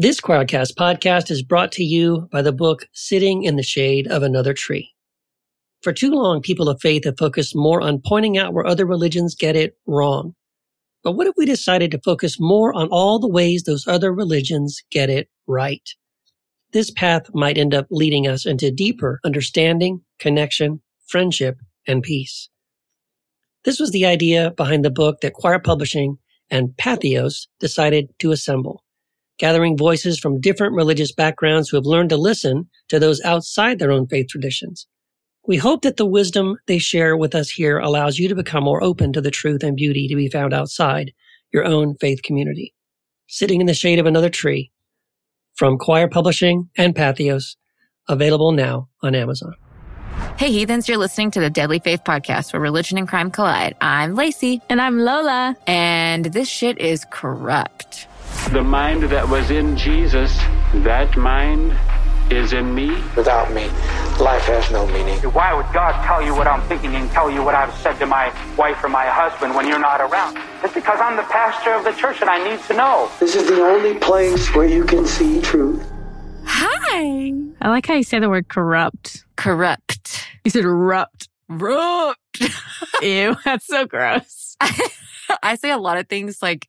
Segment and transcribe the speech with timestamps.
[0.00, 4.22] This Quoircast podcast is brought to you by the book Sitting in the Shade of
[4.22, 4.92] Another Tree.
[5.82, 9.34] For too long, people of faith have focused more on pointing out where other religions
[9.34, 10.36] get it wrong.
[11.02, 14.84] But what if we decided to focus more on all the ways those other religions
[14.92, 15.82] get it right?
[16.72, 21.56] This path might end up leading us into deeper understanding, connection, friendship,
[21.88, 22.48] and peace.
[23.64, 26.18] This was the idea behind the book that Quoir Publishing
[26.52, 28.84] and Patheos decided to assemble
[29.38, 33.92] gathering voices from different religious backgrounds who have learned to listen to those outside their
[33.92, 34.86] own faith traditions.
[35.46, 38.82] We hope that the wisdom they share with us here allows you to become more
[38.82, 41.12] open to the truth and beauty to be found outside
[41.52, 42.74] your own faith community.
[43.28, 44.70] Sitting in the shade of another tree
[45.54, 47.56] from Quoir Publishing and Patheos,
[48.08, 49.54] available now on Amazon.
[50.38, 53.74] Hey, heathens, you're listening to the Deadly Faith Podcast where religion and crime collide.
[53.80, 54.60] I'm Laci.
[54.68, 55.56] And I'm Lola.
[55.66, 58.06] And this shit is corrupt.
[58.50, 60.36] The mind that was in Jesus,
[60.74, 61.76] that mind
[62.30, 62.90] is in me.
[63.16, 63.68] Without me,
[64.20, 65.18] life has no meaning.
[65.32, 68.06] Why would God tell you what I'm thinking and tell you what I've said to
[68.06, 70.38] my wife or my husband when you're not around?
[70.62, 73.10] It's because I'm the pastor of the church and I need to know.
[73.20, 75.86] This is the only place where you can see truth.
[76.44, 77.32] Hi.
[77.60, 79.24] I like how you say the word corrupt.
[79.36, 80.26] Corrupt.
[80.44, 81.28] You said erupt.
[81.48, 82.18] Rupt.
[83.02, 84.56] Ew, that's so gross.
[85.42, 86.68] I say a lot of things like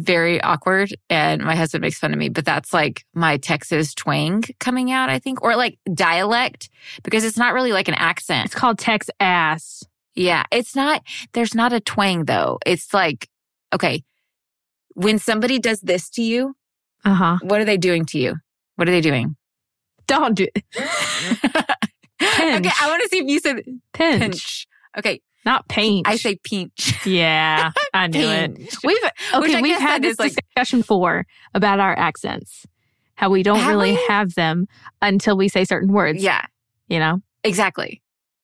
[0.00, 4.42] very awkward and my husband makes fun of me, but that's like my Texas twang
[4.58, 6.68] coming out, I think, or like dialect
[7.02, 8.46] because it's not really like an accent.
[8.46, 9.82] It's called Tex ass.
[10.14, 10.44] Yeah.
[10.50, 12.58] It's not, there's not a twang though.
[12.66, 13.28] It's like,
[13.72, 14.02] okay,
[14.94, 16.54] when somebody does this to you,
[17.04, 17.38] Uh huh.
[17.42, 18.36] what are they doing to you?
[18.76, 19.36] What are they doing?
[20.06, 20.64] Don't do it.
[22.20, 24.20] okay, I want to see if you said pinch.
[24.20, 24.66] pinch.
[24.98, 26.06] Okay, not paint.
[26.08, 27.04] I say pinch.
[27.06, 28.76] Yeah, I knew it.
[28.84, 28.98] We've
[29.34, 29.60] okay.
[29.62, 32.66] We've had this like- discussion before about our accents,
[33.14, 34.04] how we don't Have really we?
[34.08, 34.66] have them
[35.02, 36.22] until we say certain words.
[36.22, 36.44] Yeah,
[36.88, 37.20] you know.
[37.44, 38.02] exactly.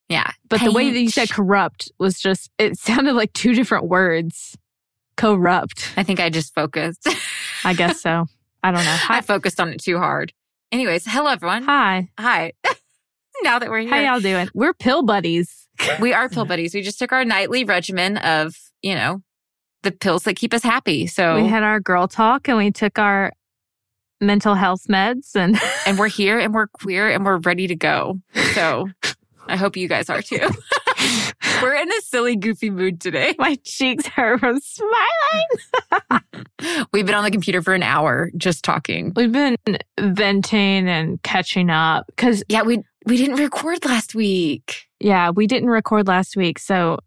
[0.08, 0.30] Yeah.
[0.48, 4.56] But the way that you said corrupt was just it sounded like two different words.
[5.16, 5.92] Corrupt.
[5.96, 7.08] I think I just focused.
[7.64, 8.26] I guess so.
[8.62, 8.96] I don't know.
[9.08, 10.32] I focused on it too hard.
[10.70, 11.62] Anyways, hello everyone.
[11.64, 12.08] Hi.
[12.18, 12.52] Hi.
[13.42, 14.48] now that we're here, How y'all doing?
[14.54, 15.65] We're pill buddies.
[16.00, 16.48] we are pill mm-hmm.
[16.48, 16.74] buddies.
[16.74, 19.22] We just took our nightly regimen of, you know,
[19.82, 21.06] the pills that keep us happy.
[21.06, 23.32] So, We had our girl talk and we took our
[24.20, 28.20] mental health meds and and we're here and we're queer and we're ready to go.
[28.54, 28.88] So,
[29.48, 30.48] I hope you guys are too.
[31.62, 33.34] we're in a silly, goofy mood today.
[33.38, 36.22] my cheeks hurt from smiling.
[36.92, 39.12] We've been on the computer for an hour just talking.
[39.14, 39.56] We've been
[40.00, 44.85] venting and catching up because, Yeah, we we didn't record last week.
[45.00, 46.58] Yeah, we didn't record last week.
[46.58, 46.98] So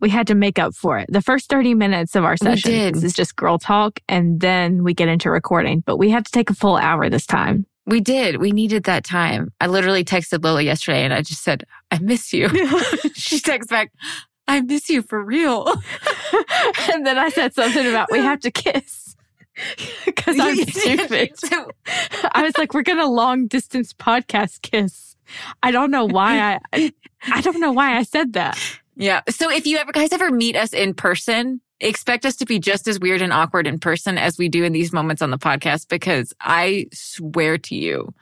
[0.00, 1.06] we had to make up for it.
[1.10, 5.08] The first 30 minutes of our session is just girl talk and then we get
[5.08, 5.80] into recording.
[5.80, 7.66] But we had to take a full hour this time.
[7.86, 8.36] We did.
[8.36, 9.52] We needed that time.
[9.60, 12.48] I literally texted Lola yesterday and I just said, I miss you.
[13.14, 13.92] she texts back,
[14.48, 15.66] I miss you for real.
[16.92, 19.16] and then I said something about we have to kiss
[20.04, 21.32] because I'm stupid.
[22.32, 25.16] I was like, we're gonna long distance podcast kiss.
[25.62, 26.92] I don't know why I,
[27.26, 28.58] I don't know why I said that.
[28.96, 29.20] yeah.
[29.28, 32.86] So if you ever guys ever meet us in person, expect us to be just
[32.88, 35.88] as weird and awkward in person as we do in these moments on the podcast
[35.88, 38.14] because I swear to you,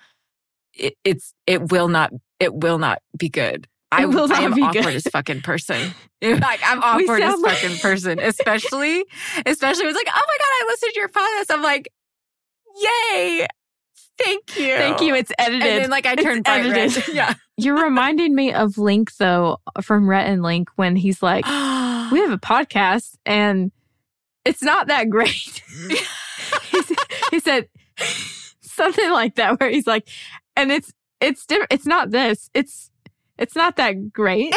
[0.75, 3.67] it, it's it will not it will not be good.
[3.93, 4.95] I, will I not am be awkward good.
[4.95, 5.93] as fucking person.
[6.23, 9.05] like I'm awkward as like- fucking person, especially
[9.45, 11.55] especially it was like, oh my god, I listened to your podcast.
[11.55, 11.89] I'm like,
[12.81, 13.47] yay,
[14.19, 15.15] thank you, Thank you.
[15.15, 15.63] It's edited.
[15.67, 16.77] And then like I turned bright red.
[16.77, 17.09] edited.
[17.15, 17.35] Yeah.
[17.65, 22.33] You're reminding me of Link though from Rhett and Link when he's like, we have
[22.33, 23.71] a podcast and
[24.45, 25.63] it's not that great.
[26.71, 26.97] he, said,
[27.31, 27.69] he said
[28.61, 30.09] something like that where he's like,
[30.57, 31.73] and it's it's different.
[31.73, 32.51] It's not this.
[32.55, 32.91] It's
[33.39, 34.55] it's not that great,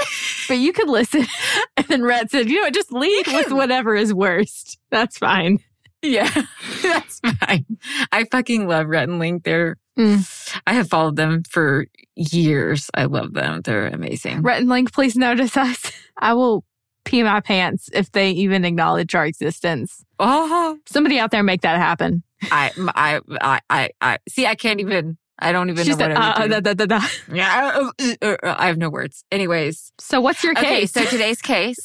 [0.47, 1.25] but you could listen.
[1.75, 4.77] And then Rhett said, you know, what, just lead with whatever is worst.
[4.91, 5.57] That's fine.
[6.03, 6.29] Yeah,
[6.83, 7.65] that's fine.
[8.11, 9.43] I fucking love Rhett and Link.
[9.43, 10.27] They're, Mm.
[10.65, 11.85] I have followed them for
[12.15, 12.89] years.
[12.95, 13.61] I love them.
[13.61, 14.41] They're amazing.
[14.41, 15.91] Rhett and Link, please notice us.
[16.17, 16.65] I will
[17.05, 20.03] pee my pants if they even acknowledge our existence.
[20.17, 22.23] Oh, Somebody out there make that happen.
[22.51, 26.11] I, I, I, I, I, see, I can't even, I don't even She know what
[26.11, 26.73] I would uh, uh, do.
[26.73, 27.07] da, da, da, da.
[27.31, 29.23] Yeah, uh, uh, I have no words.
[29.31, 30.79] Anyways, So what's your okay.
[30.79, 30.91] case?
[30.91, 31.77] So today's case,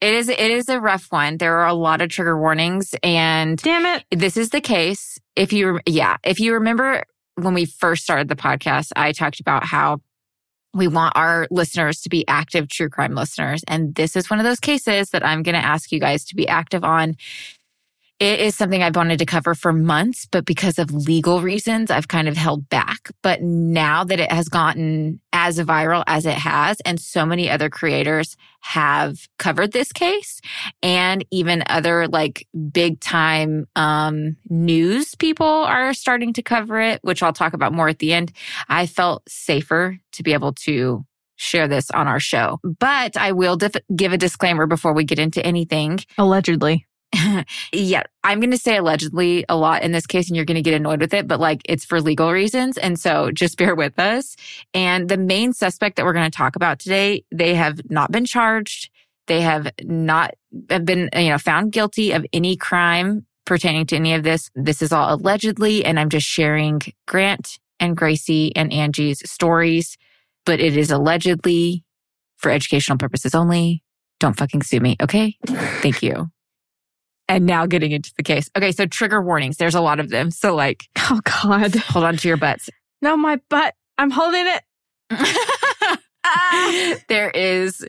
[0.00, 1.36] it is, it is a rough one.
[1.38, 4.04] There are a lot of trigger warnings and Damn it.
[4.10, 5.18] this is the case.
[5.36, 7.04] If you, yeah, if you remember
[7.36, 9.98] when we first started the podcast, I talked about how
[10.72, 13.62] we want our listeners to be active true crime listeners.
[13.66, 16.36] And this is one of those cases that I'm going to ask you guys to
[16.36, 17.16] be active on.
[18.20, 22.08] It is something I've wanted to cover for months, but because of legal reasons, I've
[22.08, 23.10] kind of held back.
[23.22, 27.70] But now that it has gotten as viral as it has, and so many other
[27.70, 30.42] creators have covered this case,
[30.82, 37.22] and even other like big time um, news people are starting to cover it, which
[37.22, 38.32] I'll talk about more at the end.
[38.68, 41.06] I felt safer to be able to
[41.36, 42.58] share this on our show.
[42.62, 46.00] But I will dif- give a disclaimer before we get into anything.
[46.18, 46.86] Allegedly.
[47.72, 50.62] yeah, I'm going to say allegedly a lot in this case, and you're going to
[50.62, 52.78] get annoyed with it, but like it's for legal reasons.
[52.78, 54.36] And so just bear with us.
[54.74, 58.24] And the main suspect that we're going to talk about today, they have not been
[58.24, 58.90] charged.
[59.26, 60.34] They have not
[60.70, 64.50] have been, you know, found guilty of any crime pertaining to any of this.
[64.54, 69.96] This is all allegedly, and I'm just sharing Grant and Gracie and Angie's stories,
[70.44, 71.84] but it is allegedly
[72.38, 73.82] for educational purposes only.
[74.18, 74.96] Don't fucking sue me.
[75.00, 75.36] Okay.
[75.46, 76.30] Thank you
[77.30, 78.50] and now getting into the case.
[78.56, 79.56] Okay, so trigger warnings.
[79.56, 80.32] There's a lot of them.
[80.32, 82.68] So like, oh God, hold on to your butts.
[83.00, 83.74] No, my butt.
[83.96, 84.62] I'm holding it.
[87.08, 87.86] there is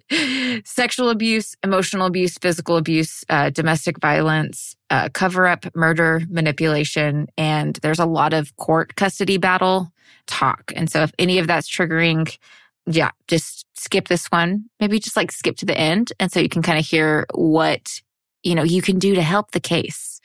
[0.63, 7.75] sexual abuse, emotional abuse, physical abuse, uh, domestic violence, uh, cover up, murder, manipulation, and
[7.81, 9.91] there's a lot of court custody battle
[10.27, 10.71] talk.
[10.75, 12.37] And so if any of that's triggering,
[12.85, 14.65] yeah, just skip this one.
[14.79, 16.11] Maybe just like skip to the end.
[16.19, 18.01] And so you can kind of hear what
[18.43, 20.19] you know, you can do to help the case.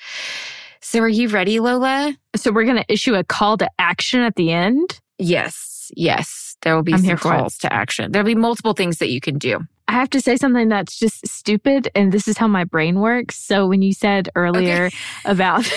[0.80, 2.16] So are you ready, Lola?
[2.36, 5.00] So we're going to issue a call to action at the end?
[5.18, 5.90] Yes.
[5.96, 6.56] Yes.
[6.62, 8.12] There will be I'm some calls to action.
[8.12, 9.60] There'll be multiple things that you can do.
[9.88, 13.36] I have to say something that's just stupid, and this is how my brain works.
[13.38, 14.96] So when you said earlier Okay.
[15.24, 15.70] about,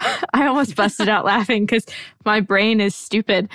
[0.34, 1.86] I almost busted out laughing because
[2.26, 3.48] my brain is stupid.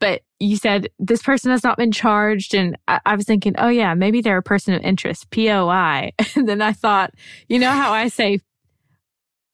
[0.00, 3.68] But you said this person has not been charged, and I, I was thinking, oh
[3.68, 6.12] yeah, maybe they're a person of interest, POI.
[6.34, 7.12] And then I thought,
[7.48, 8.40] you know how I say,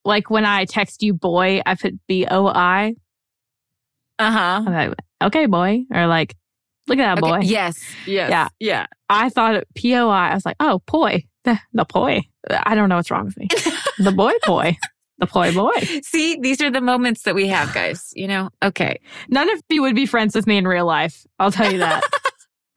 [0.04, 2.94] like when I text you boy, I put B O I.
[4.18, 4.62] Uh-huh.
[4.64, 6.34] Like, okay, boy, or like,
[6.86, 7.40] look at that boy.
[7.42, 7.78] Yes.
[8.06, 8.30] Yes.
[8.30, 8.48] Yeah.
[8.60, 8.86] Yeah.
[9.08, 10.28] I thought it P O I.
[10.30, 11.24] I was like, oh, poi.
[11.46, 12.22] The, the poi.
[12.50, 13.46] I don't know what's wrong with me.
[14.00, 14.76] the boy poi.
[15.18, 15.72] The poi boy.
[16.02, 18.12] See, these are the moments that we have, guys.
[18.14, 19.00] You know, okay.
[19.28, 21.26] None of you would be friends with me in real life.
[21.38, 22.04] I'll tell you that.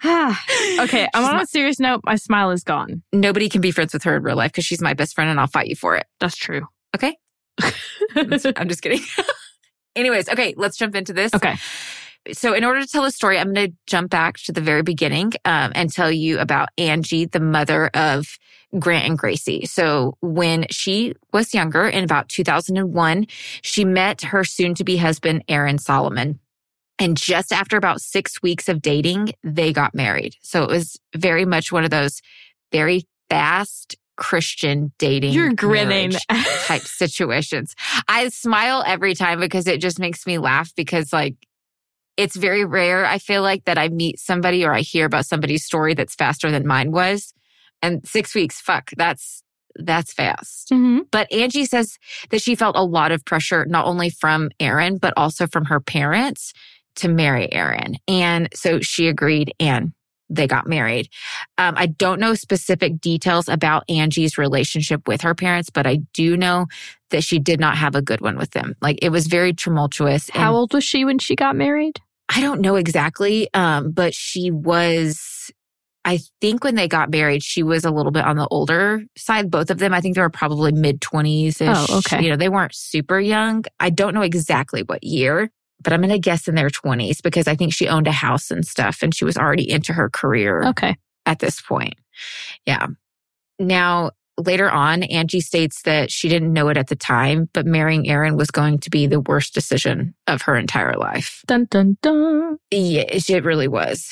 [0.06, 2.02] okay, I'm on a serious note.
[2.06, 3.04] My smile is gone.
[3.12, 5.40] Nobody can be friends with her in real life because she's my best friend and
[5.40, 6.06] I'll fight you for it.
[6.22, 6.66] That's true.
[6.96, 7.18] Okay.
[8.16, 8.30] I'm
[8.70, 9.02] just kidding.
[9.98, 11.34] Anyways, okay, let's jump into this.
[11.34, 11.56] Okay.
[12.32, 14.84] So, in order to tell the story, I'm going to jump back to the very
[14.84, 18.38] beginning um, and tell you about Angie, the mother of
[18.78, 19.66] Grant and Gracie.
[19.66, 23.26] So, when she was younger, in about 2001,
[23.62, 26.40] she met her soon to be husband, Aaron Solomon.
[27.00, 30.36] And just after about six weeks of dating, they got married.
[30.42, 32.22] So, it was very much one of those
[32.72, 35.34] very fast Christian dating.
[35.34, 36.12] You're grinning.
[36.30, 37.76] type situations.
[38.08, 41.36] I smile every time because it just makes me laugh because like
[42.18, 43.06] it's very rare.
[43.06, 46.52] I feel like that I meet somebody or I hear about somebody's story that's faster
[46.52, 47.34] than mine was.
[47.82, 49.44] And six weeks, fuck, that's,
[49.76, 50.70] that's fast.
[50.70, 51.98] hmm But Angie says
[52.32, 55.80] that she felt a lot of pressure, not only from Aaron, but also from her
[55.80, 56.54] parents
[56.96, 57.96] to marry Aaron.
[58.08, 59.94] And so she agreed and
[60.30, 61.10] they got married.
[61.58, 66.38] Um, I don't know specific details about Angie's relationship with her parents, but I do
[66.38, 66.68] know
[67.10, 68.76] that she did not have a good one with them.
[68.82, 70.30] Like it was very tumultuous.
[70.30, 72.00] How old was she when she got married?
[72.30, 75.39] I don't know exactly, um, but she was,
[76.10, 79.52] I think when they got married, she was a little bit on the older side.
[79.52, 81.58] Both of them, I think they were probably mid 20s.
[81.62, 82.24] Oh, okay.
[82.24, 83.64] You know, they weren't super young.
[83.80, 85.52] I don't know exactly what year,
[85.84, 88.50] but I'm going to guess in their 20s because I think she owned a house
[88.50, 90.98] and stuff and she was already into her career Okay.
[91.28, 91.94] at this point.
[92.66, 92.88] Yeah.
[93.60, 98.10] Now, later on, Angie states that she didn't know it at the time, but marrying
[98.10, 101.44] Aaron was going to be the worst decision of her entire life.
[101.46, 102.58] Dun dun dun.
[102.72, 104.10] Yeah, it really was.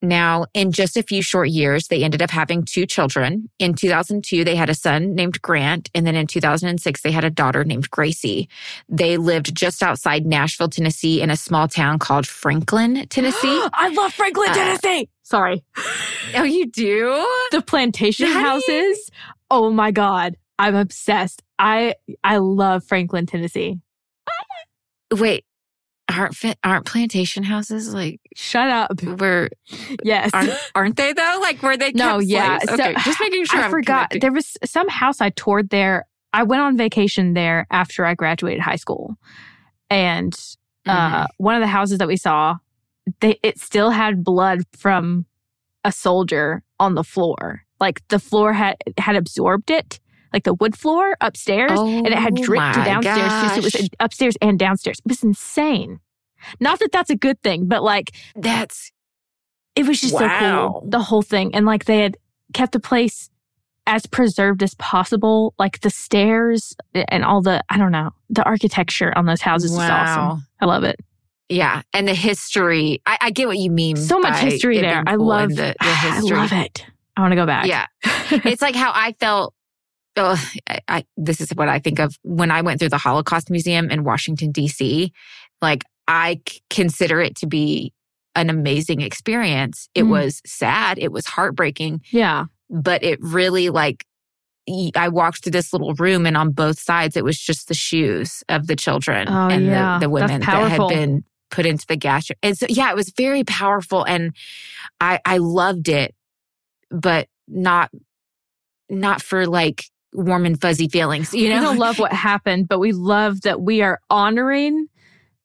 [0.00, 3.50] Now, in just a few short years, they ended up having two children.
[3.58, 5.90] In 2002, they had a son named Grant.
[5.94, 8.48] And then in 2006, they had a daughter named Gracie.
[8.88, 13.60] They lived just outside Nashville, Tennessee, in a small town called Franklin, Tennessee.
[13.72, 15.08] I love Franklin, Uh, Tennessee.
[15.24, 15.64] Sorry.
[16.36, 17.26] oh, you do?
[17.50, 19.10] The plantation you- houses.
[19.50, 20.36] Oh my God.
[20.60, 21.42] I'm obsessed.
[21.58, 23.78] I I love Franklin, Tennessee.
[25.12, 25.44] Wait,
[26.08, 29.00] aren't aren't plantation houses like Shut up.
[29.02, 29.48] where
[30.02, 30.30] Yes.
[30.32, 31.38] aren't, aren't they though?
[31.42, 32.58] Like where they No, yeah.
[32.60, 33.60] So, Okay, just making sure.
[33.60, 34.10] I I'm forgot.
[34.10, 34.20] connecting.
[34.20, 36.06] There was some house I toured there.
[36.32, 39.16] I went on vacation there after I graduated high school.
[39.90, 40.34] And
[40.86, 42.56] uh, one of the houses that we saw,
[43.20, 45.26] they, it still had blood from
[45.84, 47.62] a soldier on the floor.
[47.80, 50.00] Like the floor had had absorbed it,
[50.32, 53.52] like the wood floor upstairs, and it had Oh dripped to downstairs.
[53.52, 54.98] So it was uh, upstairs and downstairs.
[54.98, 56.00] It was insane.
[56.60, 58.92] Not that that's a good thing, but like That's
[59.74, 60.82] it was just so cool.
[60.86, 61.54] The whole thing.
[61.54, 62.16] And like they had
[62.52, 63.30] kept the place
[63.86, 65.54] as preserved as possible.
[65.58, 69.78] Like the stairs and all the, I don't know, the architecture on those houses is
[69.78, 70.44] awesome.
[70.60, 70.96] I love it.
[71.48, 73.00] Yeah, and the history.
[73.06, 73.96] I, I get what you mean.
[73.96, 75.02] So much history there.
[75.06, 76.84] I cool love the, the I love it.
[77.16, 77.66] I want to go back.
[77.66, 79.54] Yeah, it's like how I felt.
[80.18, 80.36] Oh,
[80.68, 83.90] I, I, this is what I think of when I went through the Holocaust Museum
[83.90, 85.12] in Washington D.C.
[85.62, 87.92] Like I c- consider it to be
[88.34, 89.88] an amazing experience.
[89.94, 90.10] It Mm.
[90.10, 90.98] was sad.
[90.98, 92.44] It was heartbreaking, yeah.
[92.70, 94.04] but it really like.
[94.94, 98.42] I walked through this little room, and on both sides, it was just the shoes
[98.50, 99.94] of the children Oh, and yeah.
[99.98, 102.28] the, the women that had been put into the gas.
[102.42, 104.34] And so, yeah, it was very powerful, and
[105.00, 106.14] I I loved it,
[106.90, 107.90] but not
[108.90, 111.60] not for like warm and fuzzy feelings, you know?
[111.60, 114.86] We don't love what happened, but we love that we are honoring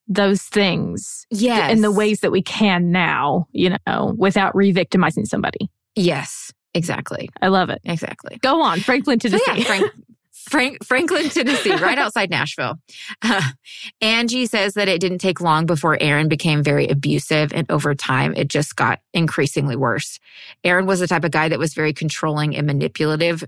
[0.08, 5.26] those things yes, in the ways that we can now, you know, without re victimizing
[5.26, 5.70] somebody.
[5.96, 7.80] Yes, exactly, I love it.
[7.86, 8.38] exactly.
[8.42, 9.52] Go on, Franklin, So Tennessee.
[9.62, 9.92] yeah, Frank,
[10.34, 12.76] Frank, Franklin, Tennessee, right outside Nashville.
[13.22, 13.42] Uh,
[14.02, 18.34] Angie says that it didn't take long before Aaron became very abusive, and over time,
[18.36, 20.20] it just got increasingly worse.
[20.66, 23.44] Aaron was the type of guy that was very controlling and manipulative.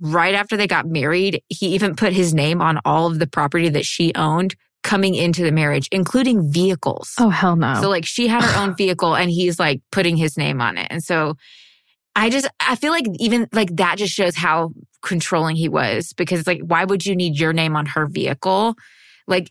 [0.00, 3.68] Right after they got married, he even put his name on all of the property
[3.68, 7.12] that she owned coming into the marriage, including vehicles.
[7.18, 7.74] oh, hell no.
[7.80, 10.86] So like she had her own vehicle and he's like putting his name on it.
[10.90, 11.34] And so
[12.16, 16.46] I just I feel like even like that just shows how controlling he was because
[16.46, 18.74] like why would you need your name on her vehicle?
[19.26, 19.50] Like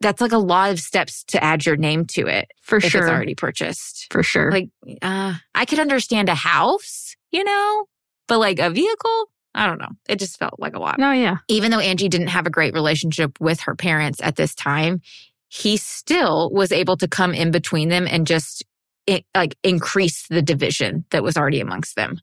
[0.00, 3.02] that's like a lot of steps to add your name to it for if sure.
[3.02, 4.06] it's already purchased.
[4.10, 4.50] for sure.
[4.50, 4.68] Like
[5.02, 7.86] uh I could understand a house, you know,
[8.28, 9.90] but like a vehicle, I don't know.
[10.08, 11.38] It just felt like a lot no, yeah.
[11.48, 15.00] even though Angie didn't have a great relationship with her parents at this time,
[15.48, 18.64] he still was able to come in between them and just
[19.06, 22.20] it, like increase the division that was already amongst them.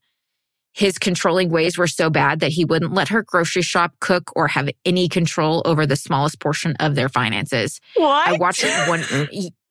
[0.76, 4.48] His controlling ways were so bad that he wouldn't let her grocery shop, cook, or
[4.48, 7.80] have any control over the smallest portion of their finances.
[7.96, 8.28] What?
[8.28, 9.04] I watched one.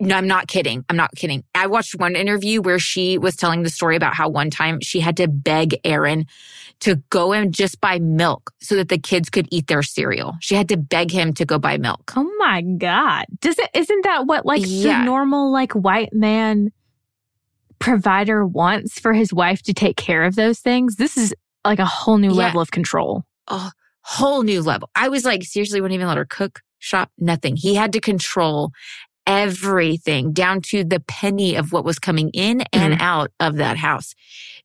[0.02, 0.84] No, I'm not kidding.
[0.88, 1.44] I'm not kidding.
[1.54, 4.98] I watched one interview where she was telling the story about how one time she
[5.00, 6.26] had to beg Aaron
[6.80, 10.34] to go and just buy milk so that the kids could eat their cereal.
[10.40, 12.12] She had to beg him to go buy milk.
[12.16, 13.26] Oh my God.
[13.40, 14.98] Does it isn't that what like Yeah.
[14.98, 16.72] the normal like white man
[17.78, 20.96] provider wants for his wife to take care of those things?
[20.96, 22.46] This is like a whole new Yeah.
[22.46, 23.24] level of control.
[23.48, 23.70] A
[24.02, 24.90] whole new level.
[24.96, 27.56] I was like, seriously, wouldn't even let her cook, shop, nothing.
[27.56, 28.72] He had to control
[29.26, 33.02] everything down to the penny of what was coming in and mm-hmm.
[33.02, 34.14] out of that house.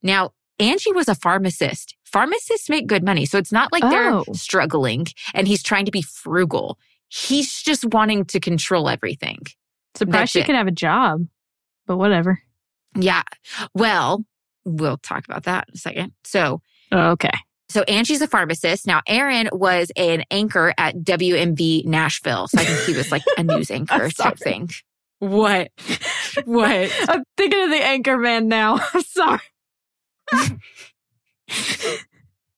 [0.01, 1.95] Now, Angie was a pharmacist.
[2.03, 3.25] Pharmacists make good money.
[3.25, 3.89] So it's not like Oh.
[3.89, 6.79] they're struggling and he's trying to be frugal.
[7.09, 9.39] He's just wanting to control everything.
[9.95, 11.25] Surprised she could have a job,
[11.85, 12.39] but whatever.
[12.95, 13.23] Yeah.
[13.73, 14.23] Well,
[14.65, 16.13] we'll talk about that in a second.
[16.23, 16.61] So,
[16.91, 17.31] okay.
[17.69, 18.87] So Angie's a pharmacist.
[18.87, 22.47] Now, Aaron was an anchor at WMB Nashville.
[22.47, 24.69] So I think he was like a news anchor type thing.
[25.19, 25.71] What?
[26.45, 26.91] What?
[27.09, 28.79] I'm thinking of the anchor man now.
[28.93, 29.41] I'm sorry.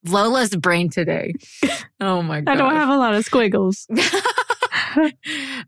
[0.05, 1.33] Lola's brain today.
[1.99, 2.51] Oh my God.
[2.51, 3.87] I don't have a lot of squiggles.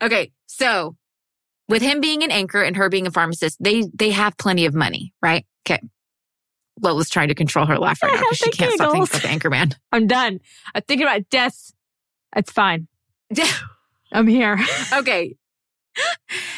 [0.01, 0.31] okay.
[0.48, 0.95] So
[1.67, 4.74] with him being an anchor and her being a pharmacist, they they have plenty of
[4.74, 5.45] money, right?
[5.65, 5.81] Okay.
[6.81, 9.09] Lola's trying to control her laugh right now because she can't stop thinking giggles.
[9.09, 9.71] about the anchor man.
[9.91, 10.39] I'm done.
[10.73, 11.71] I'm thinking about death.
[12.35, 12.88] It's fine.
[14.11, 14.59] I'm here.
[14.93, 15.35] okay.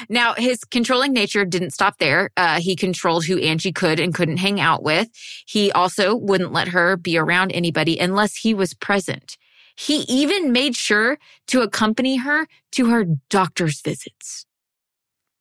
[0.09, 2.29] Now, his controlling nature didn't stop there.
[2.37, 5.09] Uh, he controlled who Angie could and couldn't hang out with.
[5.47, 9.37] He also wouldn't let her be around anybody unless he was present.
[9.75, 14.45] He even made sure to accompany her to her doctor's visits.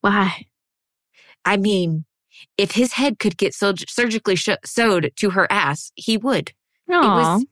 [0.01, 0.47] Why?
[1.45, 2.05] I mean,
[2.59, 6.53] if his head could get surgically sh- sewed to her ass, he would.
[7.05, 7.45] It was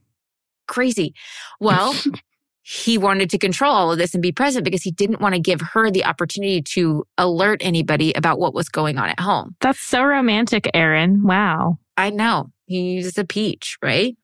[0.66, 1.14] crazy.
[1.60, 1.94] Well,
[2.62, 5.40] he wanted to control all of this and be present because he didn't want to
[5.40, 9.56] give her the opportunity to alert anybody about what was going on at home.
[9.60, 11.22] That's so romantic, Aaron.
[11.24, 11.78] Wow.
[11.96, 14.16] I know he's a peach, right?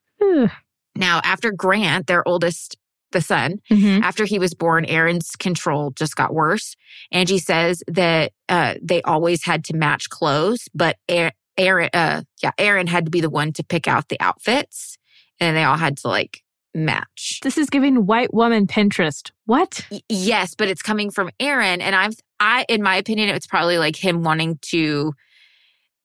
[0.94, 2.76] Now, after Grant, their oldest,
[3.12, 4.02] the son, Mhm.
[4.02, 6.74] after he was born, Aaron's control just got worse.
[7.12, 12.50] Angie says that uh, they always had to match clothes, but Aaron, Aaron, uh, yeah,
[12.58, 14.98] Aaron had to be the one to pick out the outfits,
[15.40, 16.42] and they all had to like
[16.74, 17.40] match.
[17.42, 19.30] This is giving white woman Pinterest.
[19.46, 19.86] What?
[19.90, 23.78] Y- yes, but it's coming from Aaron, and I'm I, in my opinion, it's probably
[23.78, 25.14] like him wanting to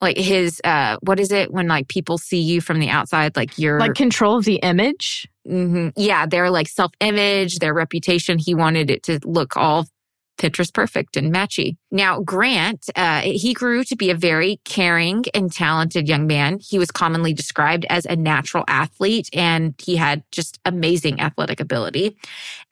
[0.02, 3.58] like his uh what is it when like people see you from the outside like
[3.58, 5.28] you're Like control of the image.
[5.48, 5.94] Mhm.
[5.96, 9.88] yeah their like self-image their reputation he wanted it to look all
[10.38, 15.52] pictures perfect and matchy now grant uh he grew to be a very caring and
[15.52, 20.60] talented young man he was commonly described as a natural athlete and he had just
[20.66, 22.16] amazing athletic ability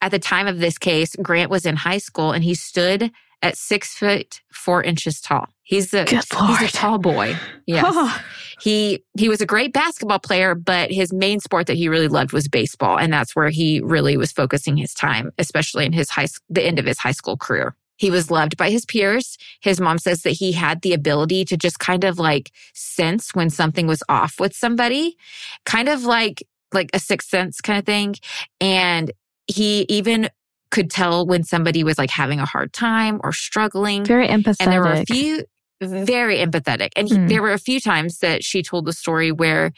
[0.00, 3.10] at the time of this case grant was in high school and he stood
[3.42, 5.46] at six foot four inches tall.
[5.62, 6.24] He's a he's
[6.70, 7.36] a tall boy.
[7.66, 8.20] Yes.
[8.60, 12.32] He he was a great basketball player but his main sport that he really loved
[12.32, 12.98] was baseball.
[12.98, 16.78] And that's where he really was focusing his time especially in his high the end
[16.78, 17.76] of his high school career.
[17.96, 19.36] He was loved by his peers.
[19.60, 23.50] His mom says that he had the ability to just kind of like sense when
[23.50, 25.16] something was off with somebody
[25.64, 26.42] kind of like
[26.72, 28.16] like a sixth sense kind of thing.
[28.60, 29.12] And
[29.46, 30.30] he even
[30.70, 34.56] could tell when somebody was like having a hard time or struggling Very empathetic.
[34.60, 35.44] and there were a few
[35.82, 37.28] very empathetic and he, Hmm.
[37.28, 39.72] there were a few times that she told the story where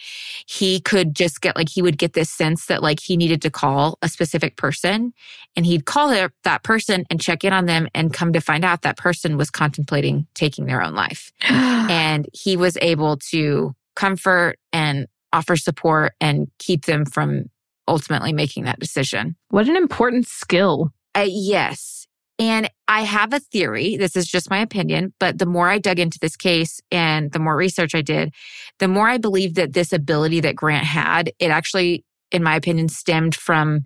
[0.48, 3.50] he could just get like he would get this sense that like he needed to
[3.50, 5.12] call a specific person
[5.54, 8.64] and he'd call their, that person and check in on them and come to find
[8.64, 14.58] out that person was contemplating taking their own life and he was able to comfort
[14.72, 17.44] and offer support and keep them from
[17.88, 20.92] ultimately making that decision what an important skill.
[21.14, 22.06] uh, yes.
[22.38, 23.96] And I have a theory.
[23.96, 27.38] This is just my opinion, but the more I dug into this case and the
[27.38, 28.34] more research I did,
[28.78, 32.88] the more I believe that this ability that Grant had, it actually, in my opinion,
[32.88, 33.82] stemmed from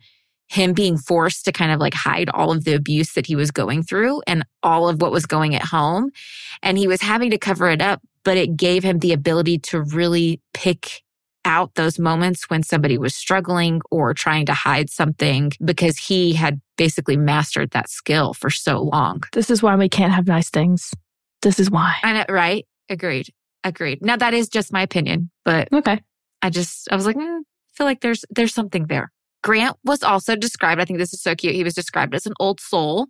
[0.49, 3.51] him being forced to kind of like hide all of the abuse that he was
[3.51, 6.11] going through and all of what was going at home.
[6.63, 9.83] And he was having to cover it up, but it gave him the ability to
[9.83, 11.03] really pick
[11.47, 16.61] out those moments when somebody was struggling or trying to hide something because he had
[16.77, 19.23] basically mastered that skill for so long.
[19.33, 20.93] This is why we can't have nice things.
[21.41, 21.97] This is why.
[22.03, 22.67] I know, right?
[22.91, 23.29] Agreed.
[23.65, 24.05] Agreed.
[24.05, 26.01] Now that is just my opinion, but Okay.
[26.43, 29.11] I just I was like, mm, I feel like there's there's something there.
[29.47, 31.55] Grant was also described, I think this is so cute.
[31.55, 33.07] He was described as an old soul.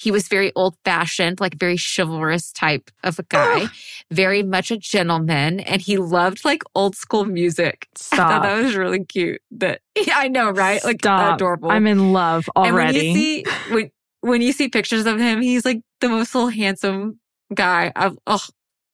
[0.00, 3.68] He was very old fashioned, like very chivalrous type of a guy,
[4.10, 7.86] very much a gentleman, and he loved like old school music.
[8.10, 9.40] I thought that was really cute.
[9.52, 10.82] That yeah, I know, right?
[10.82, 11.36] Like Stop.
[11.36, 11.70] adorable.
[11.70, 12.68] I'm in love already.
[12.68, 13.90] And when you see when
[14.22, 17.20] when you see pictures of him, he's like the most little handsome
[17.54, 17.92] guy.
[17.94, 18.42] I've, oh,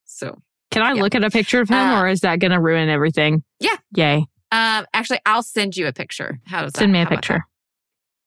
[0.04, 1.00] so Can I yeah.
[1.00, 3.44] look at a picture of him Uh, or is that going to ruin everything?
[3.60, 3.76] Yeah.
[3.96, 4.26] Yay.
[4.52, 6.38] Um, actually, I'll send you a picture.
[6.46, 6.78] How does that?
[6.80, 7.44] Send me a how picture.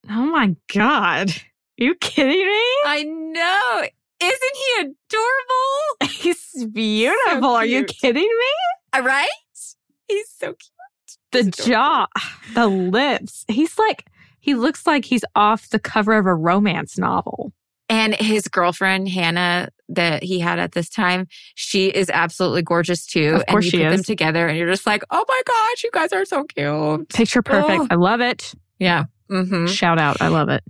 [0.10, 1.30] Oh my God.
[1.30, 2.64] Are you kidding me?
[2.86, 3.88] I know.
[4.22, 6.10] Isn't he adorable?
[6.22, 7.50] He's beautiful.
[7.50, 8.98] Are you kidding me?
[9.00, 9.28] Uh, Right?
[10.08, 10.62] He's so cute.
[11.32, 11.66] The adorable.
[11.66, 12.08] jaw,
[12.54, 13.46] the lips.
[13.48, 14.06] He's like,
[14.40, 17.52] he looks like he's off the cover of a romance novel.
[17.90, 23.36] And his girlfriend Hannah that he had at this time, she is absolutely gorgeous too.
[23.36, 24.06] Of course and you she put them is.
[24.06, 27.10] together, and you're just like, oh my gosh, you guys are so cute.
[27.10, 27.84] Picture perfect.
[27.84, 27.88] Oh.
[27.92, 28.54] I love it.
[28.80, 29.06] Yeah.
[29.30, 29.68] Mm-hmm.
[29.68, 30.22] Shout out.
[30.22, 30.64] I love it.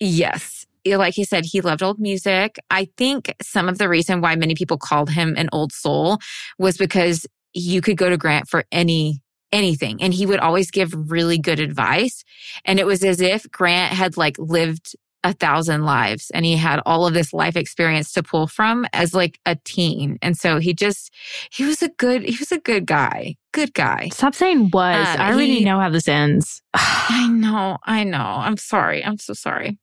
[0.00, 0.66] Yes.
[0.86, 2.58] Like he said, he loved old music.
[2.70, 6.18] I think some of the reason why many people called him an old soul
[6.58, 10.92] was because you could go to Grant for any anything and he would always give
[11.08, 12.24] really good advice
[12.64, 16.80] and it was as if Grant had like lived a thousand lives and he had
[16.86, 20.72] all of this life experience to pull from as like a teen and so he
[20.72, 21.12] just
[21.50, 25.08] he was a good he was a good guy good guy Stop saying was.
[25.08, 26.62] Um, I already he- know how this ends.
[26.74, 28.18] I know, I know.
[28.18, 29.04] I'm sorry.
[29.04, 29.78] I'm so sorry.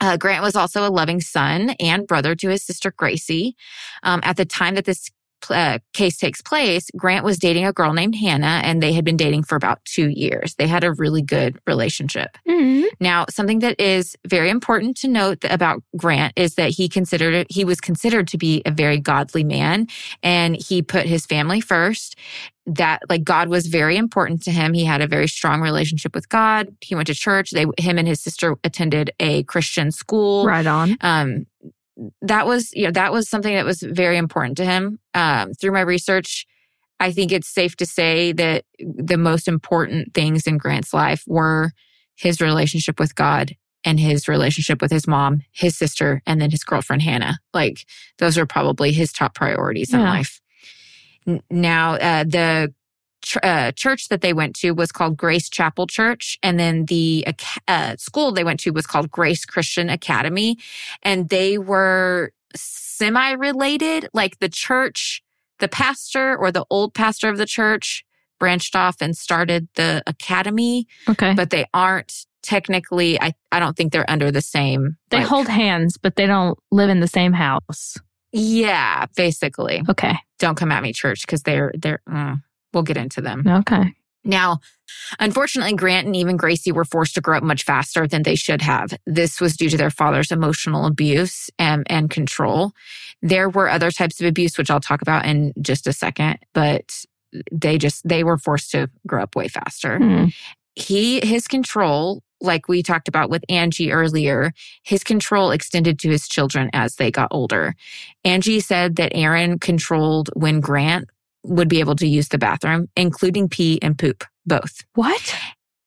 [0.00, 3.56] Uh, Grant was also a loving son and brother to his sister Gracie.
[4.02, 5.10] Um, at the time that this
[5.50, 9.16] uh, case takes place, Grant was dating a girl named Hannah, and they had been
[9.16, 10.54] dating for about two years.
[10.56, 12.36] They had a really good relationship.
[12.48, 12.84] Mhm.
[13.00, 17.64] Now, something that is very important to note about Grant is that he considered he
[17.64, 19.86] was considered to be a very godly man,
[20.22, 22.16] and he put his family first.
[22.66, 24.72] That like God was very important to him.
[24.72, 26.68] He had a very strong relationship with God.
[26.80, 27.50] He went to church.
[27.50, 30.96] They him and his sister attended a Christian school Right on.
[31.02, 31.44] um
[32.22, 34.98] that was you know that was something that was very important to him.
[35.14, 36.46] Um through my research
[37.00, 41.72] i think it's safe to say that the most important things in grant's life were
[42.14, 46.64] his relationship with god and his relationship with his mom his sister and then his
[46.64, 47.38] girlfriend hannah.
[47.52, 47.86] Like
[48.18, 50.40] those are probably his top priorities in life.
[51.50, 52.74] Now uh, the
[53.24, 57.26] ch- uh, church that they went to was called Grace Chapel Church, and then the
[57.66, 60.56] uh, school they went to was called Grace Christian Academy,
[61.02, 64.08] and they were semi-related.
[64.14, 65.22] Like the church,
[65.58, 68.04] the pastor or the old pastor of the church
[68.38, 71.34] branched off and started the academy, Okay.
[71.34, 73.20] but they aren't technically.
[73.20, 74.96] I I don't think they're under the same.
[75.10, 77.96] they like- hold hands, but they don't live in the same house.
[78.32, 79.82] Yeah, basically.
[79.88, 80.16] Okay.
[80.40, 82.00] Don't come at me, church, because they're they're.
[82.08, 82.42] Mm,
[82.74, 83.44] we'll get into them.
[83.46, 83.94] Okay.
[84.24, 84.60] Now,
[85.20, 88.62] unfortunately, Grant and even Gracie were forced to grow up much faster than they should
[88.62, 88.94] have.
[89.06, 92.72] This was due to their father's emotional abuse and, and control.
[93.20, 97.04] There were other types of abuse, which I'll talk about in just a second, but
[97.52, 99.98] they just, they were forced to grow up way faster.
[99.98, 100.26] Hmm.
[100.74, 106.28] He, his control, like we talked about with Angie earlier, his control extended to his
[106.28, 107.74] children as they got older.
[108.24, 111.08] Angie said that Aaron controlled when Grant
[111.44, 114.82] would be able to use the bathroom, including pee and poop, both.
[114.94, 115.34] What?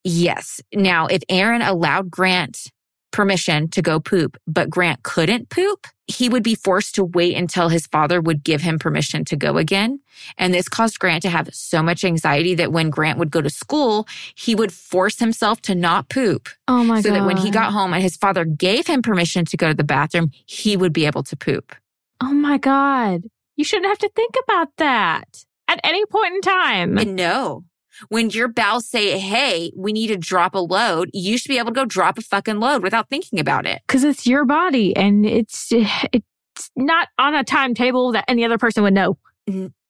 [0.03, 0.61] Yes.
[0.73, 2.71] Now, if Aaron allowed Grant
[3.11, 7.67] permission to go poop, but Grant couldn't poop, he would be forced to wait until
[7.69, 9.99] his father would give him permission to go again.
[10.37, 13.49] And this caused Grant to have so much anxiety that when Grant would go to
[13.49, 17.03] school, he would force himself to not poop Oh my God.
[17.03, 17.19] so god.
[17.19, 19.83] that when he got home and his father gave him permission to go to the
[19.83, 21.73] bathroom, he would be able to poop.
[22.21, 23.23] Oh my god.
[23.57, 26.97] You shouldn't have to think about that at any point in time.
[26.97, 27.65] And no.
[28.09, 31.71] When your bowels say, hey, we need to drop a load, you should be able
[31.71, 33.81] to go drop a fucking load without thinking about it.
[33.87, 38.83] Because it's your body and it's it's not on a timetable that any other person
[38.83, 39.17] would know.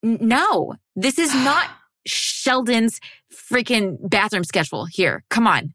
[0.01, 1.67] No, this is not
[2.07, 3.01] Sheldon's
[3.33, 5.25] freaking bathroom schedule here.
[5.29, 5.73] Come on.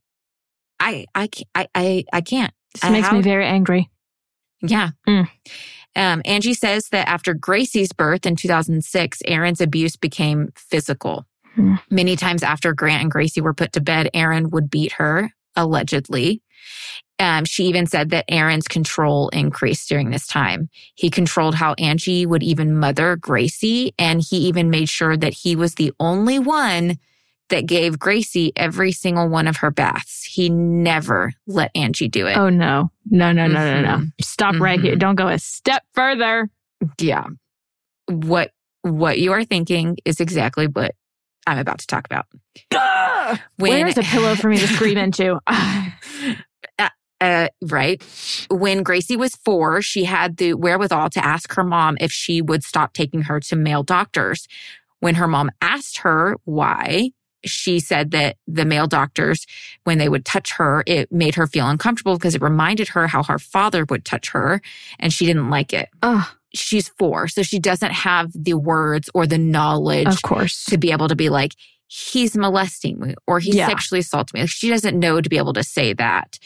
[0.81, 2.53] I, I, I, I, I can't.
[2.75, 3.91] This Uh, makes me very angry.
[4.63, 4.91] Yeah.
[5.07, 5.29] Mm.
[5.95, 11.27] Um, Angie says that after Gracie's birth in 2006, Aaron's abuse became physical.
[11.55, 11.75] Hmm.
[11.91, 16.43] Many times after Grant and Gracie were put to bed, Aaron would beat her, allegedly.
[17.19, 20.71] Um, she even said that Aaron's control increased during this time.
[20.95, 25.55] He controlled how Angie would even mother Gracie, and he even made sure that he
[25.55, 26.99] was the only one
[27.49, 30.25] that gave Gracie every single one of her baths.
[30.25, 32.37] He never let Angie do it.
[32.37, 32.91] Oh no.
[33.11, 33.97] No, no, no, no, no.
[34.05, 34.13] Mhm.
[34.23, 34.95] Stop right here.
[34.97, 35.01] Mhm.
[35.01, 36.49] Don't go a step further.
[36.99, 37.27] Yeah.
[38.09, 38.53] What
[38.83, 40.95] what you are thinking is exactly what
[41.47, 42.27] I'm about to talk about.
[43.57, 45.39] When- Where's a pillow for me to scream into?
[47.21, 48.03] uh, right.
[48.51, 52.65] When Gracie was four, she had the wherewithal to ask her mom if she would
[52.65, 54.49] stop taking her to male doctors.
[55.01, 57.11] When her mom asked her why,
[57.45, 59.47] she said that the male doctors,
[59.85, 63.23] when they would touch her, it made her feel uncomfortable because it reminded her how
[63.23, 64.61] her father would touch her
[64.99, 65.89] and she didn't like it.
[66.03, 70.65] Ugh, She's four, so she doesn't have the words or the knowledge of course.
[70.67, 71.55] to be able to be like,
[71.87, 73.67] he's molesting me or he Yeah.
[73.69, 74.41] sexually assaulted me.
[74.43, 76.39] Like, she doesn't know to be able to say that.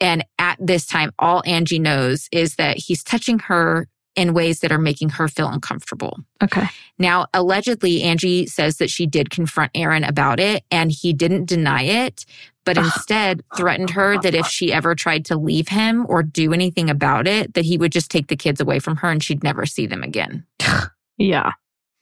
[0.00, 4.72] And at this time, all Angie knows is that he's touching her in ways that
[4.72, 6.18] are making her feel uncomfortable.
[6.42, 6.66] Okay.
[6.98, 11.82] Now, allegedly, Angie says that she did confront Aaron about it and he didn't deny
[11.82, 12.26] it,
[12.64, 16.90] but instead threatened her that if she ever tried to leave him or do anything
[16.90, 19.64] about it, that he would just take the kids away from her and she'd never
[19.64, 20.44] see them again.
[21.16, 21.50] Yeah.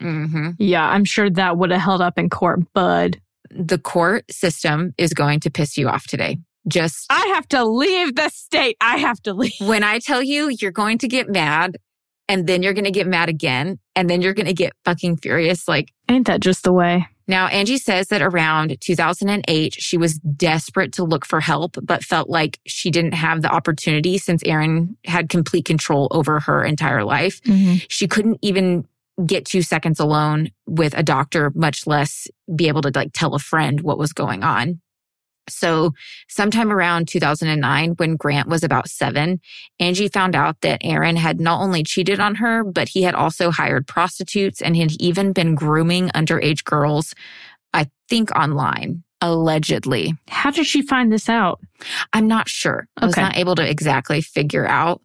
[0.00, 0.86] hmm Yeah.
[0.86, 3.18] I'm sure that would have held up in court, bud.
[3.50, 6.36] the court system is going to piss you off today.
[6.68, 8.76] Just I have to leave the state.
[8.80, 9.54] I have to leave.
[9.60, 11.76] when I tell you you're going to get mad
[12.28, 15.16] and then you're going to get mad again and then you're going to get fucking
[15.18, 15.68] furious.
[15.68, 17.06] Like Ain't that just the way?
[17.28, 22.28] now, Angie says that around 2008, she was desperate to look for help, but felt
[22.28, 27.42] like she didn't have the opportunity since Aaron had complete control over her entire life.
[27.42, 27.78] Mm-hmm.
[27.88, 28.86] She couldn't even
[29.24, 33.40] get two seconds alone with a doctor, much less be able to like tell a
[33.40, 34.80] friend what was going on.
[35.48, 35.92] So
[36.28, 39.40] sometime around 2009, when Grant was about seven,
[39.78, 43.50] Angie found out that Aaron had not only cheated on her, but he had also
[43.50, 47.14] hired prostitutes and had even been grooming underage girls,
[47.72, 50.14] I think online, allegedly.
[50.28, 51.60] How did she find this out?
[52.12, 52.88] I'm not sure.
[52.96, 55.00] I was not able to exactly figure out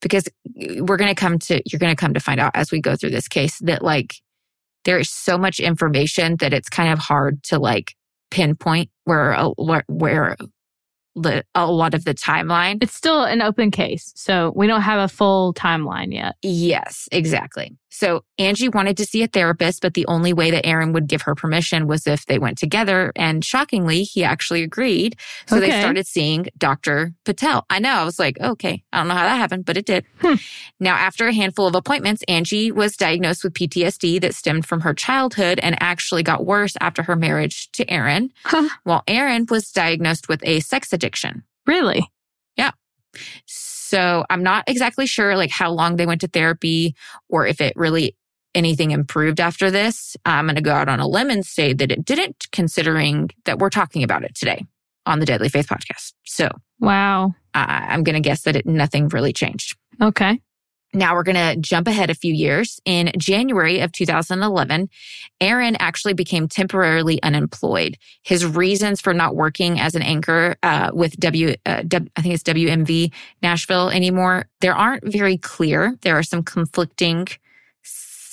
[0.00, 2.80] because we're going to come to, you're going to come to find out as we
[2.80, 4.14] go through this case that like
[4.84, 7.94] there is so much information that it's kind of hard to like
[8.34, 10.36] pinpoint where, uh, where, where
[11.16, 12.82] a lot of the timeline.
[12.82, 16.34] It's still an open case, so we don't have a full timeline yet.
[16.42, 17.76] Yes, exactly.
[17.90, 21.22] So Angie wanted to see a therapist, but the only way that Aaron would give
[21.22, 23.12] her permission was if they went together.
[23.14, 25.14] And shockingly, he actually agreed.
[25.46, 27.12] So they started seeing Dr.
[27.24, 27.64] Patel.
[27.70, 27.90] I know.
[27.92, 30.04] I was like, okay, I don't know how that happened, but it did.
[30.20, 30.34] Hmm.
[30.80, 34.92] Now, after a handful of appointments, Angie was diagnosed with PTSD that stemmed from her
[34.92, 38.68] childhood and actually got worse after her marriage to Aaron, Huh.
[38.82, 41.03] while Aaron was diagnosed with a sex addiction.
[41.66, 42.06] Really?
[42.56, 42.72] Yeah.
[43.46, 46.94] So I'm not exactly sure like how long they went to therapy
[47.28, 48.16] or if it really
[48.54, 50.16] anything improved after this.
[50.24, 53.30] Uh, I'm going to go out on a limb and say that it didn't considering
[53.44, 54.64] that we're talking about it today
[55.06, 56.12] on the Deadly Faith podcast.
[56.24, 56.48] So
[56.80, 57.34] Wow.
[57.54, 59.76] I I'm going to guess that it, nothing really changed.
[60.00, 60.40] Okay.
[60.94, 62.80] Now we're going to jump ahead a few years.
[62.84, 64.88] In January of 2011,
[65.40, 67.98] Aaron actually became temporarily unemployed.
[68.22, 72.34] His reasons for not working as an anchor uh, with W, uh, w, I think
[72.34, 75.96] it's WMV Nashville anymore, there aren't very clear.
[76.02, 77.26] There are some conflicting,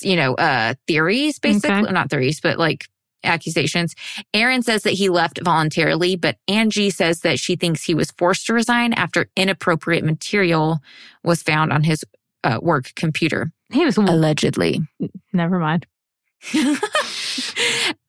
[0.00, 1.92] you know, uh, theories, basically, Okay.
[1.92, 2.86] not theories, but like
[3.24, 3.94] accusations.
[4.34, 8.46] Aaron says that he left voluntarily, but Angie says that she thinks he was forced
[8.46, 10.80] to resign after inappropriate material
[11.22, 12.04] was found on his
[12.44, 13.96] uh, work computer, He was.
[13.96, 14.80] allegedly.
[15.32, 15.86] never mind.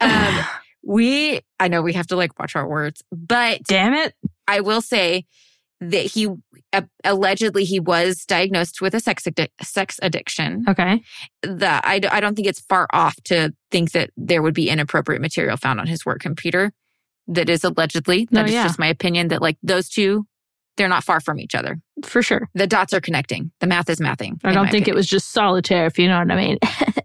[0.01, 0.39] um,
[0.83, 4.13] we, I know we have to like watch our words, but Damn it.
[4.47, 5.25] I will say
[5.79, 6.27] that he
[6.71, 10.65] uh, allegedly he was diagnosed with a sex addic- sex addiction.
[10.67, 11.01] Okay.
[11.43, 15.21] That I, I don't think it's far off to think that there would be inappropriate
[15.21, 16.73] material found on his work computer.
[17.27, 18.27] That is allegedly.
[18.31, 18.63] That is yeah.
[18.63, 19.29] just my opinion.
[19.29, 20.25] That like those two,
[20.77, 21.79] they're not far from each other.
[22.03, 22.49] For sure.
[22.55, 23.51] The dots are connecting.
[23.59, 24.39] The math is mathing.
[24.43, 26.57] I don't think it was just solitaire, if you know what I mean.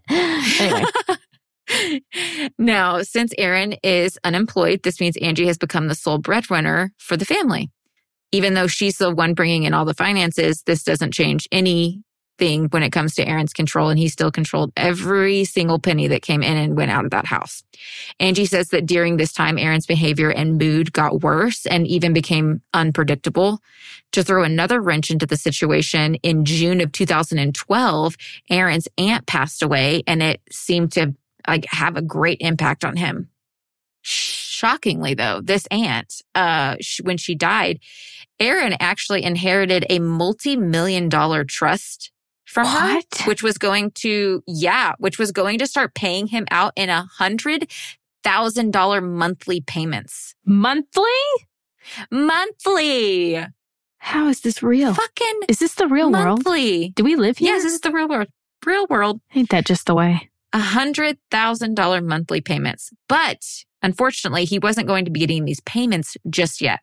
[0.59, 2.01] anyway.
[2.57, 7.25] now, since Aaron is unemployed, this means Angie has become the sole breadwinner for the
[7.25, 7.69] family.
[8.31, 11.47] Even though she's the one bringing in all the finances, this doesn't change
[12.39, 16.21] anything when it comes to Aaron's control, and he still controlled every single penny that
[16.21, 17.63] came in and went out of that house.
[18.19, 22.61] Angie says that during this time, Aaron's behavior and mood got worse and even became
[22.73, 23.59] unpredictable.
[24.13, 28.15] To throw another wrench into the situation, in June of 2012,
[28.49, 31.13] Aaron's aunt passed away, and it seemed to
[31.47, 33.29] like have a great impact on him.
[34.01, 37.79] Shockingly, though, this aunt, uh, when she died,
[38.39, 42.11] Aaron actually inherited a multi-million dollar trust
[42.49, 43.21] from her, What?
[43.25, 47.03] which was going to, yeah, which was going to start paying him out in a
[47.17, 47.71] hundred
[48.23, 50.35] thousand dollar monthly payments.
[50.45, 51.03] Monthly?
[52.11, 53.45] Monthly,
[53.99, 54.93] How is this real?
[54.93, 56.43] fucking Is this the real world?
[56.43, 56.89] monthly.
[56.89, 57.53] Do we live here?
[57.53, 58.27] Yes, this is the real world.
[58.65, 59.21] Real world.
[59.35, 60.29] Ain't that just the way?
[60.51, 62.91] a hundred thousand dollar monthly payments.
[63.07, 63.45] But
[63.83, 66.79] unfortunately, he wasn't going to be getting these payments just yet.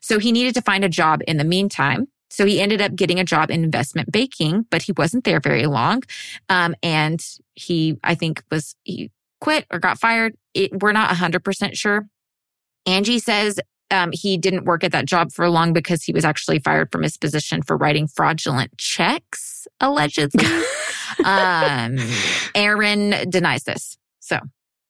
[0.00, 2.06] So he needed to find a job in the meantime.
[2.30, 5.66] So he ended up getting a job in investment banking, but he wasn't there very
[5.66, 6.02] long.
[6.48, 7.20] Um, and
[7.54, 10.36] he, I think, was he quit or got fired.
[10.54, 12.06] It, we're not hundred percent sure.
[12.86, 16.60] Angie says um, he didn't work at that job for long because he was actually
[16.60, 20.44] fired from his position for writing fraudulent checks, allegedly.
[21.24, 21.98] um,
[22.54, 23.98] Aaron denies this.
[24.20, 24.38] So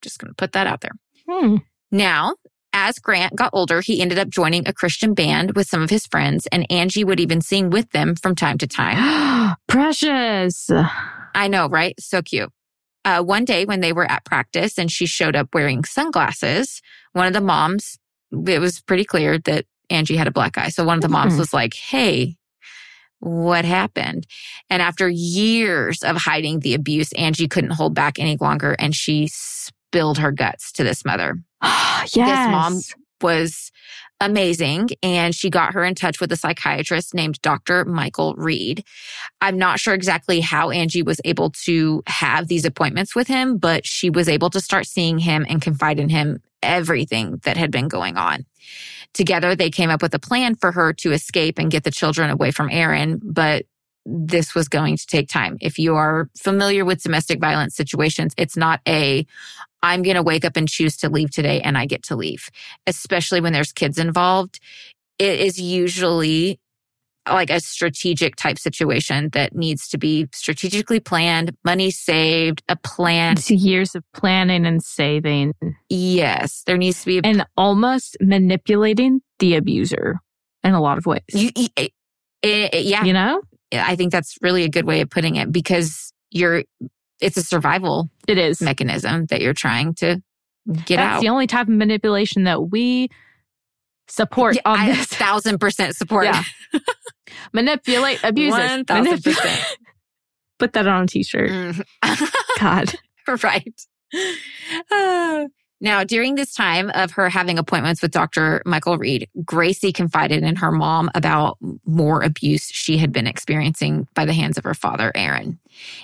[0.02, 0.92] just going to put that out there.
[1.28, 1.56] Hmm.
[1.90, 2.34] Now,
[2.72, 6.06] as Grant got older, he ended up joining a Christian band with some of his
[6.06, 9.56] friends, and Angie would even sing with them from time to time.
[9.68, 10.70] Precious.
[11.34, 11.94] I know, right?
[12.00, 12.50] So cute.
[13.04, 17.26] Uh, one day when they were at practice and she showed up wearing sunglasses, one
[17.26, 17.98] of the moms,
[18.46, 20.68] it was pretty clear that Angie had a black eye.
[20.68, 21.38] So one of the moms Hmm.
[21.38, 22.36] was like, Hey,
[23.20, 24.26] what happened?
[24.68, 29.28] And after years of hiding the abuse, Angie couldn't hold back any longer and she
[29.32, 31.36] spilled her guts to this mother
[32.14, 32.50] yes.
[32.50, 32.80] mom-
[33.22, 33.70] was
[34.20, 34.90] amazing.
[35.02, 37.84] And she got her in touch with a psychiatrist named Dr.
[37.84, 38.84] Michael Reed.
[39.40, 43.86] I'm not sure exactly how Angie was able to have these appointments with him, but
[43.86, 47.88] she was able to start seeing him and confide in him everything that had been
[47.88, 48.44] going on.
[49.14, 52.30] Together, they came up with a plan for her to escape and get the children
[52.30, 53.64] away from Aaron, but
[54.06, 55.56] this was going to take time.
[55.60, 59.26] If you are familiar with domestic violence situations, it's not a,
[59.82, 62.48] I'm going to wake up and choose to leave today and I get to leave,
[62.86, 64.60] especially when there's kids involved.
[65.18, 66.58] It is usually
[67.28, 73.32] like a strategic type situation that needs to be strategically planned, money saved, a plan.
[73.32, 75.52] It's years of planning and saving
[75.88, 80.20] Yes, there needs to be a and almost manipulating the abuser
[80.62, 81.20] in a lot of ways.
[81.32, 81.92] you, it- it-
[82.42, 83.42] eh, eh, yeah, You know?
[83.72, 86.64] I think that's really a good way of putting it because you're,
[87.20, 88.60] it's a survival It is.
[88.60, 90.22] mechanism that you're trying to
[90.86, 91.20] get That's out.
[91.20, 93.08] the only type of manipulation that we
[94.08, 95.06] support Yeah, on I this.
[95.06, 96.26] thousand percent support.
[96.26, 96.42] Yeah.
[97.52, 98.58] Manipulate abusers.
[98.58, 99.60] One thousand percent.
[100.58, 101.50] Put that on a t-shirt.
[101.50, 102.30] Mm.
[102.58, 102.92] God.
[103.42, 103.80] right.
[104.90, 105.44] Uh,
[105.80, 108.60] now, during this time of her having appointments with Dr.
[108.66, 114.26] Michael Reed, Gracie confided in her mom about more abuse she had been experiencing by
[114.26, 115.58] the hands of her father, Aaron.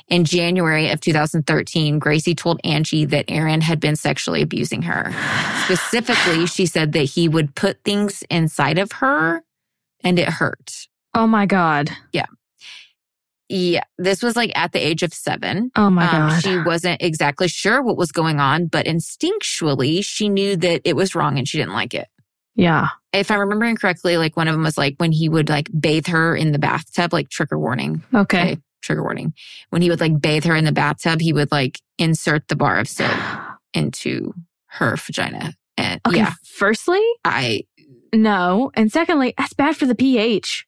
[0.08, 5.12] In January of 2013, Gracie told Angie that Aaron had been sexually abusing her.
[5.64, 9.42] Specifically, she said that he would put things inside of her
[10.02, 10.88] and it hurt.
[11.14, 11.90] Oh my God.
[12.12, 12.26] Yeah,
[13.48, 15.70] this was like at the age of seven.
[15.76, 16.42] Oh my Um, God.
[16.42, 21.14] She wasn't exactly sure what was going on, but instinctually, she knew that it was
[21.14, 22.08] wrong and she didn't like it.
[22.54, 22.88] yeah.
[23.12, 26.06] If I'm remembering correctly, like one of them was like when he would like bathe
[26.08, 28.02] her in the bathtub, like trigger warning.
[28.14, 28.58] Okay.
[28.82, 29.32] trigger warning.
[29.70, 32.78] When he would like bathe her in the bathtub, he would like insert the bar
[32.78, 33.10] of soap
[33.74, 34.34] into
[34.66, 35.54] her vagina.
[35.78, 37.62] And Okay, yeah, firstly, I
[38.12, 38.70] no.
[38.74, 40.66] And secondly, that's bad for the pH.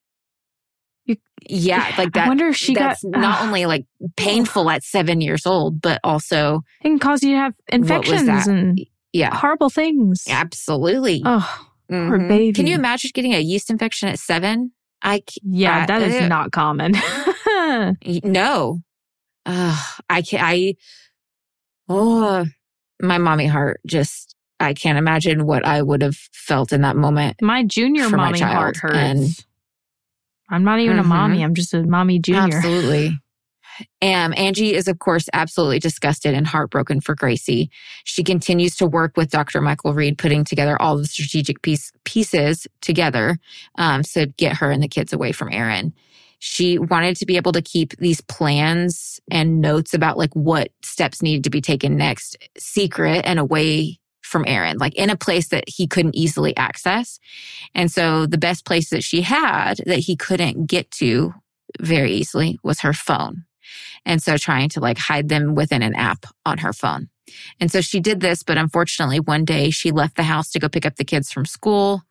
[1.48, 2.24] Yeah, like that.
[2.24, 6.00] I wonder if she that's got- not only like painful at seven years old, but
[6.04, 8.78] also It can cause you to have infections and
[9.12, 10.24] yeah, horrible things.
[10.28, 11.22] absolutely.
[11.24, 12.28] Oh, poor Mhm.
[12.28, 12.52] baby.
[12.52, 14.72] Can you imagine getting a yeast infection at seven?
[15.02, 16.92] I yeah, Uh, that is uh, not common.
[18.24, 18.80] no.
[19.46, 20.74] Uh, I can I.
[21.88, 22.44] Oh,
[23.00, 24.34] my mommy heart just.
[24.60, 27.36] I can't imagine what I would have felt in that moment.
[27.40, 28.96] my junior For my mommy heart hurts.
[28.96, 29.44] and-
[30.50, 31.06] I'm not even a Mhm.
[31.08, 31.44] mommy.
[31.44, 32.56] I'm just a mommy junior.
[32.56, 33.18] Absolutely.
[34.02, 37.70] Um, Angie is, of course, absolutely disgusted and heartbroken for Gracie.
[38.02, 39.60] She continues to work with Dr.
[39.60, 43.38] Michael Reed, putting together all the strategic piece, pieces together
[43.76, 45.92] um, to get her and the kids away from Aaron.
[46.40, 51.22] She wanted to be able to keep these plans and notes about like what steps
[51.22, 55.64] needed to be taken next secret and away from Aaron, like in a place that
[55.66, 57.18] he couldn't easily access.
[57.74, 61.34] And so the best place that she had that he couldn't get to
[61.80, 63.44] very easily was her phone.
[64.04, 67.08] And so trying to like hide them within an app on her phone.
[67.60, 70.68] And so she did this, but unfortunately one day she left the house to go
[70.68, 72.02] pick up the kids from school.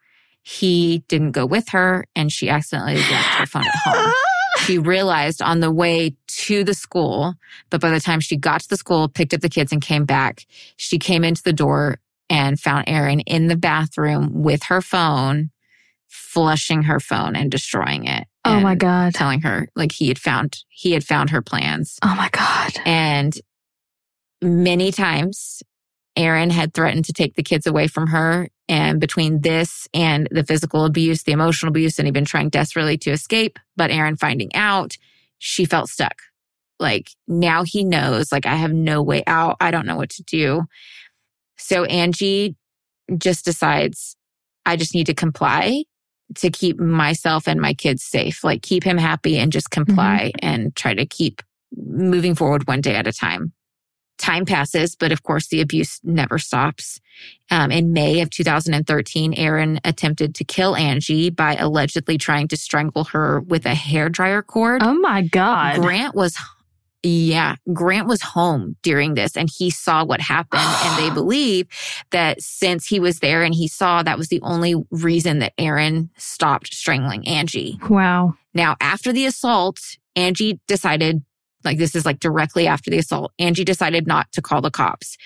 [0.44, 4.14] He didn't go with her and she accidentally left her phone at home.
[4.60, 7.36] She realized on the way to the school,
[7.70, 10.04] but by the time she got to the school, picked up the kids and came
[10.04, 10.46] back,
[10.78, 15.52] she came into the door and found Aaron in the bathroom with her phone,
[16.08, 18.28] flushing her phone and destroying it.
[18.46, 19.14] oh my god.
[19.14, 21.98] Telling her like he had found he had found her plans.
[22.04, 22.74] Oh my god.
[22.86, 23.38] And
[24.42, 25.62] many times
[26.16, 28.50] Aaron had threatened to take the kids away from her.
[28.68, 33.12] And between this and the physical abuse, the emotional abuse, and even trying desperately to
[33.12, 34.98] escape, but Aaron finding out,
[35.38, 36.16] she felt stuck.
[36.80, 39.58] Like now he knows, like I have no way out.
[39.62, 40.66] I don't know what to do.
[41.58, 42.56] So Angie
[43.18, 44.16] just decides,
[44.66, 45.84] I just need to comply
[46.36, 50.76] to keep myself and my kids safe, like keep him happy and just comply and
[50.76, 51.42] try to keep
[51.76, 53.54] moving forward one day at a time.
[54.18, 57.00] Time passes, but of course the abuse never stops.
[57.52, 63.06] Um, in May of 2013, Aaron attempted to kill Angie by allegedly trying to strangle
[63.06, 64.82] her with a hairdryer cord.
[64.84, 65.80] Oh my god.
[65.82, 66.36] Grant was,
[67.08, 70.62] yeah, Grant was home during this and he saw what happened.
[70.62, 71.68] and they believe
[72.12, 76.10] that since he was there and he saw that was the only reason that Aaron
[76.18, 77.80] stopped strangling Angie.
[77.90, 78.36] Wow.
[78.54, 79.80] Now, after the assault,
[80.16, 81.24] Angie decided,
[81.64, 85.18] like this is like directly after the assault, Angie decided not to call the cops.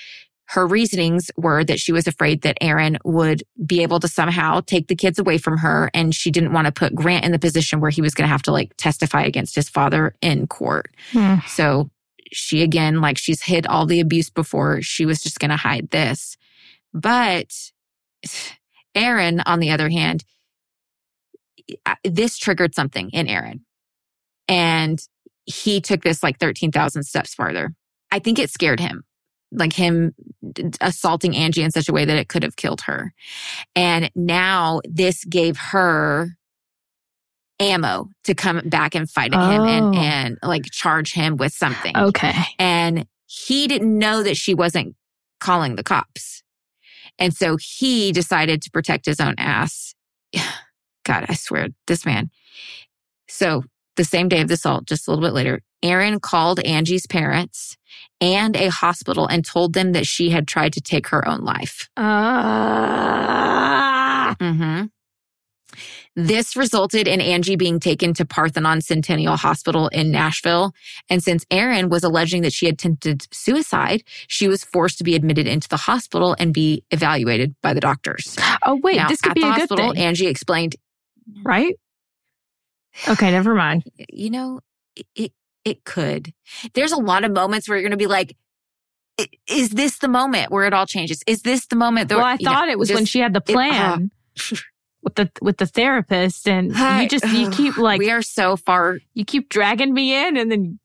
[0.45, 4.87] Her reasonings were that she was afraid that Aaron would be able to somehow take
[4.87, 5.89] the kids away from her.
[5.93, 8.31] And she didn't want to put Grant in the position where he was going to
[8.31, 10.93] have to like testify against his father in court.
[11.13, 11.35] Hmm.
[11.47, 11.89] So
[12.33, 15.89] she again, like she's hid all the abuse before, she was just going to hide
[15.91, 16.37] this.
[16.93, 17.53] But
[18.95, 20.23] Aaron, on the other hand,
[22.03, 23.65] this triggered something in Aaron.
[24.47, 24.99] And
[25.45, 27.73] he took this like 13,000 steps farther.
[28.11, 29.03] I think it scared him,
[29.51, 30.13] like him
[30.79, 33.13] assaulting Angie in such a way that it could have killed her.
[33.75, 36.29] And now this gave her
[37.59, 39.67] ammo to come back and fight at him Oh.
[39.67, 41.95] and, and like charge him with something.
[41.95, 42.33] Okay.
[42.57, 44.95] And he didn't know that she wasn't
[45.39, 46.43] calling the cops.
[47.19, 49.93] And so he decided to protect his own ass.
[51.05, 52.29] God, I swear, this man.
[53.27, 53.63] So
[53.95, 57.77] the same day of the assault, just a little bit later, Aaron called Angie's parents
[58.19, 61.89] and a hospital and told them that she had tried to take her own life.
[61.97, 62.11] Uh,
[64.39, 64.83] hmm
[66.15, 70.73] This resulted in Angie being taken to Parthenon Centennial Hospital in Nashville.
[71.09, 75.15] And since Aaron was alleging that she had attempted suicide, she was forced to be
[75.15, 78.35] admitted into the hospital and be evaluated by the doctors.
[78.65, 80.75] oh wait, Now, this could at be the a good thing, Angie explained,
[81.43, 81.75] right?
[83.07, 83.83] Okay, never mind.
[84.11, 84.59] you know,
[85.15, 85.31] it,
[85.65, 86.33] it, could.
[86.73, 88.35] There's a lot of moments where you're going to be like,
[89.47, 91.21] is this the moment where it all changes?
[91.27, 92.09] Is this the moment?
[92.09, 94.11] that Well, I know, thought it was when she had the it- uh, plan
[95.03, 98.99] with the with the therapist, and you just you keep like we are so far
[99.13, 100.79] you keep dragging me in, and then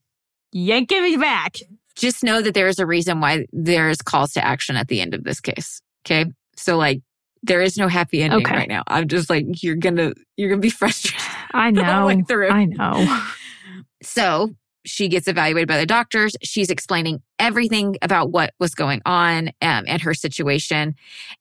[0.52, 1.56] yanking me back.
[1.94, 5.14] just know that there is a reason why there's calls to action at the end
[5.14, 5.80] of this case.
[6.04, 6.26] Okay.
[6.56, 7.00] So like
[7.42, 8.54] there is no happy ending Okay.
[8.54, 8.82] right now.
[8.86, 11.20] I'm just like, you're gonna, you're gonna be frustrated.
[11.54, 12.22] I know.
[12.26, 12.48] through.
[12.50, 13.22] I know.
[14.02, 14.54] So
[14.86, 16.34] she gets evaluated by the doctors.
[16.42, 20.94] She's explaining everything about what was going on um, and her situation.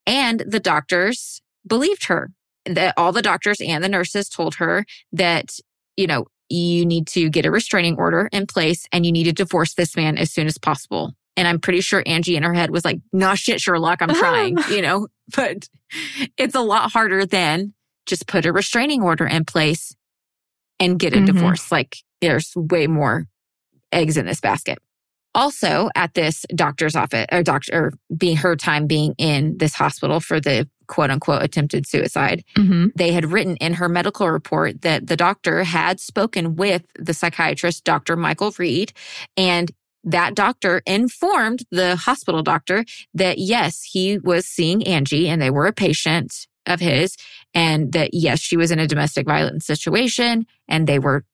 [0.06, 2.32] And the doctors believed her.
[2.66, 5.60] That all the doctors and the nurses told her that,
[5.96, 9.32] you know, you need to get a restraining order in place and you need to
[9.34, 11.14] divorce this man as soon as possible.
[11.38, 14.58] And I'm pretty sure Angie in her head was like, nah, shit, Sherlock, I'm trying,
[14.72, 15.68] you know, but
[16.38, 17.74] it's a lot harder than
[18.08, 19.96] just put a restraining order in place
[20.80, 21.26] and get a Mhm.
[21.28, 21.72] divorce.
[21.72, 23.28] Like there's way more
[23.92, 24.80] eggs in this basket.
[25.34, 30.20] Also at this doctor's office or doctor or being her time being in this hospital
[30.20, 35.08] for the quote unquote attempted suicide hmm they had written in her medical report that
[35.08, 38.16] the doctor had spoken with the psychiatrist, Dr.
[38.16, 38.94] Michael Reed,
[39.36, 39.72] and
[40.06, 45.66] that doctor informed the hospital doctor that yes, he was seeing Angie and they were
[45.66, 47.18] a patient of his,
[47.54, 51.26] and that yes, she was in a domestic violence situation and they were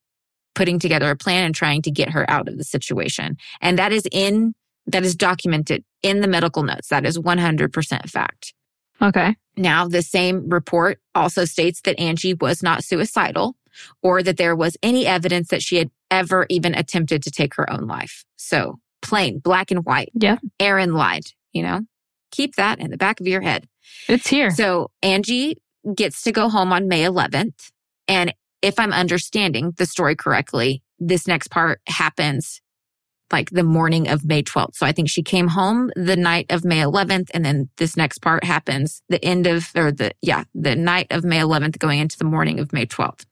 [0.55, 3.37] putting together a plan and trying to get her out of the situation.
[3.61, 4.53] And that is in,
[4.87, 6.89] that is documented in the medical notes.
[6.89, 8.53] That is 100% fact.
[9.01, 9.35] Okay.
[9.57, 13.55] Now, the same report also states that Angie was not suicidal
[14.03, 17.71] or that there was any evidence that she had ever even attempted to take her
[17.71, 18.25] own life.
[18.35, 20.11] So plain, black and white.
[20.13, 20.37] Yeah.
[20.59, 21.81] Aaron lied, you know?
[22.31, 23.67] Keep that in the back of your head.
[24.07, 24.51] It's here.
[24.51, 25.57] So Angie
[25.95, 27.71] gets to go home on May 11th.
[28.07, 32.61] And if I'm understanding the story correctly, this next part happens
[33.31, 34.75] like the morning of May 12th.
[34.75, 37.29] So I think she came home the night of May 11th.
[37.33, 41.23] And then this next part happens the end of, or the, yeah, the night of
[41.23, 43.25] May 11th going into the morning of May 12th.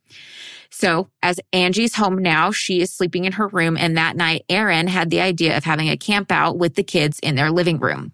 [0.72, 3.76] So as Angie's home now, she is sleeping in her room.
[3.78, 7.20] And that night, Aaron had the idea of having a camp out with the kids
[7.20, 8.14] in their living room.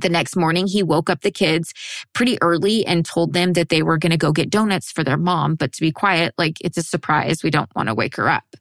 [0.00, 1.72] The next morning, he woke up the kids
[2.12, 5.16] pretty early and told them that they were going to go get donuts for their
[5.16, 7.42] mom, but to be quiet, like it's a surprise.
[7.42, 8.56] We don't want to wake her up.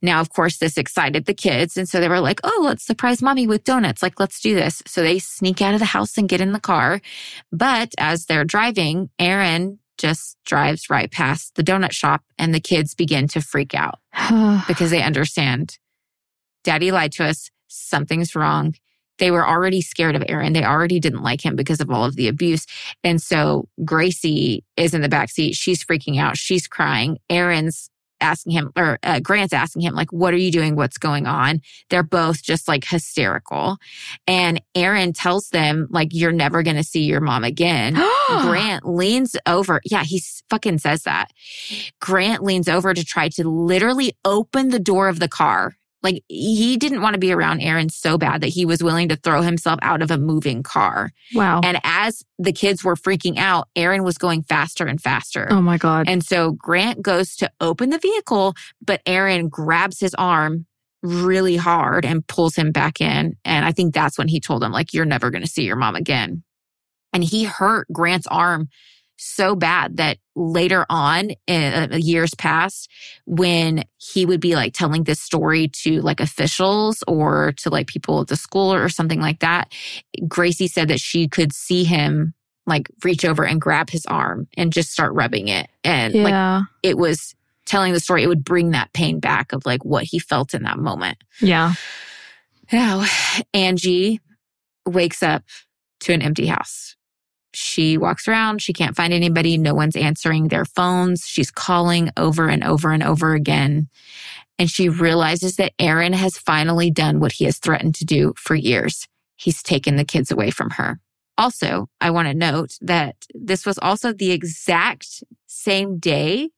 [0.00, 1.76] Now, of course, this excited the kids.
[1.76, 4.02] And so they were like, Oh, let's surprise mommy with donuts.
[4.02, 4.82] Like, let's do this.
[4.86, 7.00] So they sneak out of the house and get in the car.
[7.50, 12.94] But as they're driving, Aaron just drives right past the donut shop and the kids
[12.94, 14.00] begin to freak out
[14.66, 15.78] because they understand
[16.64, 17.50] daddy lied to us.
[17.68, 18.74] Something's wrong.
[19.18, 20.52] They were already scared of Aaron.
[20.52, 22.66] They already didn't like him because of all of the abuse.
[23.04, 25.54] And so Gracie is in the back seat.
[25.54, 26.36] She's freaking out.
[26.36, 27.18] She's crying.
[27.30, 27.90] Aaron's
[28.22, 30.76] asking him, or uh, Grant's asking him, like, what are you doing?
[30.76, 31.60] What's going on?
[31.90, 33.76] They're both just like hysterical.
[34.26, 37.94] And Aaron tells them, like, you're never going to see your mom again.
[38.28, 39.80] Grant leans over.
[39.84, 41.32] Yeah, he fucking says that.
[42.00, 45.74] Grant leans over to try to literally open the door of the car.
[46.02, 49.16] Like he didn't want to be around Aaron so bad that he was willing to
[49.16, 51.10] throw himself out of a moving car.
[51.34, 51.60] wow.
[51.62, 55.46] And as the kids were freaking out, Aaron was going faster and faster.
[55.50, 56.08] oh my God.
[56.08, 60.66] And so Grant goes to open the vehicle, but Aaron grabs his arm
[61.02, 63.36] really hard and pulls him back in.
[63.44, 65.76] And I think that's when he told him, like, you're never going to see your
[65.76, 66.42] mom again.
[67.12, 68.68] And he hurt Grant's arm
[69.22, 72.90] so bad that later on, uh, years past,
[73.26, 78.20] when he would be like telling this story to like officials or to like people
[78.20, 79.72] at the school or something like that,
[80.26, 82.34] Gracie said that she could see him
[82.66, 85.68] like reach over and grab his arm and just start rubbing it.
[85.84, 87.34] And like it was
[87.66, 90.62] telling the story, it would bring that pain back of like what he felt in
[90.64, 91.18] that moment.
[91.40, 91.74] yeah.
[92.72, 93.04] Now,
[93.54, 94.20] Angie
[94.86, 95.44] wakes up
[96.00, 96.96] to an empty house.
[97.54, 98.62] She walks around.
[98.62, 99.58] She can't find anybody.
[99.58, 101.26] No one's answering their phones.
[101.26, 103.88] She's calling over and over and over again.
[104.58, 108.54] And she realizes that Aaron has finally done what he has threatened to do for
[108.54, 109.08] years.
[109.36, 111.00] He's taken the kids away from her.
[111.38, 116.50] Also, I want to note that this was also the exact same day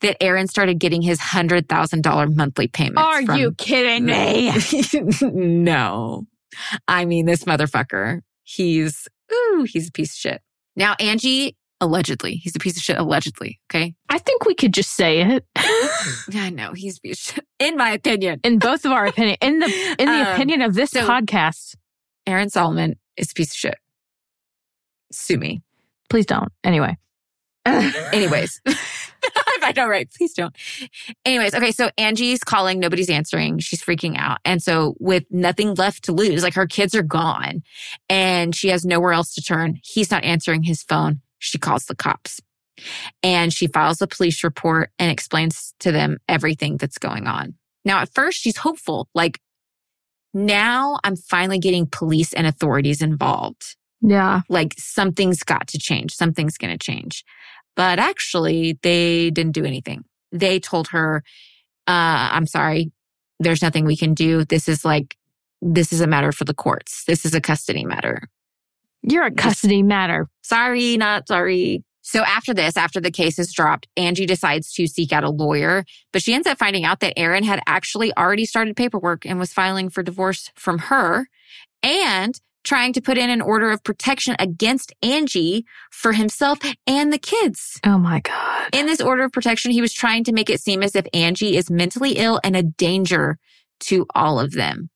[0.00, 3.00] that Aaron started getting his $100,000 monthly payments.
[3.00, 4.52] Are from- you kidding me?
[5.22, 6.24] no.
[6.86, 10.42] I mean, this motherfucker, he's, ooh, he's a piece of shit.
[10.76, 13.60] Now, Angie, allegedly, he's a piece of shit, allegedly.
[13.70, 13.94] Okay.
[14.08, 15.44] I think we could just say it.
[16.34, 18.40] I know he's a piece of shit, in my opinion.
[18.44, 21.74] in both of our opinion, in the in the Um, opinion of this so- podcast.
[22.26, 23.74] Aaron Solomon is a piece of shit.
[25.10, 25.62] Sue me.
[26.08, 26.52] Please don't.
[26.64, 26.96] Anyway.
[27.66, 28.60] Anyways,
[29.64, 30.08] I know, right?
[30.12, 30.54] Please don't.
[31.24, 31.70] Anyways, okay.
[31.70, 33.58] So Angie's calling, nobody's answering.
[33.60, 34.38] She's freaking out.
[34.44, 37.62] And so, with nothing left to lose, like her kids are gone
[38.08, 41.20] and she has nowhere else to turn, he's not answering his phone.
[41.38, 42.40] She calls the cops
[43.22, 47.54] and she files a police report and explains to them everything that's going on.
[47.84, 49.40] Now, at first, she's hopeful, like,
[50.34, 54.42] now I'm finally getting police and authorities involved yeah.
[54.48, 56.14] like something's got to change.
[56.14, 57.24] Something's going to change.
[57.76, 60.04] But actually, they didn't do anything.
[60.30, 61.22] They told her,
[61.86, 62.92] uh, I'm sorry,
[63.40, 64.44] there's nothing we can do.
[64.44, 65.16] This is like,
[65.60, 67.04] this is a matter for the courts.
[67.06, 68.28] This is a custody matter.
[69.02, 70.28] You're a custody matter.
[70.42, 71.84] Sorry, not sorry.
[72.02, 75.84] So after this, after the case is dropped, Angie decides to seek out a lawyer,
[76.12, 79.52] but she ends up finding out that Aaron had actually already started paperwork and was
[79.52, 81.28] filing for divorce from her
[81.82, 87.18] and trying to put in an order of protection against Angie for himself and the
[87.18, 87.80] kids.
[87.84, 88.68] Oh my God.
[88.72, 91.56] In this order of protection, he was trying to make it seem as if Angie
[91.56, 93.38] is mentally ill and a danger
[93.80, 94.90] to all of them.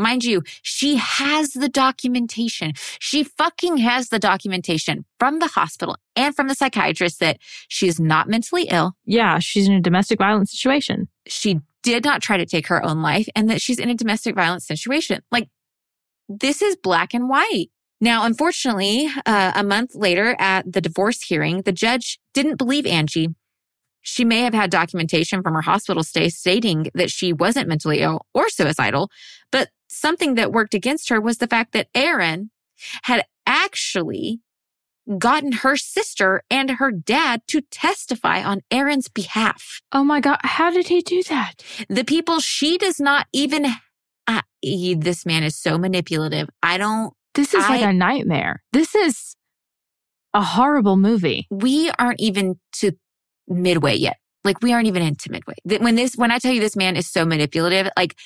[0.00, 2.72] Mind you, she has the documentation.
[3.00, 7.36] She fucking has the documentation from the hospital and from the psychiatrist that
[7.68, 8.94] she is not mentally ill.
[9.04, 11.08] Yeah, she's in a domestic violence situation.
[11.26, 14.34] She did not try to take her own life and that she's in a domestic
[14.34, 15.20] violence situation.
[15.30, 15.48] Like,
[16.30, 17.70] this is black and white.
[18.00, 23.28] Now, unfortunately, uh, a month later at the divorce hearing, the judge didn't believe Angie.
[24.00, 28.24] She may have had documentation from her hospital stay stating that she wasn't mentally ill
[28.32, 29.10] or suicidal,
[29.52, 32.50] but something that worked against her was the fact that Aaron
[33.02, 34.40] had actually
[35.18, 39.80] gotten her sister and her dad to testify on Aaron's behalf.
[39.92, 40.38] Oh my God.
[40.42, 41.62] How did he do that?
[41.88, 43.66] The people she does not even,
[44.60, 46.48] he- this man is so manipulative.
[46.62, 48.62] I don't, This is like a nightmare.
[48.72, 49.36] This is
[50.34, 51.46] a horrible movie.
[51.50, 52.92] we aren't even to
[53.48, 54.16] midway yet.
[54.44, 55.54] Like we aren't even into midway.
[55.64, 58.16] When this, when I tell you this man is so manipulative, like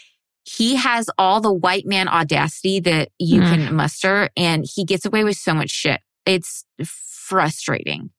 [0.45, 3.49] he has all the white man audacity that you Mm.
[3.67, 6.01] can muster and he gets away with so much shit.
[6.27, 8.11] It's frustrating.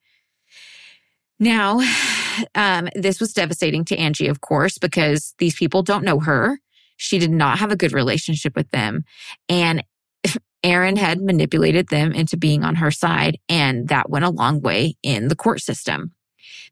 [1.39, 1.79] Now,
[2.55, 6.59] um, this was devastating to Angie, of course, because these people don't know her.
[6.97, 9.03] She did not have a good relationship with them.
[9.49, 9.83] And
[10.63, 14.95] Aaron had manipulated them into being on her side, and that went a long way
[15.03, 16.11] in the court system.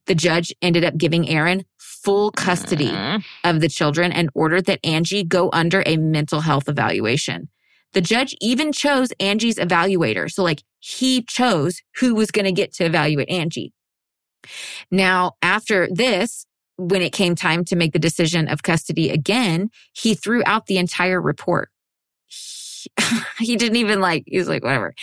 [0.07, 3.23] The judge ended up giving Aaron full custody Mm.
[3.45, 7.47] of the children and ordered that Angie go under a mental health evaluation.
[7.93, 10.29] The judge even chose Angie's evaluator.
[10.29, 13.71] So, like, he chose who was going to get to evaluate Angie.
[14.91, 16.45] Now, after this,
[16.77, 20.77] when it came time to make the decision of custody again, he threw out the
[20.77, 21.69] entire report.
[22.27, 22.89] He,
[23.39, 24.93] he didn't even like, he was like, whatever.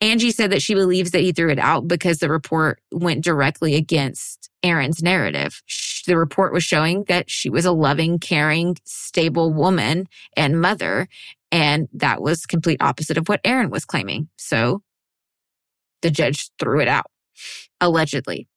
[0.00, 3.74] Angie said that she believes that he threw it out because the report went directly
[3.74, 5.62] against Aaron's narrative.
[6.06, 10.06] The report was showing that she was a loving, caring, stable woman
[10.36, 11.08] and mother.
[11.52, 14.28] And that was complete opposite of what Aaron was claiming.
[14.36, 14.82] So
[16.02, 17.06] the judge threw it out,
[17.80, 18.48] allegedly.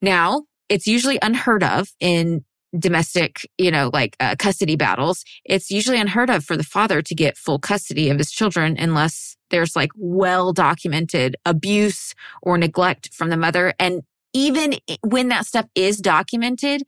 [0.00, 2.44] Now, it's usually unheard of in
[2.78, 5.22] domestic, you know, like uh, custody battles.
[5.44, 9.36] It's usually unheard of for the father to get full custody of his children unless
[9.50, 13.74] there's like well documented abuse or neglect from the mother.
[13.78, 14.00] And
[14.32, 16.84] even when that stuff is documented,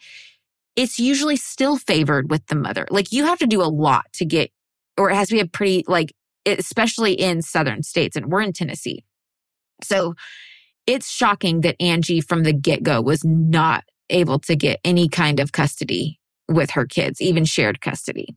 [0.76, 2.87] it's usually still favored with the mother.
[2.89, 4.51] Like you have to do a lot to get,
[4.97, 6.14] or it has to be a pretty, like,
[6.47, 9.05] especially in southern states, and we're in Tennessee.
[9.82, 10.14] So
[10.87, 15.41] it's shocking that Angie from the get go was not able to get any kind
[15.41, 18.37] of custody with her kids, even shared custody.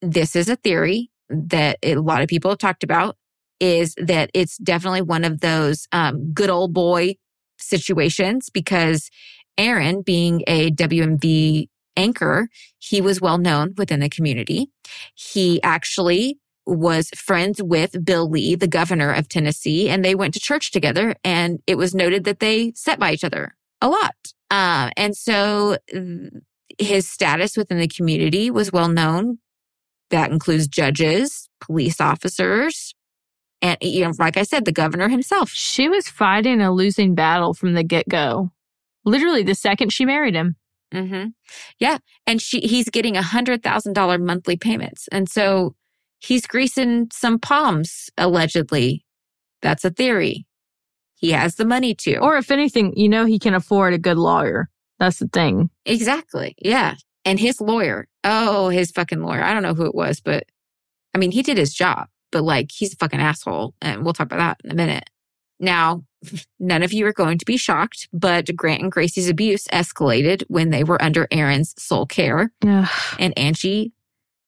[0.00, 3.16] This is a theory that a lot of people have talked about
[3.60, 7.14] is that it's definitely one of those um, good old boy
[7.58, 9.08] situations because
[9.56, 12.48] Aaron, being a WSMV anchor,
[12.78, 14.68] he was well known within the community.
[15.14, 20.40] He actually was friends with Bill Lee, the governor of Tennessee, and they went to
[20.40, 21.14] church together.
[21.24, 24.14] And it was noted that they sat by each other a lot.
[24.50, 25.76] Um, and so
[26.78, 29.38] his status within the community was well known.
[30.10, 32.94] That includes judges, police officers,
[33.62, 35.50] and, you know, like I said, the governor himself.
[35.50, 38.50] She was fighting a losing battle from the get go.
[39.04, 40.56] Literally the second she married him.
[40.92, 41.26] hmm
[41.78, 41.98] Yeah.
[42.26, 45.08] And she, he's getting a hundred thousand dollar monthly payments.
[45.12, 45.76] And so
[46.22, 49.04] he's greasing some palms, allegedly.
[49.60, 50.46] That's a theory.
[51.14, 52.16] He has the money to.
[52.16, 54.68] Or if anything, you know he can afford a good lawyer.
[54.98, 55.70] That's the thing.
[55.84, 56.54] exactly.
[56.58, 56.94] Yeah.
[57.24, 58.08] And his lawyer.
[58.24, 59.42] Oh, his fucking lawyer.
[59.42, 60.44] I don't know who it was, but
[61.14, 63.74] I mean, he did his job, but like he's a fucking asshole.
[63.80, 65.10] And we'll talk about that in a minute.
[65.60, 66.04] Now,
[66.60, 70.70] none of you are going to be shocked, but Grant and Gracie's abuse escalated when
[70.70, 72.52] they were under Aaron's sole care.
[72.66, 72.88] Ugh.
[73.18, 73.92] and Angie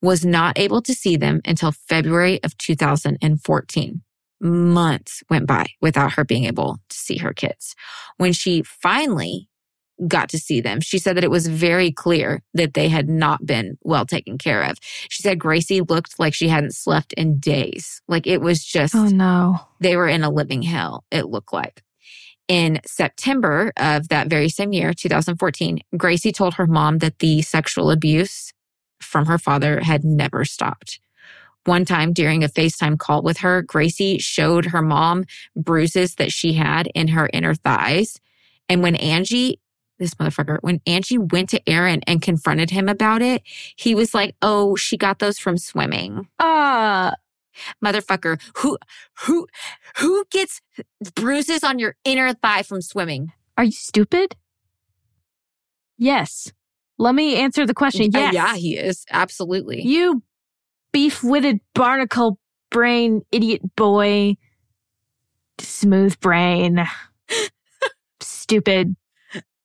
[0.04, 4.02] was not able to see them until February of 2014.
[4.40, 7.74] Months went by without her being able to see her kids.
[8.18, 9.48] When she finally
[10.06, 13.46] got to see them, she said that it was very clear that they had not
[13.46, 14.76] been well taken care of.
[15.08, 18.02] She said Gracie looked like she hadn't slept in days.
[18.06, 19.60] Like it was just Oh no.
[19.80, 21.82] they were in a living hell, it looked like.
[22.46, 27.90] In September of that very same year, 2014, Gracie told her mom that the sexual
[27.90, 28.52] abuse
[29.04, 31.00] from her father had never stopped.
[31.64, 35.24] One time during a FaceTime call with her, Gracie showed her mom
[35.56, 38.20] bruises that she had in her inner thighs.
[38.68, 39.60] And when Angie,
[39.98, 43.42] this motherfucker, when Angie went to Aaron and confronted him about it,
[43.76, 46.28] he was like, Oh, she got those from swimming.
[46.38, 47.12] Uh,
[47.82, 48.76] Motherfucker, who,
[49.20, 49.46] who,
[49.98, 50.60] who gets
[51.14, 53.32] bruises on your inner thigh from swimming?
[53.56, 54.36] are you stupid?
[55.96, 56.52] Yes.
[56.98, 58.14] Let me answer the question.
[58.14, 59.04] Uh, yeah, he is.
[59.10, 59.82] Absolutely.
[59.82, 60.22] You
[60.92, 62.38] beef witted barnacle
[62.70, 64.36] brain idiot boy.
[65.58, 66.84] Smooth brain.
[68.20, 68.94] Stupid.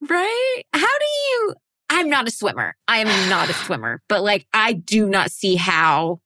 [0.01, 0.63] Right?
[0.73, 1.55] How do you?
[1.89, 2.75] I'm not a swimmer.
[2.87, 6.21] I am not a swimmer, but like, I do not see how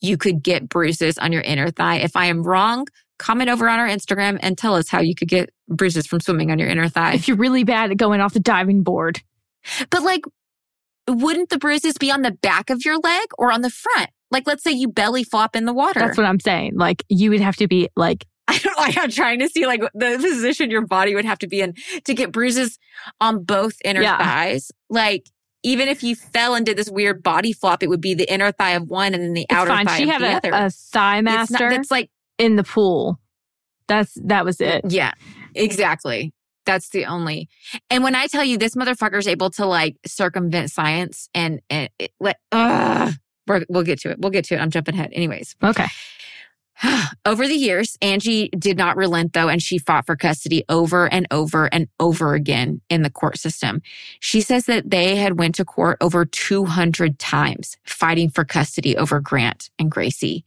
[0.00, 1.96] you could get bruises on your inner thigh.
[1.96, 2.86] If I am wrong,
[3.18, 6.50] comment over on our Instagram and tell us how you could get bruises from swimming
[6.50, 7.14] on your inner thigh.
[7.14, 9.22] If you're really bad at going off the diving board.
[9.90, 10.22] But like,
[11.08, 14.10] wouldn't the bruises be on the back of your leg or on the front?
[14.30, 16.00] Like, let's say you belly flop in the water.
[16.00, 16.72] That's what I'm saying.
[16.76, 19.80] Like you would have to be like I don't like I'm trying to see like
[19.94, 22.78] the position your body would have to be in to get bruises
[23.20, 24.18] on both inner Yeah.
[24.18, 24.70] thighs.
[24.90, 25.26] Like
[25.62, 28.52] even if you fell and did this weird body flop, it would be the inner
[28.52, 29.86] thigh of one and then the it's outer fine.
[29.86, 30.50] thigh She of had the a, other.
[30.66, 33.18] a thigh It's not- master that's like in the pool.
[33.88, 34.82] That's that was it.
[34.88, 35.12] yeah,
[35.54, 36.32] exactly.
[36.66, 37.48] That's the only.
[37.88, 42.12] And when I tell you this motherfucker's able to like circumvent science and and it,
[42.20, 43.14] like, ugh,
[43.46, 44.18] we're, we'll get to it.
[44.18, 44.58] We'll get to it.
[44.58, 45.10] I'm jumping ahead.
[45.12, 45.86] Anyways, Okay.
[47.26, 51.26] over the years, Angie did not relent though, and she fought for custody over and
[51.30, 53.80] over and over again in the court system.
[54.20, 59.20] She says that they had went to court over 200 times fighting for custody over
[59.20, 60.44] Grant and Gracie.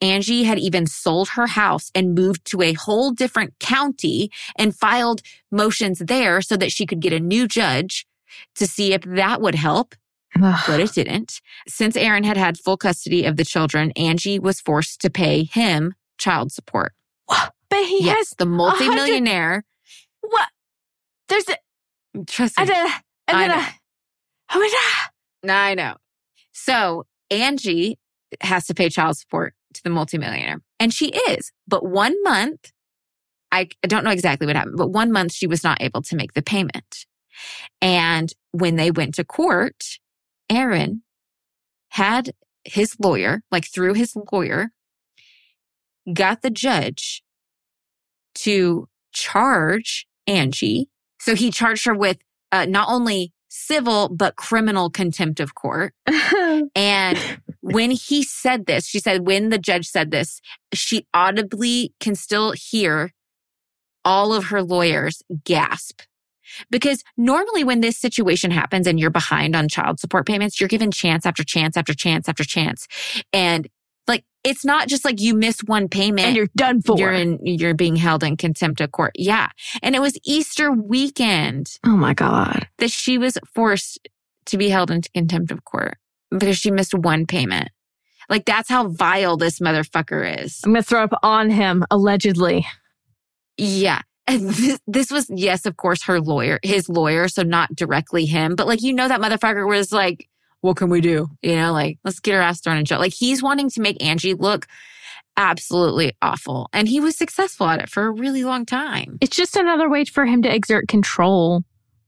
[0.00, 5.22] Angie had even sold her house and moved to a whole different county and filed
[5.50, 8.06] motions there so that she could get a new judge
[8.54, 9.94] to see if that would help
[10.36, 11.40] but it didn't.
[11.66, 15.94] Since Aaron had had full custody of the children, Angie was forced to pay him
[16.18, 16.92] child support.
[17.28, 19.64] but he yes, has the multimillionaire.
[20.20, 20.48] what?
[21.28, 21.56] There's a,
[22.26, 22.90] Trust I me, did,
[23.28, 23.62] and I then know.
[23.62, 23.74] a,
[24.54, 25.04] oh
[25.44, 25.70] my.
[25.70, 25.94] I know.
[26.52, 27.98] So Angie
[28.40, 31.52] has to pay child support to the multimillionaire, and she is.
[31.68, 32.72] But one month,
[33.52, 36.16] I, I don't know exactly what happened, but one month she was not able to
[36.16, 37.06] make the payment.
[37.80, 39.84] And when they went to court,
[40.50, 41.02] Aaron
[41.90, 42.32] had
[42.64, 44.70] his lawyer, like through his lawyer,
[46.12, 47.22] got the judge
[48.34, 50.88] to charge Angie.
[51.20, 52.18] So he charged her with
[52.52, 55.94] uh, not only civil, but criminal contempt of court.
[56.74, 57.18] And
[57.60, 60.40] when he said this, she said, when the judge said this,
[60.74, 63.12] she audibly can still hear
[64.04, 66.02] all of her lawyers gasp.
[66.70, 70.90] Because normally when this situation happens and you're behind on child support payments, you're given
[70.90, 72.86] chance after chance after chance after chance.
[73.32, 73.68] And
[74.06, 76.98] like, it's not just like you miss one payment and you're done for.
[76.98, 79.12] you're in, you're being held in contempt of court.
[79.14, 79.48] Yeah.
[79.82, 82.68] And it was Easter weekend oh my God.
[82.78, 84.08] that she was forced
[84.46, 85.96] to be held into contempt of court
[86.30, 87.68] because she missed one payment.
[88.28, 90.60] Like that's how vile this motherfucker is.
[90.64, 92.66] I'm going to throw up on him, allegedly.
[93.56, 94.02] Yeah.
[94.38, 97.28] This, this was, yes, of course, her lawyer, his lawyer.
[97.28, 100.28] So not directly him, but like, you know, that motherfucker was like,
[100.60, 101.28] what can we do?
[101.42, 102.98] You know, like, let's get her ass thrown in jail.
[102.98, 104.66] Like he's wanting to make Angie look
[105.36, 106.68] absolutely awful.
[106.72, 109.18] And he was successful at it for a really long time.
[109.20, 111.62] It's just another way for him to exert control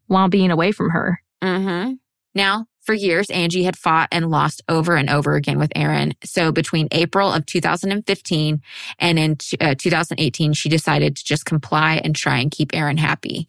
[0.07, 1.23] while being away from her.
[1.43, 1.95] Mm-hmm.
[2.35, 6.15] Now, for years, Angie had fought and lost over and over again with Aaron.
[6.25, 8.61] So between April of 2015
[8.99, 13.47] and in uh, 2018, she decided to just comply and try and keep Aaron happy.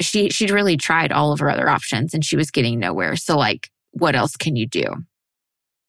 [0.00, 3.16] She she'd really tried all of her other options and she was getting nowhere.
[3.16, 4.84] So like, what else can you do?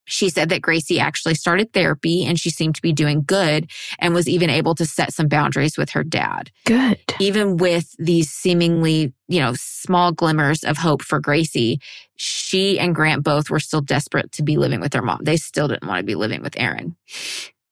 [0.08, 4.14] She said that Gracie actually started therapy and she seemed to be doing good and
[4.14, 6.98] was even able to set some boundaries with her dad Good.
[7.20, 11.80] even with these seemingly, you know, small glimmers of hope for Gracie,
[12.16, 15.20] she and Grant both were still desperate to be living with their mom.
[15.24, 16.96] They still didn't want to be living with Aaron.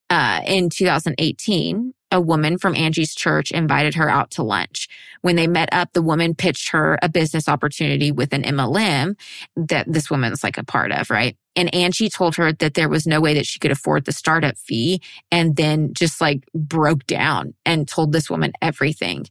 [0.10, 4.88] Uh, in 2018, a woman from Angie's church invited her out to lunch.
[5.22, 9.18] When they met up, the woman pitched her a business opportunity with an MLM
[9.56, 11.36] that this woman's like a part of, right?
[11.56, 14.58] And Angie told her that there was no way that she could afford the startup
[14.58, 15.02] fee
[15.32, 19.26] and then just like broke down and told this woman everything.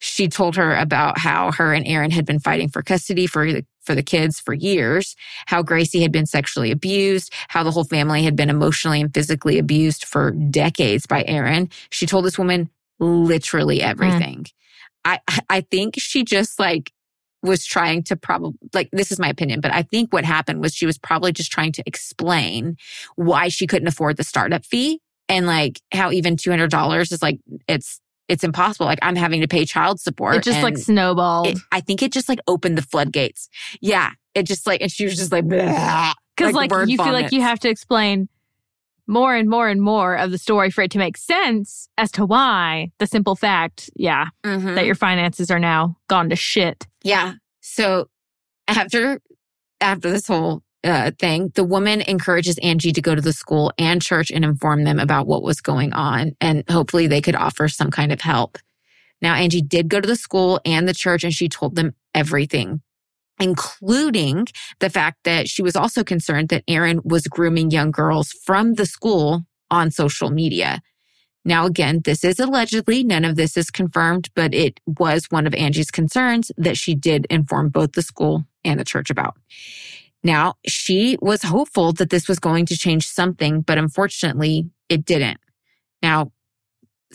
[0.00, 3.64] She told her about how her and Aaron had been fighting for custody for the
[3.88, 5.16] for the kids for years,
[5.46, 9.58] how Gracie had been sexually abused, how the whole family had been emotionally and physically
[9.58, 11.70] abused for decades by Aaron.
[11.90, 12.68] She told this woman
[13.00, 13.86] literally hmm.
[13.86, 14.46] everything.
[15.04, 16.92] I I think she just like
[17.42, 20.74] was trying to probably, like, this is my opinion, but I think what happened was
[20.74, 22.76] she was probably just trying to explain
[23.16, 28.00] why she couldn't afford the startup fee and like how even $200 is like, it's,
[28.28, 28.86] it's impossible.
[28.86, 30.36] Like I'm having to pay child support.
[30.36, 31.46] It just like snowballed.
[31.46, 33.48] it- I think it just like opened the floodgates.
[33.80, 34.10] Yeah.
[34.34, 37.40] It just like, and she was just like, Because like, word you feel like you
[37.42, 38.28] have to explain
[39.06, 42.26] more and more and more of the story for it to make sense as to
[42.26, 44.74] why the simple fact, yeah, Mhm.
[44.74, 46.86] that your finances are now gone to shit.
[47.08, 47.32] Yeah.
[47.62, 48.08] So
[48.68, 49.18] after
[49.80, 54.02] after this whole uh, thing, the woman encourages Angie to go to the school and
[54.02, 57.90] church and inform them about what was going on, and hopefully they could offer some
[57.90, 58.58] kind of help.
[59.22, 62.82] Now, Angie did go to the school and the church, and she told them everything,
[63.40, 64.46] including
[64.80, 68.84] the fact that she was also concerned that Aaron was grooming young girls from the
[68.84, 70.82] school on social media.
[71.48, 75.54] Now, again, this is allegedly, none of this is confirmed, but it was one of
[75.54, 79.34] Angie's concerns that she did inform both the school and the church about.
[80.22, 85.40] Now, she was hopeful that this was going to change something, but unfortunately, it didn't.
[86.02, 86.32] Now,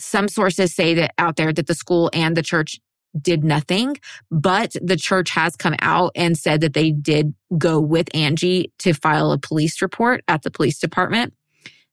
[0.00, 2.80] some sources say that out there that the school and the church
[3.16, 3.98] did nothing,
[4.32, 8.94] but the church has come out and said that they did go with Angie to
[8.94, 11.34] file a police report at the police department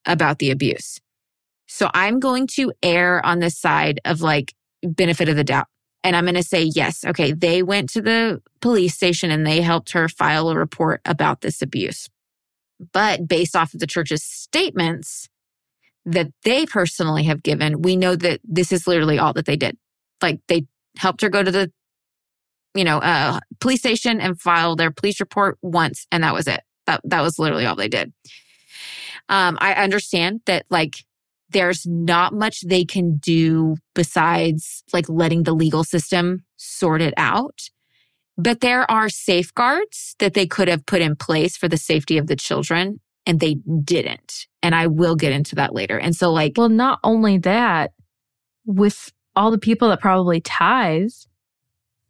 [0.07, 0.99] about the abuse.
[1.73, 4.53] So I'm going to err on the side of like
[4.83, 5.67] benefit of the doubt.
[6.03, 9.61] And I'm going to say, yes, okay, they went to the police station and they
[9.61, 12.09] helped her file a report about this abuse.
[12.91, 15.29] But based off of the church's statements
[16.05, 19.77] that they personally have given, we know that this is literally all that they did.
[20.21, 20.65] Like they
[20.97, 21.71] helped her go to the,
[22.75, 26.63] you know, uh, police station and file their police report once, and that was it.
[26.85, 28.11] That that was literally all they did.
[29.29, 31.05] Um, I understand that like
[31.51, 37.61] there's not much they can do besides like letting the legal system sort it out.
[38.37, 42.27] But there are safeguards that they could have put in place for the safety of
[42.27, 44.47] the children and they didn't.
[44.63, 45.97] And I will get into that later.
[45.97, 47.91] And so like, Well, not only that,
[48.65, 51.27] with all the people that probably tithes,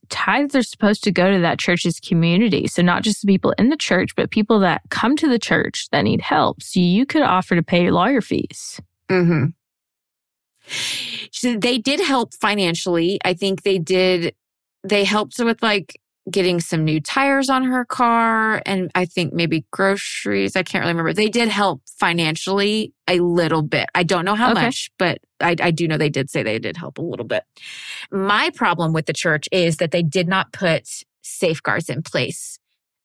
[0.09, 2.67] tithes are supposed to go to that church's community.
[2.67, 5.87] So not just the people in the church, but people that come to the church
[5.91, 6.61] that need help.
[6.61, 8.79] So you could offer to pay lawyer fees.
[9.11, 9.45] Hmm
[11.31, 13.19] So they did help financially.
[13.25, 14.35] I think they did,
[14.83, 15.99] they helped with like
[16.29, 20.55] getting some new tires on her car and I think maybe groceries.
[20.55, 21.13] I can't really remember.
[21.13, 23.89] They did help financially a little bit.
[23.95, 24.65] I don't know how Okay.
[24.65, 27.43] much, but I, I do know they did say they did help a little bit.
[28.11, 30.87] My problem with the church is that they did not put
[31.23, 32.59] safeguards in place.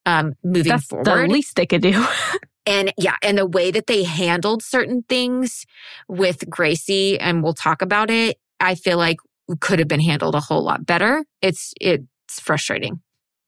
[0.04, 1.06] Um, moving That's forward.
[1.06, 2.06] the least they could do.
[2.66, 5.64] And yeah, and the way that they handled certain things
[6.08, 9.18] with Gracie, and we'll talk about it, I feel like
[9.60, 11.24] could have been handled a whole lot better.
[11.40, 13.00] It's it's frustrating.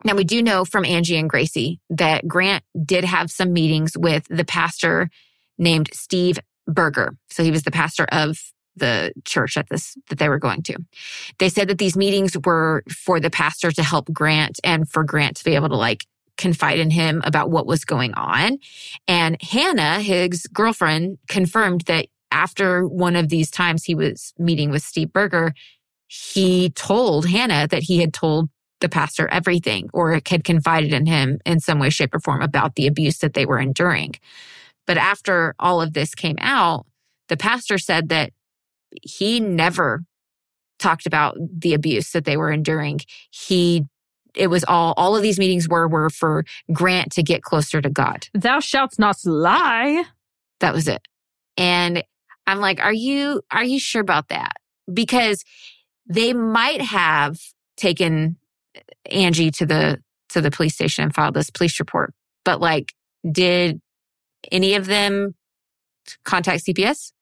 [0.05, 4.25] Now we do know from Angie and Gracie that Grant did have some meetings with
[4.31, 5.11] the pastor
[5.59, 6.39] named Steve
[6.69, 7.17] Berger.
[7.31, 8.39] So he was the pastor of
[8.77, 10.77] the church at this that they were going to.
[11.41, 15.37] They said that these meetings were for the pastor to help Grant and for Grant
[15.39, 16.07] to be able to like
[16.39, 18.59] confide in him about what was going on.
[19.07, 24.83] And Hannah, his girlfriend, confirmed that after one of these times he was meeting with
[24.83, 25.53] Steve Berger,
[26.07, 28.49] he told Hannah that he had told
[28.81, 32.77] the pastor everything or had confided in him in some way, shape, or form about
[32.77, 34.15] the abuse that they were enduring.
[34.87, 36.87] But after all of this came out,
[37.29, 38.33] the pastor said that
[39.03, 40.05] he never
[40.79, 43.01] talked about the abuse that they were enduring.
[43.31, 43.85] He
[44.39, 47.91] it was all all of these meetings were were for Grant to get closer to
[47.91, 48.29] God.
[48.35, 50.05] Thou shalt not lie.
[50.61, 51.07] That was it.
[51.57, 52.03] And
[52.47, 54.57] I'm like, are you are you sure about that?
[54.93, 55.45] Because
[56.07, 57.39] they might have
[57.77, 58.37] taken
[59.11, 59.99] Angie to the
[60.31, 62.15] to the police station and filed this police report.
[62.45, 62.95] But like,
[63.31, 63.81] did
[64.51, 65.35] any of them
[66.25, 67.13] contact CPS?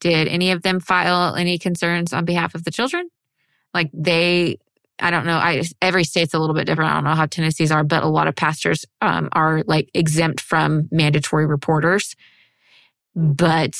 [0.00, 3.08] Did any of them file any concerns on behalf of the children?
[3.72, 4.58] Like they,
[4.98, 5.36] I don't know.
[5.36, 6.90] I every state's a little bit different.
[6.90, 10.40] I don't know how Tennessee's are, but a lot of pastors um, are like exempt
[10.40, 12.16] from mandatory reporters.
[13.14, 13.74] But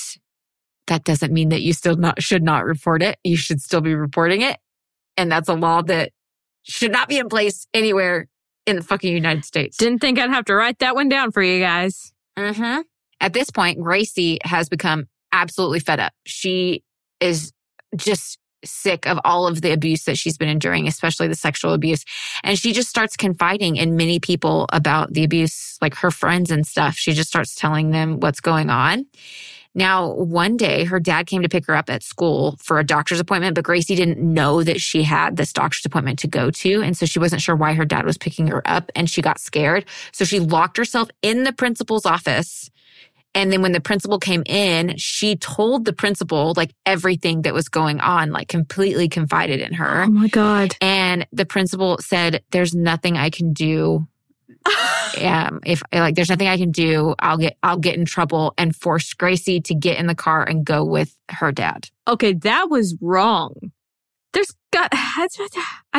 [0.86, 3.18] that doesn't mean that you still not should not report it.
[3.24, 4.58] You should still be reporting it,
[5.16, 6.12] and that's a law that
[6.62, 8.28] should not be in place anywhere
[8.66, 9.76] in the fucking United States.
[9.76, 12.12] Didn't think I'd have to write that one down for you guys.
[12.36, 12.80] Mm-hmm.
[13.20, 16.12] At this point, Gracie has become absolutely fed up.
[16.26, 16.82] She
[17.20, 17.52] is
[17.96, 22.04] just sick of all of the abuse that she's been enduring, especially the sexual abuse.
[22.44, 26.66] And she just starts confiding in many people about the abuse, like her friends and
[26.66, 26.96] stuff.
[26.96, 29.06] She just starts telling them what's going on.
[29.76, 33.20] Now, one day her dad came to pick her up at school for a doctor's
[33.20, 36.80] appointment, but Gracie didn't know that she had this doctor's appointment to go to.
[36.80, 39.38] And so she wasn't sure why her dad was picking her up and she got
[39.38, 39.84] scared.
[40.12, 42.70] So she locked herself in the principal's office.
[43.36, 47.68] And then when the principal came in, she told the principal like everything that was
[47.68, 50.04] going on, like completely confided in her.
[50.04, 50.74] Oh my God.
[50.80, 54.08] And the principal said, There's nothing I can do.
[55.22, 58.74] um, if like there's nothing I can do, I'll get I'll get in trouble and
[58.74, 61.90] force Gracie to get in the car and go with her dad.
[62.08, 63.54] Okay, that was wrong.
[64.32, 65.28] There's got I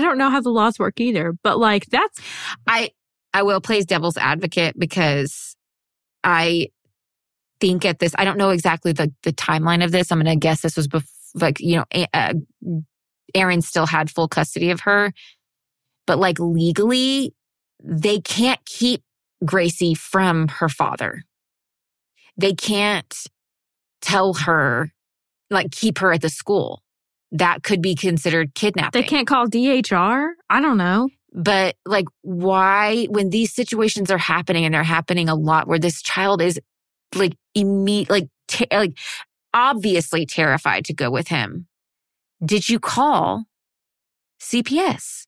[0.01, 2.19] don't know how the laws work either, but like that's
[2.65, 2.89] I
[3.31, 5.55] I will play devil's advocate because
[6.23, 6.69] I
[7.59, 10.11] think at this I don't know exactly the the timeline of this.
[10.11, 12.33] I'm going to guess this was before like you know uh,
[13.35, 15.11] Aaron still had full custody of her,
[16.05, 17.33] but like legally
[17.83, 19.03] they can't keep
[19.45, 21.23] Gracie from her father.
[22.37, 23.13] They can't
[24.01, 24.91] tell her,
[25.49, 26.83] like, keep her at the school.
[27.31, 29.01] That could be considered kidnapping.
[29.01, 30.29] They can't call DHR?
[30.49, 31.09] I don't know.
[31.33, 36.01] But, like, why, when these situations are happening and they're happening a lot where this
[36.01, 36.59] child is
[37.15, 38.27] like, immediate, like,
[38.71, 38.97] like,
[39.53, 41.67] obviously terrified to go with him,
[42.45, 43.45] did you call
[44.39, 45.25] CPS?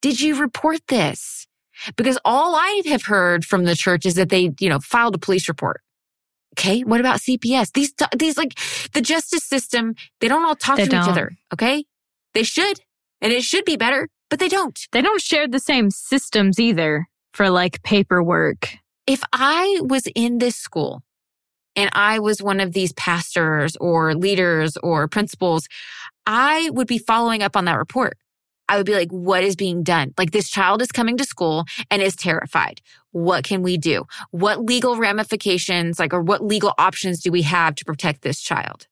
[0.00, 1.46] Did you report this?
[1.96, 5.18] Because all I have heard from the church is that they, you know, filed a
[5.18, 5.80] police report.
[6.58, 6.80] Okay.
[6.82, 7.72] What about CPS?
[7.72, 8.58] These, these like
[8.92, 11.08] the justice system, they don't all talk They to each don't.
[11.08, 11.36] other.
[11.52, 11.84] Okay.
[12.34, 12.80] They should.
[13.20, 14.78] And it should be better, but they don't.
[14.92, 18.70] They don't share the same systems either for like paperwork.
[19.06, 21.02] If I was in this school
[21.78, 25.68] and I was one of these pastors or leaders or principals,
[26.26, 28.18] I would be following up on that report.
[28.68, 30.12] I would be like, what is being done?
[30.18, 32.82] Like this child is coming to school and is terrified.
[33.12, 34.06] What can we do?
[34.32, 38.88] What legal ramifications, like, or what legal options do we have to protect this child?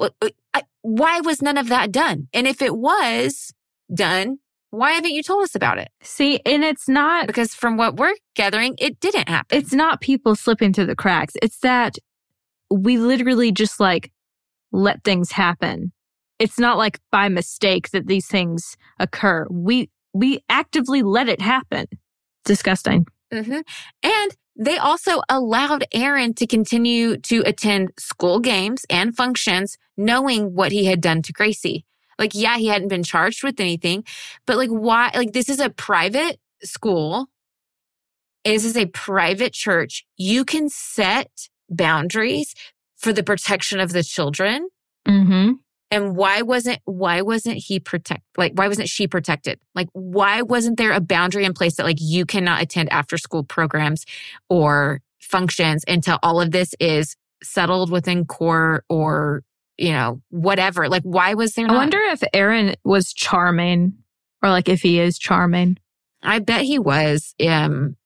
[0.00, 0.08] Uh,
[0.80, 2.28] why was none of that done?
[2.32, 3.52] And if it was
[3.94, 4.38] done,
[4.70, 5.90] why haven't you told us about it?
[6.00, 9.58] See, and it's not Because from what we're gathering, it didn't happen.
[9.58, 11.34] it's not people slipping through the cracks.
[11.42, 11.98] It's that
[12.72, 14.12] we literally just like
[14.72, 15.92] let things happen.
[16.38, 19.46] It's not like by mistake that these things occur.
[19.50, 21.86] We we actively let it happen.
[22.44, 23.06] Disgusting.
[23.32, 23.60] hmm
[24.02, 30.72] And they also allowed Aaron to continue to attend school games and functions, knowing what
[30.72, 31.86] he had done to Gracie.
[32.18, 34.04] Like, yeah, he hadn't been charged with anything,
[34.46, 35.10] but like, why?
[35.14, 37.28] Like, this is a private school.
[38.44, 40.04] This is a private church.
[40.16, 42.54] You can set boundaries
[42.96, 44.68] for the protection of the children.
[45.06, 45.52] Mm-hmm.
[45.90, 49.60] And why wasn't why wasn't he protect like why wasn't she protected?
[49.74, 53.44] Like why wasn't there a boundary in place that like you cannot attend after school
[53.44, 54.06] programs
[54.48, 59.42] or functions until all of this is settled within court or
[59.76, 60.88] you know whatever?
[60.88, 63.98] Like why was there I wonder if Aaron was charming
[64.42, 65.78] or like if he is charming.
[66.22, 67.34] I bet he was.
[67.44, 67.96] Um,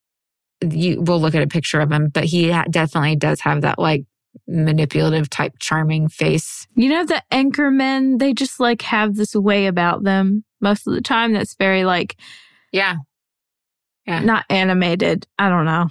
[0.62, 4.04] you we'll look at a picture of him, but he definitely does have that like
[4.46, 6.66] manipulative type charming face.
[6.74, 11.00] You know, the anchormen, they just like have this way about them most of the
[11.00, 12.16] time that's very like
[12.72, 12.96] Yeah.
[14.06, 14.20] Yeah.
[14.20, 15.26] not animated.
[15.38, 15.88] I don't know.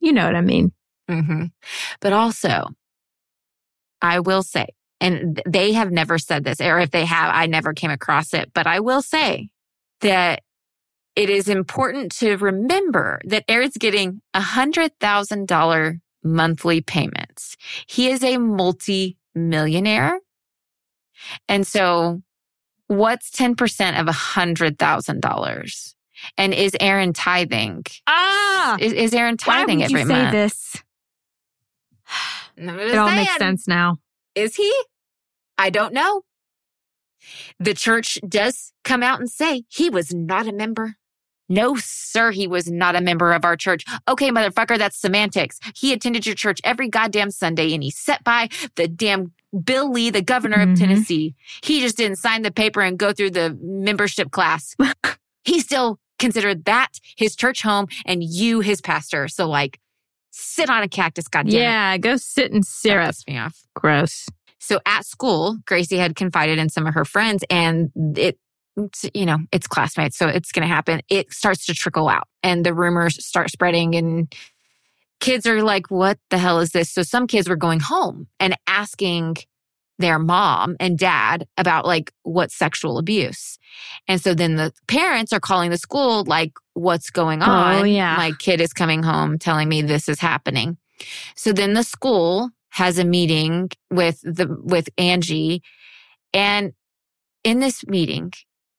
[0.00, 0.72] You know what I mean.
[1.08, 1.44] hmm
[2.00, 2.66] But also,
[4.00, 4.66] I will say,
[5.00, 8.52] and they have never said this, or if they have, I never came across it,
[8.52, 9.48] but I will say
[10.00, 10.42] that
[11.16, 17.56] it is important to remember that Aaron's getting a hundred thousand dollar monthly payments.
[17.86, 20.20] He is a multi-millionaire.
[21.48, 22.22] And so
[22.86, 25.94] what's 10% of a hundred thousand dollars?
[26.36, 27.84] And is Aaron tithing?
[28.06, 30.32] Ah, Is, is Aaron why tithing would you every say month?
[30.32, 30.76] this?
[32.56, 33.96] It all makes sense now.
[34.34, 34.70] Is he?
[35.56, 36.22] I don't know.
[37.58, 40.96] The church does come out and say he was not a member.
[41.52, 43.84] No, sir, he was not a member of our church.
[44.08, 45.58] Okay, motherfucker, that's semantics.
[45.76, 49.32] He attended your church every goddamn Sunday and he sat by the damn
[49.64, 50.72] Bill Lee, the governor Mhm.
[50.72, 51.34] of Tennessee.
[51.62, 54.74] He just didn't sign the paper and go through the membership class.
[55.44, 59.28] he still considered that his church home and you his pastor.
[59.28, 59.78] So, like,
[60.30, 61.54] sit on a cactus, goddamn.
[61.60, 63.06] Yeah, go sit in That syrup.
[63.08, 63.58] pissed me off.
[63.74, 64.26] Gross.
[64.58, 68.38] So at school, Gracie had confided in some of her friends and it,
[69.14, 70.16] you know, it's classmates.
[70.16, 71.00] So it's going to happen.
[71.08, 74.34] It starts to trickle out and the rumors start spreading and
[75.20, 76.90] kids are like, what the hell is this?
[76.90, 79.36] So some kids were going home and asking
[79.98, 83.58] their mom and dad about like what sexual abuse.
[84.08, 87.88] And so then the parents are calling the school like, what's going Oh, on?
[87.88, 88.16] yeah.
[88.16, 90.76] My kid is coming home telling me this is happening.
[91.36, 95.62] So then the school has a meeting with the with Angie
[96.32, 96.72] and
[97.44, 98.32] in this meeting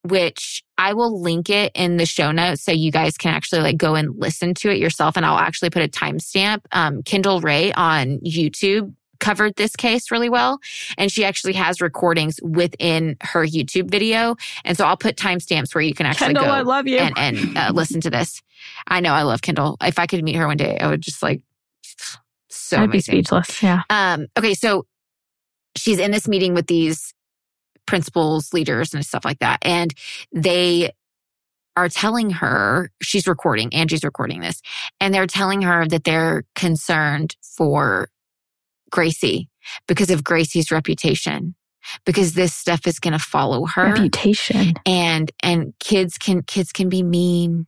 [0.04, 3.78] which I will link it in the show notes so you guys can actually like
[3.78, 7.72] go and listen to it yourself and I'll actually put a timestamp um Kendall Rae
[7.74, 10.60] on YouTube covered this case really well
[10.98, 14.36] and she actually has recordings within her YouTube video
[14.66, 16.98] and so I'll put timestamps where you can actually Kendall, go I love you.
[16.98, 18.42] and, and uh, listen to this.
[18.88, 19.78] I know I love Kendall.
[19.82, 21.42] If I could meet her one day, I would just like
[22.50, 23.62] so I'd be speechless.
[23.62, 23.84] Yeah.
[23.90, 24.86] Um, okay, so
[25.76, 27.14] she's in this meeting with these
[27.86, 29.94] principals, leaders, and stuff like that, and
[30.32, 30.92] they
[31.76, 33.74] are telling her she's recording.
[33.74, 34.62] Angie's recording this,
[35.00, 38.10] and they're telling her that they're concerned for
[38.92, 39.50] Gracie
[39.88, 41.56] because of Gracie's reputation,
[42.06, 44.74] because this stuff is going to follow her Reputation.
[44.86, 47.66] and and kids can kids can be mean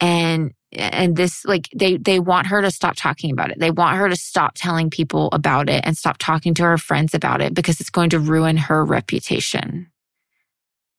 [0.00, 3.96] and and this like they they want her to stop talking about it they want
[3.98, 7.54] her to stop telling people about it and stop talking to her friends about it
[7.54, 9.88] because it's going to ruin her reputation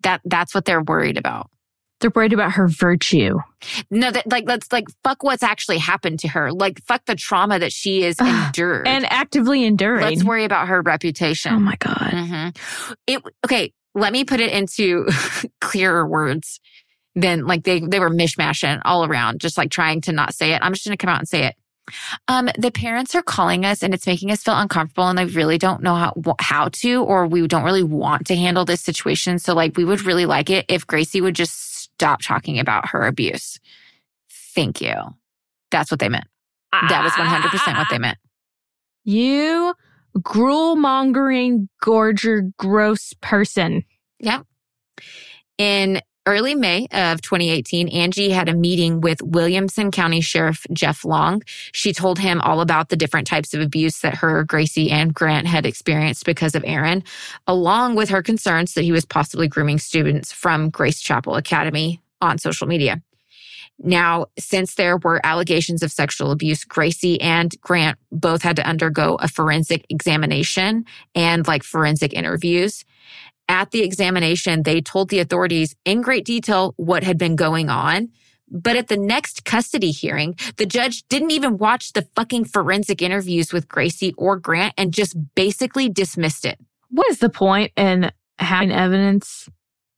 [0.04, 1.50] that that's what they're worried about
[2.00, 3.38] They're worried about her virtue.
[3.90, 7.60] no that like let's like fuck what's actually happened to her like fuck the trauma
[7.60, 10.02] that she is endured And actively enduring.
[10.04, 12.12] let's worry about her reputation oh my God.
[12.12, 12.50] hmm
[13.08, 13.74] It okay.
[13.94, 15.08] Let me put it into
[15.62, 16.60] clearer words
[17.16, 20.62] than like they they were mishmashing all around, just like trying to not say it.
[20.62, 21.56] I'm just going to come out and say it.
[22.28, 25.58] Um, the parents are calling us and it's making us feel uncomfortable and they really
[25.58, 29.40] don't know how, how to, or we don't really want to handle this situation.
[29.40, 33.06] So like, we would really like it if Gracie would just stop talking about her
[33.06, 33.60] abuse.
[34.56, 34.94] Thank you.
[35.72, 36.28] That's what they meant.
[36.72, 38.18] That was 100% what they meant.
[39.04, 39.74] You
[40.22, 43.84] gruel mongering, gorger, gross person.
[44.20, 44.46] Yep.
[45.58, 51.42] In early May of 2018, Angie had a meeting with Williamson County Sheriff Jeff Long.
[51.72, 55.48] She told him all about the different types of abuse that her, Gracie, and Grant
[55.48, 57.04] had experienced because of Aaron,
[57.48, 62.38] along with her concerns that he was possibly grooming students from Grace Chapel Academy on
[62.38, 63.02] social media.
[63.84, 69.16] Now, since there were allegations of sexual abuse, Gracie and Grant both had to undergo
[69.16, 72.86] a forensic examination and like forensic interviews.
[73.52, 78.08] At the examination, they told the authorities in great detail what had been going on.
[78.50, 83.52] But at the next custody hearing, the judge didn't even watch the fucking forensic interviews
[83.52, 86.60] with Gracie or Grant and just basically dismissed it.
[86.92, 89.50] What is the point in having evidence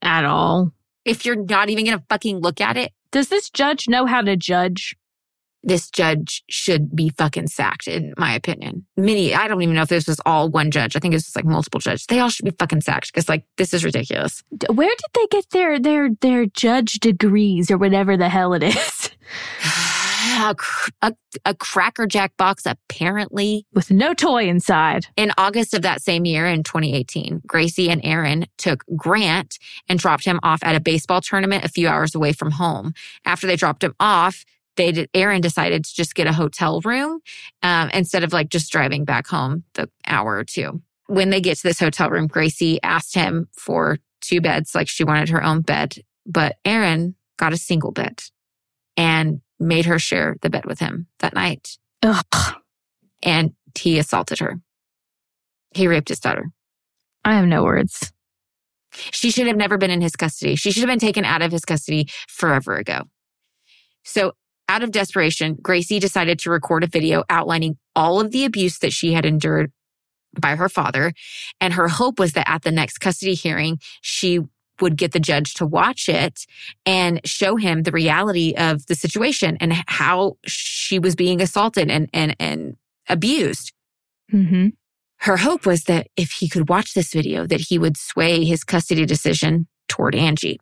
[0.02, 0.72] at all?
[1.04, 4.22] If you're not even going to fucking look at it, Does this judge know how
[4.22, 4.96] to judge?
[5.64, 8.86] This judge should be fucking sacked, in my opinion.
[8.96, 10.94] Many, I don't even know if this was all one judge.
[10.94, 12.06] I think it's just like multiple judges.
[12.06, 14.42] They all should be fucking sacked because like this is ridiculous.
[14.70, 19.10] Where did they get their their their judge degrees or whatever the hell it is?
[20.34, 20.54] a,
[21.02, 23.66] a, a Cracker Jack box, apparently.
[23.72, 25.06] With no toy inside.
[25.16, 29.58] In August of that same year, in 2018, Gracie and Aaron took Grant
[29.88, 32.94] and dropped him off at a baseball tournament a few hours away from home.
[33.24, 34.44] After they dropped him off,
[34.76, 37.20] they did, Aaron decided to just get a hotel room
[37.62, 40.82] um, instead of like just driving back home the hour or two.
[41.06, 45.04] When they get to this hotel room, Gracie asked him for two beds, like she
[45.04, 45.96] wanted her own bed,
[46.26, 48.22] but Aaron got a single bed
[48.96, 51.76] and made her share the bed with him that night.
[52.02, 52.54] Ugh.
[53.22, 54.60] And he assaulted her.
[55.74, 56.50] He raped his daughter.
[57.24, 58.12] I have no words.
[58.92, 60.54] She should have never been in his custody.
[60.54, 63.02] She should have been taken out of his custody forever ago.
[64.04, 64.32] So,
[64.68, 68.92] out of desperation, Gracie decided to record a video outlining all of the abuse that
[68.92, 69.72] she had endured
[70.40, 71.12] by her father.
[71.60, 74.40] And her hope was that at the next custody hearing, she
[74.80, 76.46] would get the judge to watch it
[76.84, 82.10] and show him the reality of the situation and how she was being assaulted and,
[82.12, 82.76] and, and
[83.08, 83.72] abused.
[84.32, 84.68] Mm-hmm.
[85.18, 88.64] Her hope was that if he could watch this video, that he would sway his
[88.64, 90.60] custody decision toward Angie.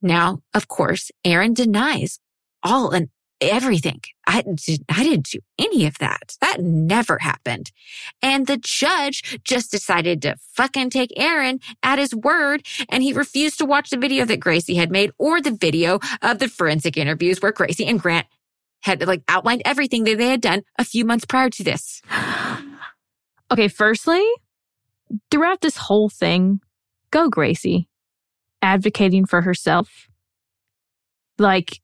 [0.00, 2.20] Now, of course, Aaron denies
[2.62, 3.08] all and
[3.40, 4.00] everything.
[4.26, 6.36] I, did, I didn't do any of that.
[6.40, 7.70] That never happened.
[8.22, 12.66] And the judge just decided to fucking take Aaron at his word.
[12.88, 16.38] And he refused to watch the video that Gracie had made or the video of
[16.38, 18.26] the forensic interviews where Gracie and Grant
[18.82, 22.02] had like outlined everything that they had done a few months prior to this.
[23.50, 24.22] Okay, firstly,
[25.30, 26.60] throughout this whole thing,
[27.10, 27.88] go Gracie,
[28.60, 30.08] advocating for herself.
[31.38, 31.80] Like,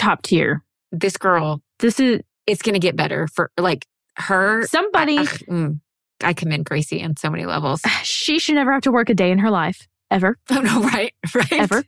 [0.00, 0.64] top tier.
[0.92, 3.86] This girl, This is it's going to get better for like
[4.16, 4.66] her.
[4.66, 5.80] somebody, Ugh, mm,
[6.22, 7.80] I commend Gracie on so many levels.
[8.02, 11.14] she should never have to work a day in her life, ever, Oh no, right,
[11.34, 11.52] right.
[11.52, 11.84] ever.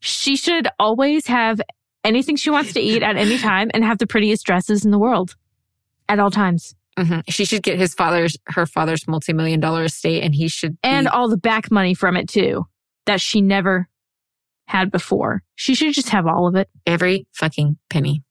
[0.00, 1.60] She should always have
[2.04, 4.98] anything she wants to eat at any time and have the prettiest dresses in the
[4.98, 5.36] world
[6.08, 6.74] at all times.
[6.98, 7.22] Mhm.
[7.28, 11.10] She should get his father's her father's multi-million dollar estate and he should And be-
[11.10, 12.66] all the back money from it too,
[13.06, 13.88] that she never
[14.68, 15.42] had before.
[15.56, 16.68] She should just have all of it.
[16.86, 18.22] every fucking penny.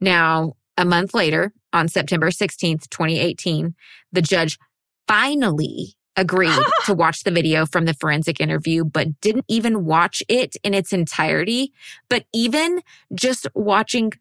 [0.00, 3.74] Now, a month later, on September 16th, 2018,
[4.12, 4.58] the judge
[5.06, 10.56] finally agreed to watch the video from the forensic interview, but didn't even watch it
[10.62, 11.72] in its entirety.
[12.08, 12.80] But even
[13.14, 14.12] just watching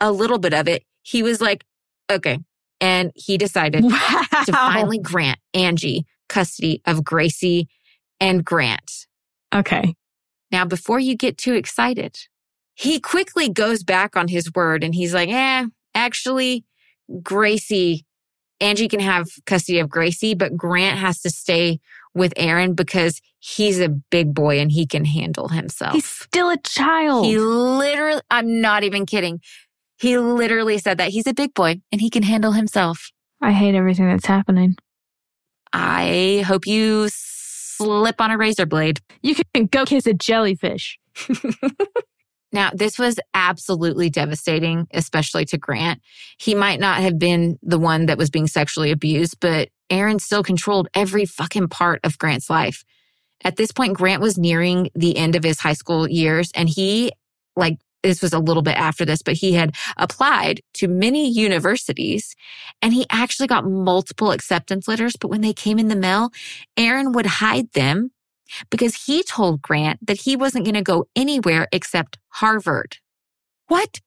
[0.00, 1.64] a little bit of it, he was like,
[2.10, 2.38] okay.
[2.80, 4.20] And he decided Wow.
[4.44, 7.68] to finally grant Angie custody of Gracie
[8.20, 9.06] and Grant.
[9.54, 9.94] Okay.
[10.50, 12.18] Now, before you get too excited,
[12.74, 16.64] he quickly goes back on his word and he's like, eh, actually,
[17.22, 18.04] Gracie,
[18.60, 21.80] Angie can have custody of Gracie, but Grant has to stay
[22.14, 25.94] with Aaron because he's a big boy and he can handle himself.
[25.94, 27.26] He's still a child.
[27.26, 29.40] He literally, I'm not even kidding.
[29.98, 33.10] He literally said that he's a big boy and he can handle himself.
[33.40, 34.76] I hate everything that's happening.
[35.72, 37.08] I hope you
[37.76, 39.00] slip on a razor blade.
[39.22, 40.98] You can go kiss a jellyfish.
[42.52, 46.00] Now, this was absolutely devastating, especially to Grant.
[46.38, 50.42] He might not have been the one that was being sexually abused, but Aaron still
[50.42, 52.84] controlled every fucking part of Grant's life.
[53.44, 57.12] At this point, Grant was nearing the end of his high school years and he,
[57.56, 57.76] like,
[58.06, 62.34] this was a little bit after this, but he had applied to many universities
[62.82, 65.14] and he actually got multiple acceptance letters.
[65.20, 66.30] But when they came in the mail,
[66.76, 68.10] Aaron would hide them
[68.70, 72.98] because he told Grant that he wasn't going to go anywhere except Harvard.
[73.68, 74.00] What?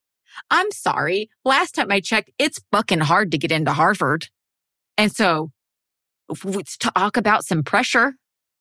[0.50, 1.28] I'm sorry.
[1.44, 4.28] Last time I checked, it's fucking hard to get into Harvard.
[4.96, 5.50] And so
[6.42, 8.14] w- talk about some pressure.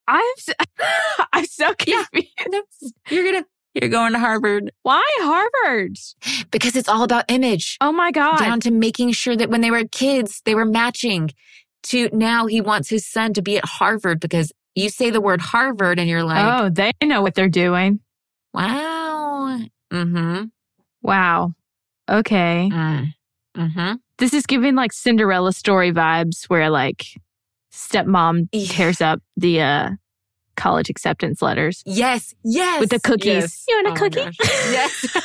[0.08, 0.54] I'm so,
[1.34, 2.04] I'm so Yeah.
[2.12, 2.94] confused.
[3.10, 5.98] You're going to, you're going to Harvard Why Harvard?
[6.52, 8.40] because it's all about image Oh my God.
[8.40, 11.32] down to making sure that when they were kids, they were matching
[11.84, 15.42] to now he wants his son to be at Harvard because you say the word
[15.42, 18.00] Harvard and you're like, oh, they know what they're doing.
[18.54, 19.60] wow.
[19.92, 20.46] Mm-hmm.
[21.02, 21.54] Wow.
[22.10, 22.70] Okay.
[22.72, 23.14] Mm.
[23.58, 23.94] Mm-hmm.
[24.18, 27.06] This is giving like Cinderella story vibes where like
[27.74, 29.90] stepmom tears up the uh
[30.60, 31.82] college acceptance letters.
[31.86, 32.80] Yes, yes.
[32.80, 33.26] With the cookies.
[33.26, 33.66] Yes.
[33.68, 34.38] You want a Oh cookie?
[34.72, 35.18] Yes.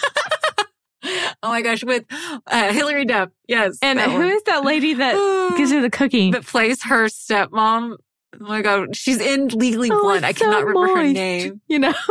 [1.43, 2.05] oh my gosh, with
[2.47, 3.31] uh, Hilary Duff.
[3.49, 3.79] Yes.
[3.83, 4.29] And who one.
[4.31, 6.31] is that lady that gives her the cookie?
[6.31, 7.97] that plays her stepmom?
[8.41, 10.25] Oh my god, she's in Legally Oh, Blonde.
[10.25, 11.61] I it's cannot so remember her name.
[11.69, 11.95] You know?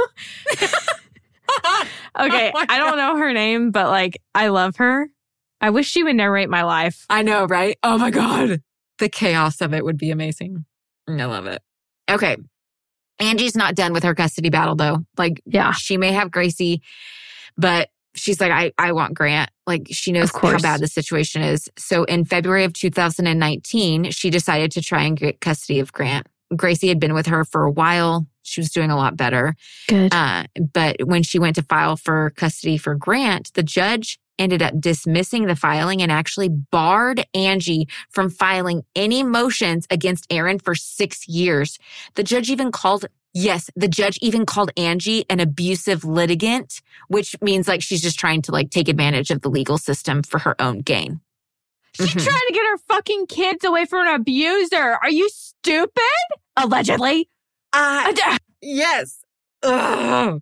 [2.20, 5.10] Okay, Oh I don't know her name, but like I love her.
[5.60, 7.06] I wish she would narrate my life.
[7.10, 7.78] I know, right?
[7.84, 8.62] Oh my god,
[9.00, 10.66] the chaos of it would be amazing.
[11.08, 11.62] I love it.
[12.10, 12.38] Okay,
[13.20, 15.00] Angie's not done with her custody battle though.
[15.18, 15.72] Like Yeah.
[15.74, 16.82] she may have Gracie,
[17.58, 19.50] but she's like, I, I want Grant.
[19.66, 21.70] Like she knows how bad the situation is.
[21.78, 26.28] So in February of 2019, she decided to try and get custody of Grant.
[26.56, 28.28] Gracie had been with her for a while.
[28.44, 29.56] She was doing a lot better.
[29.88, 30.14] Good.
[30.14, 30.44] Uh,
[30.74, 35.46] but when she went to file for custody for Grant, the judge ended up dismissing
[35.46, 41.78] the filing and actually barred Angie from filing any motions against Aaron for six years.
[42.16, 47.68] The judge even called, yes, the judge even called Angie an abusive litigant, which means
[47.68, 50.80] like she's just trying to like take advantage of the legal system for her own
[50.80, 51.22] gain.
[51.96, 52.24] She's Mhm.
[52.24, 54.98] trying to get her fucking kids away from an abuser.
[55.04, 56.02] Are you stupid?
[56.58, 57.30] Allegedly.
[57.72, 58.14] Uh,
[58.62, 59.24] yes.
[59.62, 60.42] Ugh.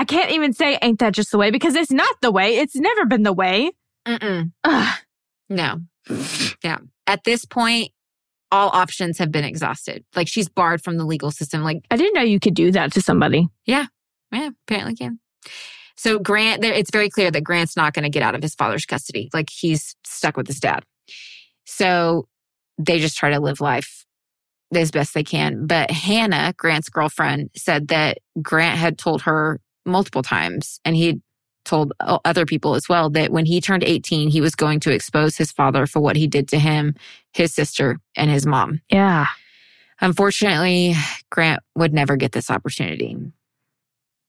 [0.00, 2.56] I can't even say ain't that just the way because it's not the way.
[2.56, 3.72] It's never been the way.
[4.08, 4.50] Mm-mm.
[4.64, 4.98] Ugh.
[5.50, 5.80] No.
[6.64, 6.78] Yeah.
[7.06, 7.90] At this point,
[8.50, 10.02] all options have been exhausted.
[10.16, 11.62] Like she's barred from the legal system.
[11.62, 13.48] Like, I didn't know you could do that to somebody.
[13.66, 13.88] yeah,
[14.32, 15.20] Yeah, apparently can.
[15.98, 18.54] So Grant, there, it's very clear that Grant's not going to get out of his
[18.54, 19.28] father's custody.
[19.34, 20.82] Like he's stuck with his dad.
[21.66, 22.26] So
[22.78, 24.06] they just try to live life
[24.74, 25.66] as best they can.
[25.66, 31.20] But Hannah, Grant's girlfriend, said that Grant had told her multiple times, and he
[31.64, 35.36] told other people as well, that when he turned 18, he was going to expose
[35.36, 36.94] his father for what he did to him,
[37.32, 38.80] his sister, and his mom.
[38.90, 39.26] Yeah.
[40.00, 40.94] Unfortunately,
[41.30, 43.16] Grant would never get this opportunity.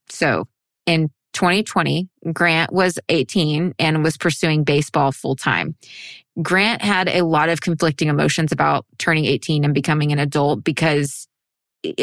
[0.09, 0.47] So
[0.85, 5.75] in 2020, Grant was 18 and was pursuing baseball full time.
[6.41, 11.27] Grant had a lot of conflicting emotions about turning 18 and becoming an adult because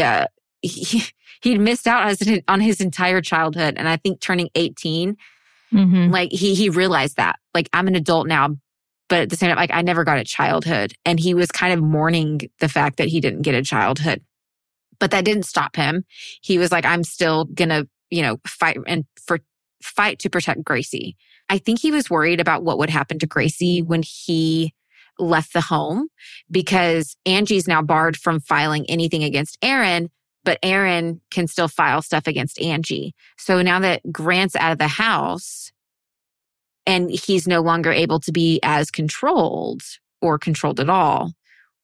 [0.00, 0.26] uh,
[0.62, 1.02] he,
[1.42, 3.74] he'd missed out on his, on his entire childhood.
[3.76, 5.16] And I think turning 18
[5.70, 6.10] Mm-hmm.
[6.10, 8.56] like he he realized that like I'm an adult now,
[9.10, 11.74] but at the same time, like I never got a childhood, and he was kind
[11.74, 14.22] of mourning the fact that he didn't get a childhood.
[14.98, 16.04] But that didn't stop him.
[16.40, 19.40] He was like, I'm still gonna, you know, fight and for
[19.82, 21.18] fight to protect Gracie.
[21.50, 24.72] I think he was worried about what would happen to Gracie when he
[25.18, 26.08] left the home
[26.50, 30.08] because Angie's now barred from filing anything against Aaron,
[30.48, 33.14] but Aaron can still file stuff against Angie.
[33.36, 35.70] So now that Grant's out of the house
[36.86, 39.82] and he's no longer able to be as controlled
[40.22, 41.32] or controlled at all,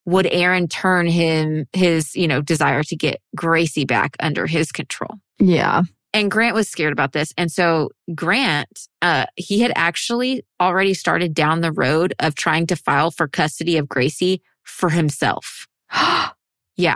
[0.07, 5.19] would Aaron turn him his, you know, desire to get Gracie back under his control?
[5.37, 5.83] Yeah.
[6.11, 7.35] And Grant was scared about this.
[7.37, 12.75] And so Grant, uh, he had actually already started down the road of trying to
[12.75, 15.67] file for custody of Gracie for himself.
[16.75, 16.95] yeah.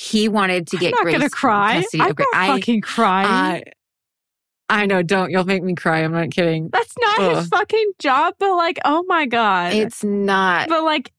[0.00, 1.74] He wanted to get I'm not Gracie gonna cry.
[1.74, 3.28] custody I'm of Gra- not I- fucking crying.
[3.28, 3.62] I,
[4.70, 5.30] I know, don't.
[5.30, 5.98] You'll make me cry.
[6.00, 6.70] I'm not kidding.
[6.72, 7.36] That's not Ugh.
[7.36, 9.74] his fucking job, but like, oh my God.
[9.74, 10.70] It's not.
[10.70, 11.12] but like,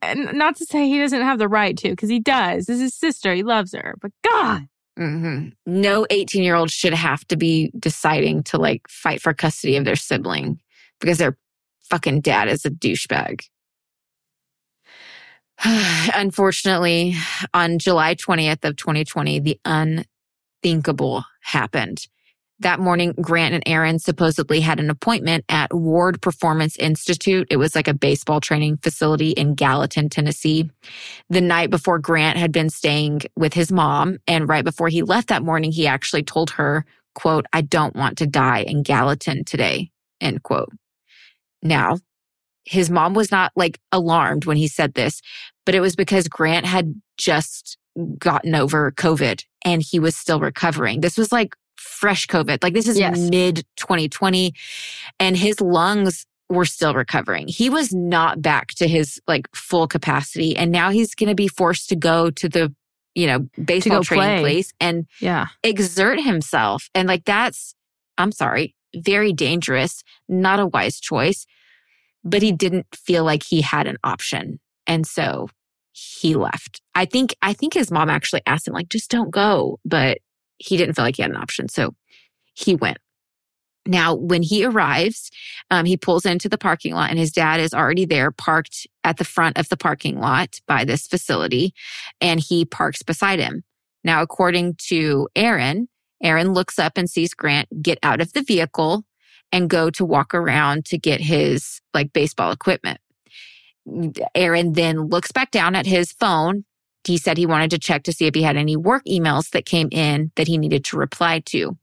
[0.00, 2.64] and not to say he doesn't have the right to, because he does.
[2.64, 3.34] This is his sister.
[3.34, 3.96] He loves her.
[4.00, 4.62] But God,
[4.96, 9.76] hmm No 18 year old should have to be deciding to like fight for custody
[9.76, 10.58] of their sibling
[11.00, 11.36] because their
[11.90, 13.42] fucking dad is a douchebag.
[16.14, 17.14] Unfortunately,
[17.54, 22.06] on July 20th of 2020, the unthinkable happened.
[22.62, 27.48] That morning, Grant and Aaron supposedly had an appointment at Ward Performance Institute.
[27.50, 30.70] It was like a baseball training facility in Gallatin, Tennessee.
[31.28, 34.18] The night before Grant had been staying with his mom.
[34.28, 36.84] And right before he left that morning, he actually told her,
[37.16, 40.70] quote, I don't want to die in Gallatin today, end quote.
[41.64, 41.98] Now,
[42.64, 45.20] his mom was not like alarmed when he said this,
[45.64, 47.78] but it was because Grant had just
[48.18, 51.00] gotten over COVID and he was still recovering.
[51.00, 52.62] This was like fresh COVID.
[52.62, 53.18] Like this is Yes.
[53.18, 54.52] mid 2020
[55.20, 57.48] and his lungs were still recovering.
[57.48, 60.56] He was not back to his like full capacity.
[60.56, 62.74] And now he's going to be forced to go to the,
[63.14, 64.40] you know, baseball training play.
[64.40, 65.46] place and yeah.
[65.62, 66.88] exert himself.
[66.94, 67.74] And like that's,
[68.18, 71.46] I'm sorry, very dangerous, not a wise choice.
[72.24, 74.60] But he didn't feel like he had an option.
[74.86, 75.48] And so
[75.92, 76.80] he left.
[76.94, 79.78] I think, I think his mom actually asked him, like, just don't go.
[79.84, 80.18] But
[80.58, 81.68] he didn't feel like he had an option.
[81.68, 81.94] So
[82.54, 82.98] he went.
[83.84, 85.30] Now, when he arrives,
[85.70, 89.16] um, he pulls into the parking lot and his dad is already there, parked at
[89.16, 91.74] the front of the parking lot by this facility,
[92.20, 93.64] and he parks beside him.
[94.04, 95.88] Now, according to Aaron,
[96.22, 99.04] Aaron looks up and sees Grant get out of the vehicle
[99.52, 102.98] and go to walk around to get his like baseball equipment.
[104.34, 106.64] Aaron then looks back down at his phone.
[107.04, 109.66] He said he wanted to check to see if he had any work emails that
[109.66, 111.76] came in that he needed to reply to.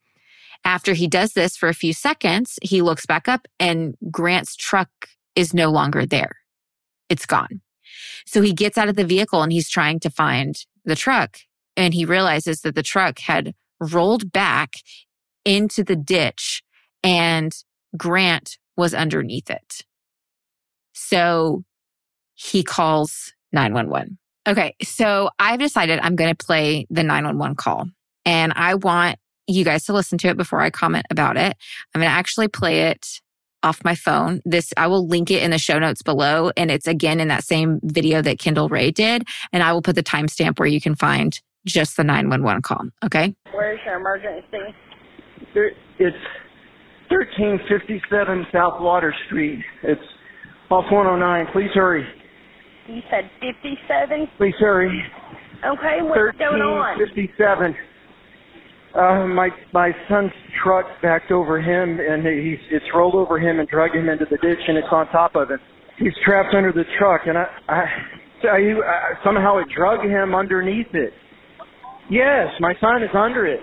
[0.66, 4.90] After he does this for a few seconds, he looks back up and Grant's truck
[5.36, 6.38] is no longer there.
[7.10, 7.62] It's gone.
[8.26, 10.56] So he gets out of the vehicle and he's trying to find
[10.86, 11.38] the truck
[11.76, 14.76] and he realizes that the truck had rolled back
[15.46, 16.62] into the ditch
[17.04, 17.54] and
[17.98, 19.86] Grant was underneath it.
[20.94, 21.64] So
[22.36, 24.18] he calls 911.
[24.48, 27.88] Okay, so I've decided I'm going to play the 911 call
[28.26, 29.18] and I want
[29.48, 31.56] you guys to listen to it before I comment about it.
[31.94, 33.20] I'm going to actually play it
[33.64, 34.42] off my phone.
[34.46, 36.52] This, I will link it in the show notes below.
[36.56, 39.24] And it's again in that same video that Kendall Rae did.
[39.52, 42.86] And I will put the timestamp where you can find just the 911 call.
[43.04, 43.34] Okay.
[43.52, 44.76] Where's your emergency?
[45.54, 46.16] There, it's
[47.10, 49.60] 1357 South Water Street.
[49.84, 50.02] It's
[50.70, 51.48] off 109.
[51.52, 52.06] Please hurry.
[52.88, 54.28] You said 57?
[54.38, 55.04] Please hurry.
[55.66, 56.98] Okay, what's going on?
[56.98, 57.76] 1357.
[58.96, 60.32] Uh, my my son's
[60.64, 64.38] truck backed over him, and he's it's rolled over him and dragged him into the
[64.38, 65.60] ditch, and it's on top of him.
[66.00, 70.90] He's trapped under the truck, and I I you uh, somehow it drug him underneath
[70.94, 71.14] it.
[72.10, 73.60] Yes, my son is under it.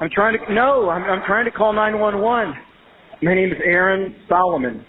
[0.00, 2.54] I'm trying to no, I'm I'm trying to call 911.
[3.22, 4.84] My name is Aaron Solomon.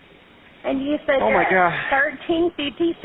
[0.66, 1.72] And you said Oh, my God.
[1.92, 3.00] 1357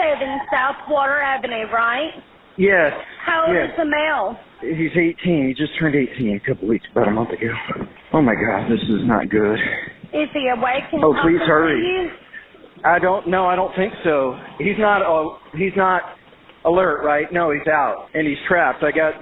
[0.53, 2.11] South Water Avenue, right?
[2.59, 2.93] Yes.
[3.25, 3.71] How old yes.
[3.71, 4.37] is the male?
[4.61, 5.49] He's 18.
[5.49, 7.49] He just turned 18 a couple weeks, about a month ago.
[8.13, 9.59] Oh my God, this is not good.
[10.13, 11.81] Is he awake and Oh, please hurry.
[11.81, 12.11] you?
[12.85, 13.29] I don't.
[13.29, 14.37] No, I don't think so.
[14.59, 15.01] He's not.
[15.03, 16.03] Uh, he's not
[16.65, 17.33] alert, right?
[17.33, 18.83] No, he's out and he's trapped.
[18.83, 19.15] I got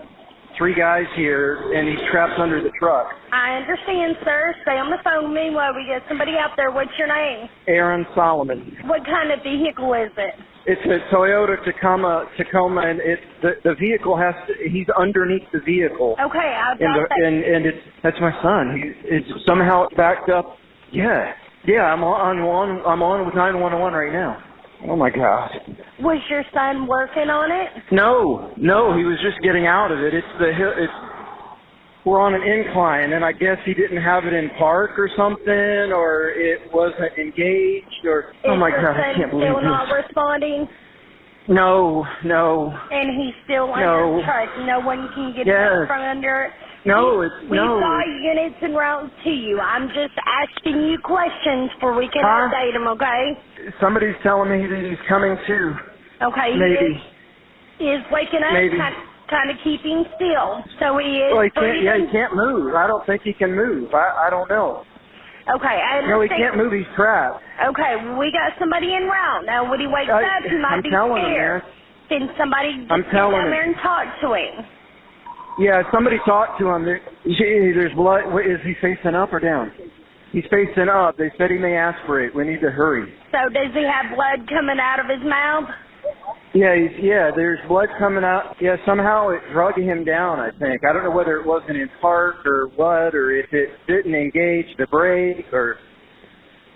[0.61, 3.09] three guys here, and he's trapped under the truck.
[3.33, 4.55] I understand, sir.
[4.61, 6.71] Stay on the phone with me while we get somebody out there.
[6.71, 7.49] What's your name?
[7.67, 8.77] Aaron Solomon.
[8.85, 10.35] What kind of vehicle is it?
[10.67, 12.29] It's a Toyota Tacoma.
[12.37, 14.37] Tacoma, and it the the vehicle has.
[14.47, 16.15] To, he's underneath the vehicle.
[16.21, 17.25] Okay, I've and the, that.
[17.25, 18.77] and and it's that's my son.
[18.77, 20.61] He, it's somehow backed up.
[20.93, 21.33] Yeah,
[21.65, 21.89] yeah.
[21.89, 22.37] I'm on.
[22.37, 22.69] I'm on.
[22.85, 24.37] I'm on with 911 right now.
[24.89, 25.51] Oh my God.
[26.01, 27.85] Was your son working on it?
[27.93, 28.97] No, no.
[28.97, 30.15] He was just getting out of it.
[30.15, 30.73] It's the hill.
[30.77, 30.93] It's
[32.05, 35.93] we're on an incline, and I guess he didn't have it in park or something,
[35.93, 40.67] or it wasn't engaged, or oh my god, I can't believe still not responding?
[41.49, 44.21] No, no, And he's still No.
[44.21, 44.49] under truck.
[44.67, 45.87] No one can get Yes.
[45.89, 46.53] from under it.
[46.85, 47.81] no, We- it's We've no.
[47.81, 49.61] got units en route to you.
[49.61, 52.49] I'm just asking you questions for we can Huh?
[52.49, 53.39] update them, okay?
[53.81, 55.77] Somebody's telling me that he's coming too.
[56.23, 56.57] Okay.
[56.57, 57.03] Maybe.
[57.79, 58.77] He is, is waking up, Maybe.
[58.79, 58.95] kind,
[59.29, 60.63] kind of keeping still.
[60.79, 61.81] So he is Well, he can't.
[61.83, 62.75] Yeah, he can't move.
[62.75, 63.93] I don't think he can move.
[63.95, 64.85] I, I don't know.
[65.49, 66.05] Okay, I.
[66.09, 66.73] No, he can't move.
[66.73, 67.43] He's trapped.
[67.73, 69.45] Okay, we got somebody en route.
[69.47, 71.63] Now, when he wakes I- uh, up, he might I'm be telling him, scared.
[71.63, 71.73] man.
[72.11, 73.51] Can somebody just I'm telling down him.
[73.51, 74.67] there and talk to him?
[75.59, 76.85] Yeah, somebody talked to him.
[76.85, 78.33] There, there's blood.
[78.33, 79.73] What, is he facing up or down?
[80.33, 81.17] He's facing up.
[81.19, 82.35] They said he may aspirate.
[82.35, 83.13] We need to hurry.
[83.33, 85.69] So does he have blood coming out of his mouth?
[86.53, 87.31] Yeah, he's, yeah.
[87.35, 88.57] There's blood coming out.
[88.61, 90.41] Yeah, somehow it drug him down.
[90.41, 90.83] I think.
[90.85, 94.67] I don't know whether it wasn't in park or what, or if it didn't engage
[94.77, 95.77] the brake, or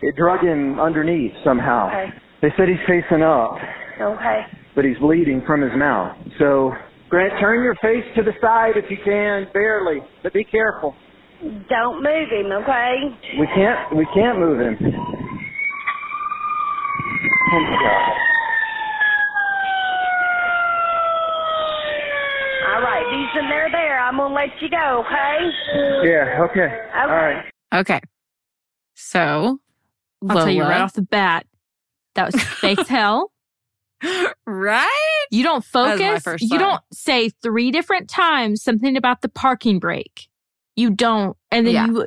[0.00, 1.88] it drug him underneath somehow.
[1.88, 2.10] Okay.
[2.42, 3.56] They said he's facing up,
[4.00, 4.42] Okay.
[4.76, 6.16] but he's bleeding from his mouth.
[6.38, 6.72] So,
[7.08, 10.94] Grant, turn your face to the side if you can, barely, but be careful.
[11.68, 12.94] Don't move him, okay?
[13.40, 13.96] We can't.
[13.96, 14.76] We can't move him.
[17.52, 18.12] Oh my God.
[23.14, 24.00] All right, Decent, they're there.
[24.00, 26.08] I'm gonna let you go, okay?
[26.08, 26.42] Yeah.
[26.50, 26.88] Okay.
[26.94, 27.44] All right.
[27.74, 28.00] Okay.
[28.94, 29.58] So,
[30.28, 31.46] I'll tell you Lola- right off the bat,
[32.14, 33.30] that was fake hell.
[34.46, 35.26] right?
[35.30, 36.42] You don't That was my focus.
[36.42, 40.28] You don't say three different times something about the parking brake.
[40.76, 41.86] You don't, and then Yeah.
[41.86, 42.06] you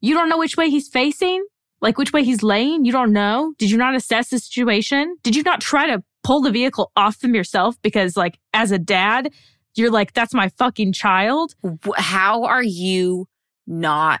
[0.00, 1.44] you don't know which way he's facing,
[1.80, 2.84] like which way he's laying.
[2.84, 3.54] You don't know.
[3.58, 5.16] Did you not assess the situation?
[5.22, 7.76] Did you not try to pull the vehicle off them yourself?
[7.82, 9.32] Because like as a dad,
[9.76, 11.54] you're like, that's my fucking child.
[11.96, 13.26] How are you
[13.66, 14.20] not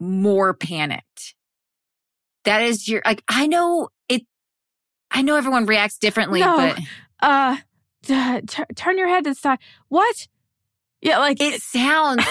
[0.00, 1.34] more panicked?
[2.44, 3.22] That is your like.
[3.28, 4.22] I know it.
[5.10, 6.56] I know everyone reacts differently, No.
[6.56, 6.78] but
[7.22, 7.56] Uh,
[8.04, 9.58] t- t- turn your head to the side.
[9.88, 10.28] What?
[11.00, 12.24] Yeah, like it sounds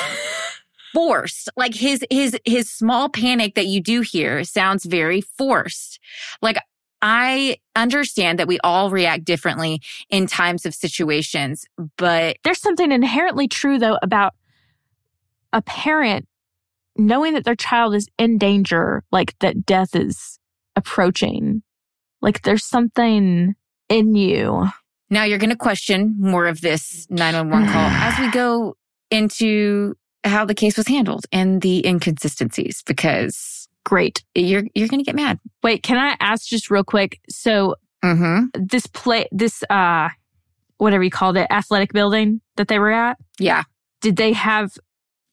[0.93, 1.49] forced.
[1.55, 5.99] Like his his his small panic that you do hear sounds very forced.
[6.41, 6.57] Like
[7.03, 11.65] I understand that we all react differently in times of situations,
[11.97, 14.33] but there's something inherently true though about
[15.51, 16.25] a parent
[16.97, 20.39] knowing that their child is in danger, like that death is
[20.77, 21.61] approaching.
[22.21, 23.53] Like there's something
[23.89, 24.67] in you.
[25.09, 28.75] now you're going to question more of this 911 call as we go
[29.11, 29.93] into
[30.23, 34.23] how the case was handled and the inconsistencies because Great.
[34.35, 35.39] you're you're going to get mad.
[35.61, 37.19] Wait, can I ask just real quick?
[37.29, 38.47] So Mhm.
[38.53, 40.09] this play, this, uh,
[40.77, 43.63] whatever you called it, athletic building that they were at, Yeah.
[44.01, 44.71] did they have,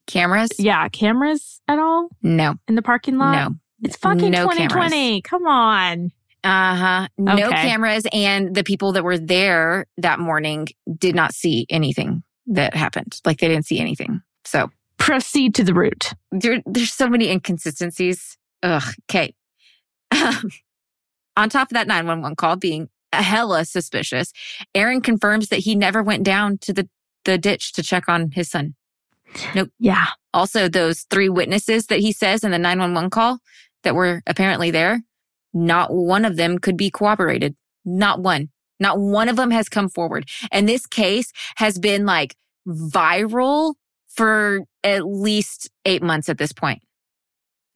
[0.06, 0.50] Cameras?
[0.58, 2.54] yeah, cameras at all No.
[2.68, 3.32] in the parking lot?
[3.50, 3.56] No.
[3.82, 5.22] It's fucking No 2020.
[5.22, 6.10] Come on.
[6.44, 7.08] Uh huh.
[7.18, 7.62] No Okay.
[7.68, 10.68] cameras, and the people that were there that morning
[10.98, 13.20] did not see anything that happened.
[13.24, 14.22] Like they didn't see anything.
[14.44, 16.12] So Proceed to the root.
[16.30, 18.36] there, there's so many inconsistencies.
[18.62, 18.94] Ugh.
[19.10, 19.34] Okay.
[21.36, 24.32] On top of that 911 call being hella suspicious,
[24.74, 26.88] Aaron confirms that he never went down to the,
[27.24, 28.74] the ditch to check on his son.
[29.54, 29.70] Nope.
[29.78, 30.06] Yeah.
[30.34, 33.38] Also, those three witnesses that he says in the 911 call
[33.82, 35.02] that were apparently there,
[35.52, 37.56] not one of them could be corroborated.
[37.84, 38.50] Not one.
[38.78, 40.28] Not one of them has come forward.
[40.50, 43.74] And this case has been like viral
[44.08, 46.82] for at least eight months at this point.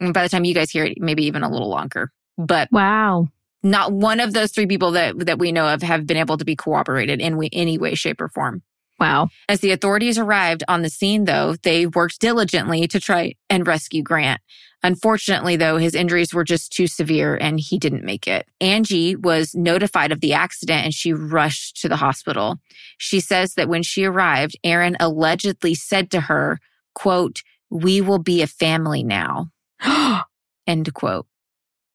[0.05, 2.11] And by the time you guys hear it, maybe even a little longer.
[2.37, 3.29] But Wow.
[3.63, 6.45] not one of those three people that, that we know of have been able to
[6.45, 8.63] be cooperated in we- any way, shape, or form.
[9.01, 9.29] Wow.
[9.49, 14.03] As the authorities arrived on the scene, though, they worked diligently to try and rescue
[14.03, 14.41] Grant.
[14.85, 18.47] Unfortunately, though, his injuries were just too severe and he didn't make it.
[18.61, 22.59] Angie was notified of the accident and she rushed to the hospital.
[22.99, 26.61] She says that when she arrived, Aaron allegedly said to her,
[26.95, 29.49] quote, we will be a family now,
[30.67, 31.27] end quote.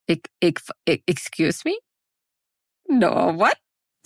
[0.07, 1.79] Ex- ex- ex- excuse me?
[2.87, 3.57] No, what?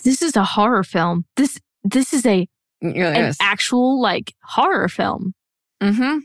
[0.04, 1.24] this is a horror film.
[1.36, 2.46] This this is a
[2.80, 5.34] an actual like horror film.
[5.82, 6.18] Mm-hmm.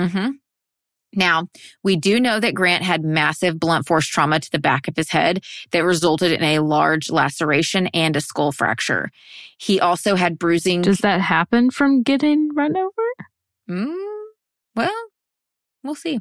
[0.00, 0.30] Mm-hmm.
[1.14, 1.48] Now,
[1.82, 5.10] we do know that Grant had massive blunt force trauma to the back of his
[5.10, 9.10] head that resulted in a large laceration and a skull fracture.
[9.58, 10.80] He also had bruising.
[10.80, 13.02] Does that happen from getting run over?
[13.68, 14.24] Mm,
[14.74, 15.04] well,
[15.84, 16.20] we'll see.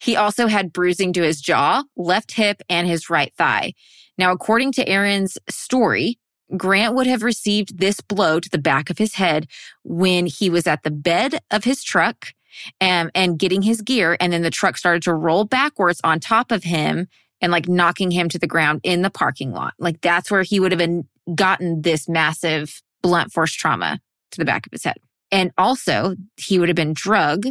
[0.00, 3.74] He also had bruising to his jaw, left hip, and his right thigh.
[4.18, 6.18] Now, according to Aaron's story,
[6.56, 9.46] Grant would have received this blow to the back of his head
[9.84, 12.34] when he was at the bed of his truck
[12.80, 14.16] and, and getting his gear.
[14.20, 17.08] And then the truck started to roll backwards on top of him
[17.40, 19.74] and like knocking him to the ground in the parking lot.
[19.78, 24.00] Like that's where he would have been gotten this massive blunt force trauma
[24.32, 24.98] to the back of his head.
[25.30, 27.46] And also he would have been drug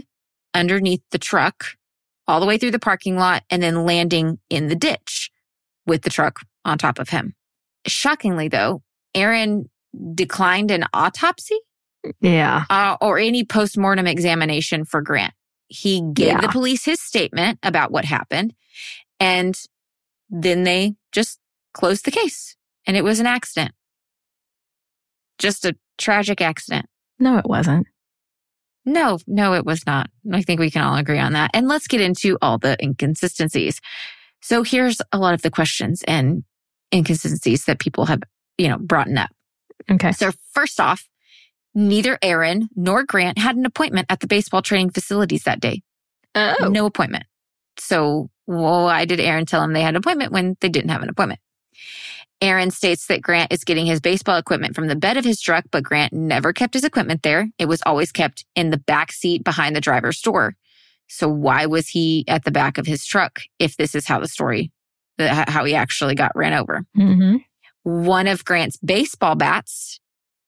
[0.54, 1.76] underneath the truck
[2.28, 5.32] all the way through the parking lot and then landing in the ditch
[5.86, 7.34] with the truck on top of him.
[7.88, 8.84] Shockingly though,
[9.16, 9.70] Aaron
[10.14, 11.58] declined an autopsy
[12.22, 12.66] Yeah.
[12.70, 15.34] uh, or any postmortem examination for Grant.
[15.68, 16.42] He gave Yeah.
[16.42, 18.54] the police his statement about what happened
[19.20, 19.56] and
[20.30, 21.40] then they just
[21.74, 22.56] closed the case
[22.88, 23.74] and it was an accident.
[25.38, 26.86] Just a tragic accident.
[27.20, 27.88] No, it wasn't.
[28.86, 30.10] No, no, it was not.
[30.34, 31.52] I think we can all agree on that.
[31.54, 33.80] And let's get into all the inconsistencies.
[34.42, 36.44] So here's a lot of the questions and
[36.94, 38.22] inconsistencies that people have,
[38.58, 39.30] you know, brought up.
[39.90, 40.12] Okay.
[40.12, 41.08] So first off,
[41.76, 45.84] neither Aaron nor Grant had an appointment at the baseball training facilities that day.
[46.34, 46.70] Oh.
[46.70, 47.26] No appointment.
[47.78, 51.10] So why did Aaron tell him they had an appointment when they didn't have an
[51.10, 51.40] appointment?
[52.42, 55.66] Aaron states that Grant is getting his baseball equipment from the bed of his truck,
[55.72, 57.48] but Grant never kept his equipment there.
[57.60, 60.56] It was always kept in the back seat behind the driver's door.
[61.08, 64.28] So why was he at the back of his truck if this is how the
[64.28, 64.72] story,
[65.18, 66.84] the, how he actually got ran over?
[66.98, 67.38] Mm-hmm.
[67.84, 70.00] One of Grant's baseball bats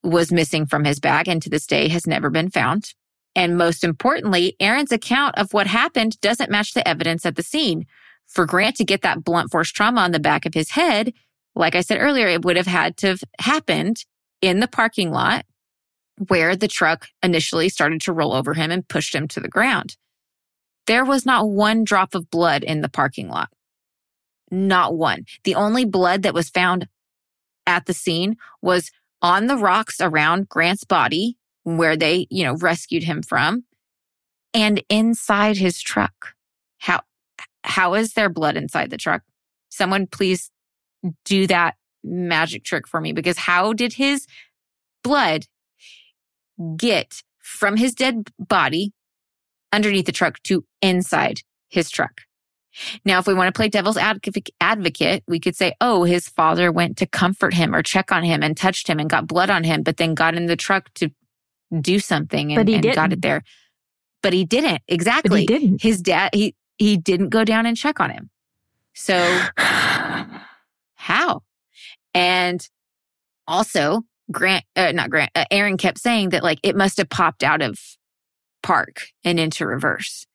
[0.03, 2.93] was missing from his bag and to this day has never been found.
[3.35, 7.85] And most importantly, Aaron's account of what happened doesn't match the evidence at the scene.
[8.27, 11.13] For Grant to get that blunt force trauma on the back of his head,
[11.55, 14.05] like I said earlier, it would have had to have happened
[14.41, 15.45] in the parking lot
[16.27, 19.97] where the truck initially started to roll over him and pushed him to the ground.
[20.85, 23.49] There was not one drop of blood in the parking lot.
[24.51, 25.25] Not one.
[25.43, 26.87] The only blood that was found
[27.65, 33.03] at the scene was on the rocks around Grant's body where they, you know, rescued
[33.03, 33.63] him from
[34.53, 36.35] and inside his truck.
[36.79, 37.01] How,
[37.63, 39.23] how is there blood inside the truck?
[39.69, 40.51] Someone please
[41.25, 44.27] do that magic trick for me because how did his
[45.03, 45.45] blood
[46.77, 48.93] get from his dead body
[49.71, 52.21] underneath the truck to inside his truck?
[53.05, 56.71] Now, if we want to play devil's advocate, advocate, we could say, oh, his father
[56.71, 59.63] went to comfort him or check on him and touched him and got blood on
[59.63, 61.11] him, but then got in the truck to
[61.81, 63.43] do something and, But he and got it there.
[64.23, 64.81] But he didn't.
[64.87, 65.29] Exactly.
[65.29, 65.81] But he didn't.
[65.83, 68.31] His dad, he, he didn't go down and check on him.
[68.93, 69.13] So
[71.03, 71.41] how?
[72.13, 72.65] And
[73.47, 77.43] also Grant, uh, not Grant, uh, Aaron kept saying that like it must have popped
[77.43, 77.77] out of
[78.61, 80.25] park and into reverse.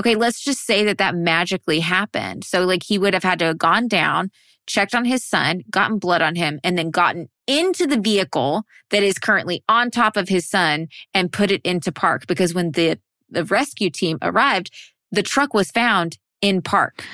[0.00, 2.44] Okay, let's just say that that magically happened.
[2.44, 4.30] So like he would have had to have gone down,
[4.66, 9.02] checked on his son, gotten blood on him, and then gotten into the vehicle that
[9.02, 12.98] is currently on top of his son and put it into park because when the
[13.28, 14.70] the rescue team arrived,
[15.12, 17.04] the truck was found in park.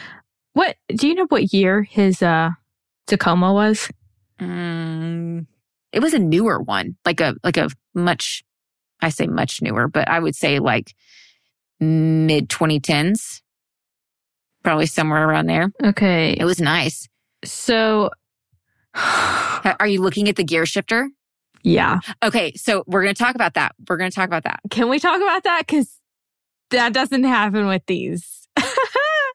[0.52, 2.50] What do you know what year his uh
[3.06, 3.90] Tacoma was?
[4.40, 5.46] Mm,
[5.92, 8.44] it was a newer one, like a like a much,
[9.00, 10.94] I say much newer, but I would say like
[11.80, 13.42] mid 2010s,
[14.62, 15.72] probably somewhere around there.
[15.82, 16.36] Okay.
[16.38, 17.08] It was nice.
[17.44, 18.10] So
[18.94, 21.08] Are you looking at the gear shifter?
[21.64, 22.00] yeah.
[22.24, 23.74] Okay, so we're going to talk about that.
[23.88, 24.60] We're going to talk about that.
[24.70, 25.62] Can we talk about that?
[25.66, 25.96] Because
[26.70, 28.41] that doesn't happen with these.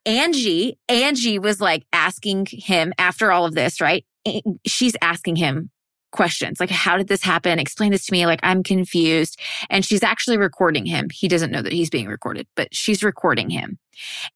[0.08, 4.06] Angie, Angie was like asking him after all of this, right?
[4.66, 5.70] She's asking him
[6.14, 7.60] questions like, how did this happen?
[7.60, 8.26] Explain this to me.
[8.26, 9.40] Like, I'm confused.
[9.70, 11.10] And she's actually recording him.
[11.12, 13.78] He doesn't know that he's being recorded, but she's recording him.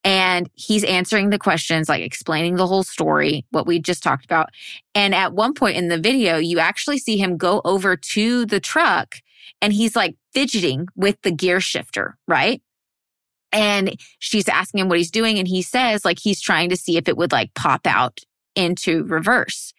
[0.04, 4.50] And he's answering the questions, like explaining the whole story, what we just talked about.
[4.94, 8.60] And at one point in the video, you actually see him go over to the
[8.60, 9.16] truck
[9.62, 12.62] and he's like fidgeting with the gear shifter, right?
[13.52, 15.38] And she's asking him what he's doing.
[15.38, 18.20] And he says, like, he's trying to see if it would like pop out
[18.56, 19.74] into reverse.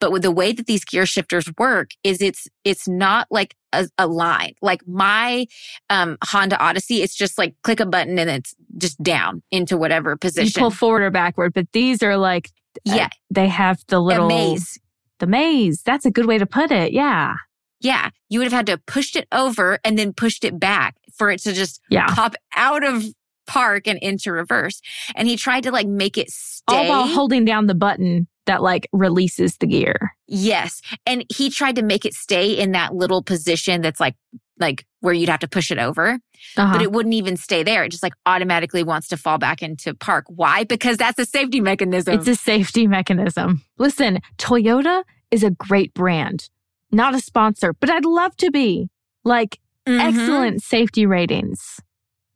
[0.00, 3.86] But with the way that these gear shifters work is it's, it's not like a,
[3.98, 4.54] a line.
[4.62, 5.46] Like my,
[5.90, 10.16] um, Honda Odyssey, it's just like click a button and it's just down into whatever
[10.16, 10.58] position.
[10.58, 12.50] You pull forward or backward, but these are like
[12.88, 13.08] uh, yeah.
[13.30, 14.78] they have the little maze.
[15.18, 15.82] The maze.
[15.82, 16.92] That's a good way to put it.
[16.92, 17.34] Yeah.
[17.80, 18.10] Yeah.
[18.28, 21.40] You would have had to pushed it over and then pushed it back for it
[21.42, 22.06] to just Yeah.
[22.14, 23.04] pop out of
[23.46, 24.80] park and into reverse.
[25.14, 26.62] And he tried to like make it stay.
[26.68, 30.12] All while holding down the button that like releases the gear.
[30.26, 30.80] Yes.
[31.06, 34.16] And he tried to make it stay in that little position that's like,
[34.58, 36.18] like where you'd have to push it over,
[36.56, 36.72] Uh-huh.
[36.72, 37.84] but it wouldn't even stay there.
[37.84, 40.24] It just like automatically wants to fall back into park.
[40.28, 40.64] Why?
[40.64, 42.14] Because that's a safety mechanism.
[42.18, 43.62] It's a safety mechanism.
[43.78, 46.48] Listen, Toyota is a great brand.
[46.90, 48.88] Not a sponsor, but I'd love to be.
[49.24, 50.00] Like Mhm.
[50.00, 51.80] excellent safety ratings.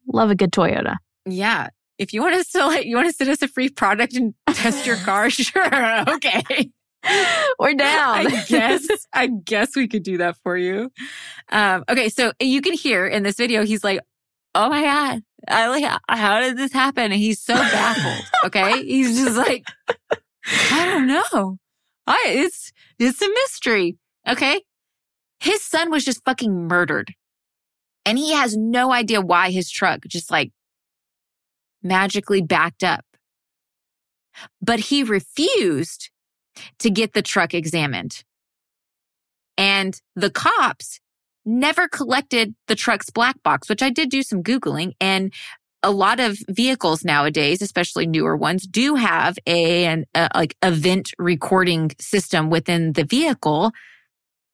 [0.06, 0.96] Love a good Toyota.
[1.26, 1.68] Yeah.
[1.98, 4.34] If you want us to like, you want to send us a free product and
[4.48, 5.64] test your car, sure.
[6.08, 6.70] Okay.
[7.58, 8.26] We're down.
[8.26, 10.90] I guess, I guess we could do that for you.
[11.50, 12.08] Um, okay.
[12.08, 14.00] So you can hear in this video, he's like,
[14.54, 15.22] Oh my God.
[15.48, 17.04] I like, how did this happen?
[17.04, 18.26] And he's so baffled.
[18.44, 18.84] Okay.
[18.84, 19.64] he's just like,
[20.70, 21.58] I don't know.
[22.06, 23.96] I, it's, it's a mystery.
[24.28, 24.62] Okay.
[25.40, 27.14] His son was just fucking murdered.
[28.04, 30.52] And he has no idea why his truck just like
[31.82, 33.04] magically backed up.
[34.60, 36.10] But he refused
[36.78, 38.24] to get the truck examined.
[39.58, 41.00] And the cops
[41.44, 44.92] never collected the truck's black box, which I did do some Googling.
[45.00, 45.32] And
[45.82, 51.10] a lot of vehicles nowadays, especially newer ones, do have a, an a, like event
[51.18, 53.72] recording system within the vehicle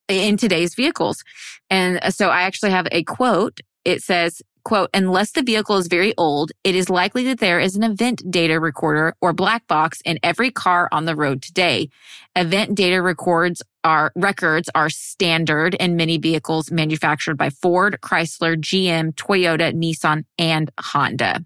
[0.08, 1.22] in today's vehicles.
[1.70, 3.60] And uh, so I actually have a quote.
[3.84, 7.76] It says, quote, unless the vehicle is very old, it is likely that there is
[7.76, 11.88] an event data recorder or black box in every car on the road today.
[12.36, 19.14] Event data records are records are standard in many vehicles manufactured by Ford, Chrysler, GM,
[19.14, 21.44] Toyota, Nissan, and Honda.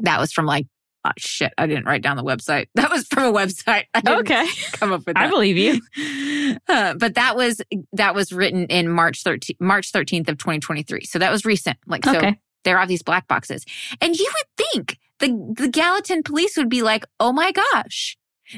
[0.00, 0.66] That was from like,
[1.04, 2.66] oh shit, I didn't write down the website.
[2.74, 3.84] That was from a website.
[3.94, 4.46] I didn't Okay.
[4.72, 5.24] come up with that.
[5.26, 5.80] I believe you.
[6.68, 7.60] Uh, but that was
[7.94, 11.04] that was written in March 13th, March 13th of 2023.
[11.04, 11.78] So that was recent.
[11.86, 12.38] Like so Okay.
[12.64, 13.64] there are these black boxes.
[14.00, 18.16] And you would think the the Gallatin police would be like, "Oh my gosh.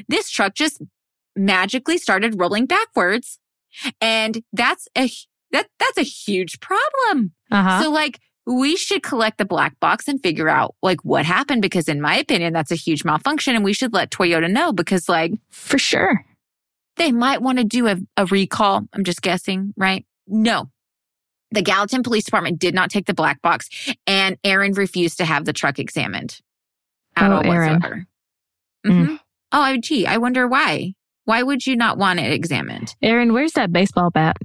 [0.09, 0.81] This truck just
[1.35, 3.39] magically started rolling backwards."
[4.01, 5.09] And that's a
[5.51, 7.33] that that's a huge problem.
[7.51, 7.83] Uh-huh.
[7.83, 11.87] So like we should collect the black box and figure out like what happened because
[11.89, 15.33] in my opinion that's a huge malfunction and we should let Toyota know because like
[15.49, 16.23] For sure.
[16.97, 18.83] they might want to do a, a recall.
[18.93, 20.05] I'm just guessing, right?
[20.27, 20.69] No.
[21.51, 23.69] The Gallatin Police Department did not take the black box
[24.07, 26.39] and Aaron refused to have the truck examined
[27.15, 27.73] at Oh, all Aaron.
[27.75, 28.05] whatsoever.
[28.85, 29.05] Mm.
[29.07, 29.19] Mhm.
[29.51, 30.93] Oh, gee, I wonder why.
[31.23, 32.93] Why would you not want it examined?
[33.01, 34.37] Aaron, where's that baseball bat?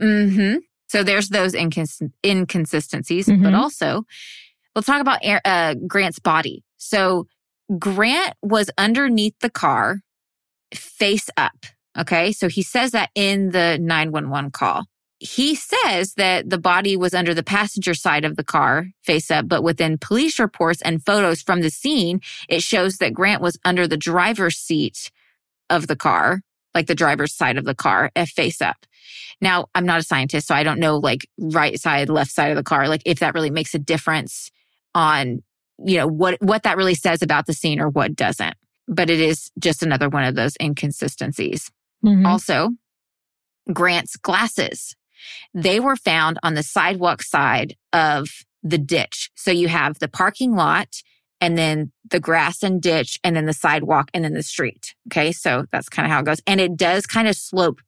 [0.00, 0.56] Mm hmm
[0.92, 3.56] So there's those incons- inconsistencies, but Mhm.
[3.56, 4.04] also
[4.74, 6.64] we'll talk about uh, Grant's body.
[6.76, 7.26] So
[7.78, 10.00] Grant was underneath the car,
[10.74, 11.64] face up.
[11.98, 12.30] Okay.
[12.32, 14.84] So he says that in the 911 call.
[15.18, 19.48] He says that the body was under the passenger side of the car, face up,
[19.48, 22.20] but within police reports and photos from the scene,
[22.50, 25.10] it shows that Grant was under the driver's seat
[25.70, 26.42] of the car,
[26.74, 28.86] like the driver's side of the car, face up.
[29.40, 32.56] Now, I'm not a scientist, so I don't know like right side, left side of
[32.56, 34.50] the car, like if that really makes a difference
[34.94, 35.42] on,
[35.84, 38.54] you know, what, what that really says about the scene or what doesn't.
[38.88, 41.70] But it is just another one of those inconsistencies.
[42.04, 42.26] Mhm.
[42.26, 42.70] Also,
[43.72, 44.96] Grant's glasses.
[45.54, 48.28] They were found on the sidewalk side of
[48.62, 49.30] the ditch.
[49.34, 51.02] So you have the parking lot
[51.42, 54.94] and then the grass and ditch and then the sidewalk and then the street.
[55.08, 55.32] Okay.
[55.32, 56.40] So that's kind of how it goes.
[56.46, 57.80] And it does kind of slope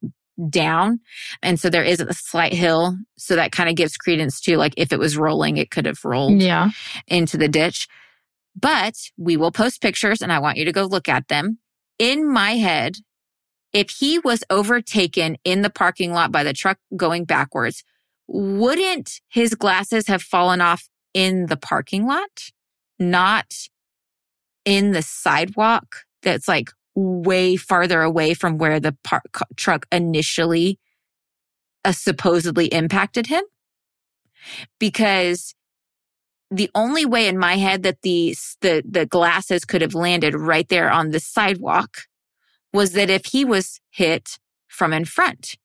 [0.51, 0.99] down.
[1.41, 2.99] And so there is a slight hill.
[3.17, 6.05] So that kind of gives credence to like if it was rolling, it could have
[6.05, 6.71] rolled Yeah.
[7.07, 7.87] into the ditch.
[8.57, 11.59] But we will post pictures and I want you to go look at them.
[12.01, 12.97] In my head,
[13.73, 17.85] if he was overtaken in the parking lot by the truck going backwards,
[18.27, 22.51] wouldn't his glasses have fallen off in the parking lot,
[23.11, 23.55] not
[24.65, 30.79] in the sidewalk that's like way farther away from where the par- ca- truck initially
[31.85, 33.43] uh, supposedly impacted him?
[34.79, 35.55] Because
[36.51, 40.69] the only way in my head that the, the, the glasses could have landed right
[40.69, 42.03] there on the sidewalk
[42.73, 45.57] was that if he was hit from in front.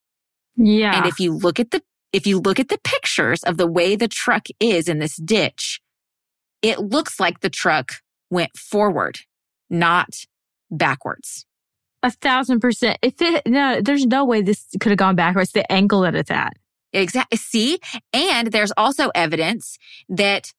[0.56, 0.96] Yeah.
[0.96, 3.96] And if you look at the, if you look at the pictures of the way
[3.96, 5.80] the truck is in this ditch,
[6.62, 7.94] it looks like the truck
[8.30, 9.20] went forward,
[9.70, 10.10] not
[10.72, 11.46] backwards.
[12.04, 12.98] a thousand percent.
[13.02, 15.52] If it, no, there's no way this could have gone backwards.
[15.52, 16.54] The angle that it's at.
[16.94, 17.38] Exactly.
[17.38, 17.80] See?
[18.14, 19.78] And there's also evidence
[20.08, 20.54] that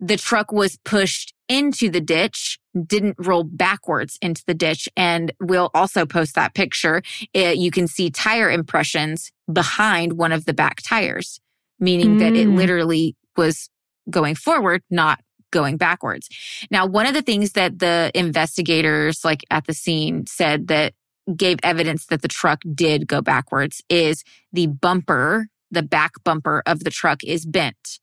[0.00, 4.88] the truck was pushed into the ditch, didn't roll backwards into the ditch.
[4.96, 7.02] And we'll also post that picture.
[7.34, 11.40] Uh, you can see tire impressions behind one of the back tires,
[11.78, 12.56] meaning that it Mm.
[12.56, 13.68] literally was
[14.10, 15.20] going forward, not
[15.50, 16.28] going backwards.
[16.70, 20.94] Now, one of the things that the investigators like at the scene said that
[21.36, 26.84] gave evidence that the truck did go backwards is the bumper, the back bumper of
[26.84, 27.98] the truck is bent.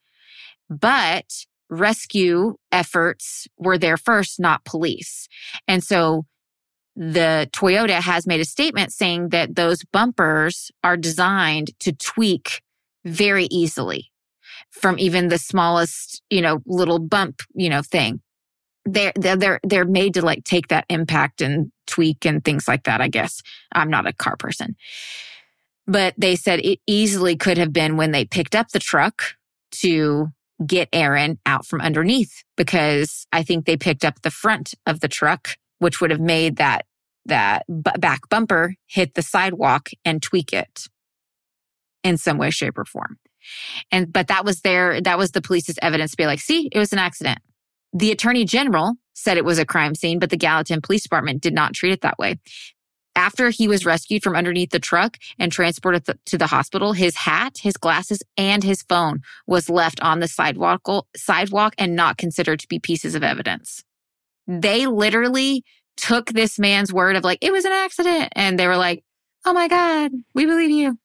[0.69, 5.27] But rescue efforts were there first, not police.
[5.67, 6.25] And so
[6.95, 12.61] the Toyota has made a statement saying that those bumpers are designed to tweak
[13.05, 14.11] very easily
[14.73, 18.21] from even the smallest, you know, little bump, you know, thing.
[18.85, 22.83] They're, they're, they're, they're made to like take that impact and tweak and things like
[22.83, 22.99] that.
[22.99, 23.41] I guess
[23.71, 24.75] I'm not a car person,
[25.87, 29.23] but they said it easily could have been when they picked up the truck
[29.71, 30.27] to
[30.65, 35.07] get Aaron out from underneath because I think they picked up the front of the
[35.07, 36.85] truck, which would have made that,
[37.25, 40.87] that back bumper hit the sidewalk and tweak it
[42.03, 43.17] in some way, shape or form.
[43.91, 46.79] And, but that was their, that was the police's evidence to be like, see, it
[46.79, 47.39] was an accident.
[47.93, 51.53] The attorney general said it was a crime scene, but the Gallatin Police Department did
[51.53, 52.39] not treat it that way.
[53.15, 57.57] After he was rescued from underneath the truck and transported to the hospital, his hat,
[57.61, 60.81] his glasses, and his phone was left on the sidewalk,
[61.15, 63.83] sidewalk and not considered to be pieces of evidence.
[64.47, 65.63] They literally
[65.95, 68.33] took this man's word of like, it was an accident.
[68.35, 69.03] And they were like,
[69.45, 70.97] oh my God, we believe you.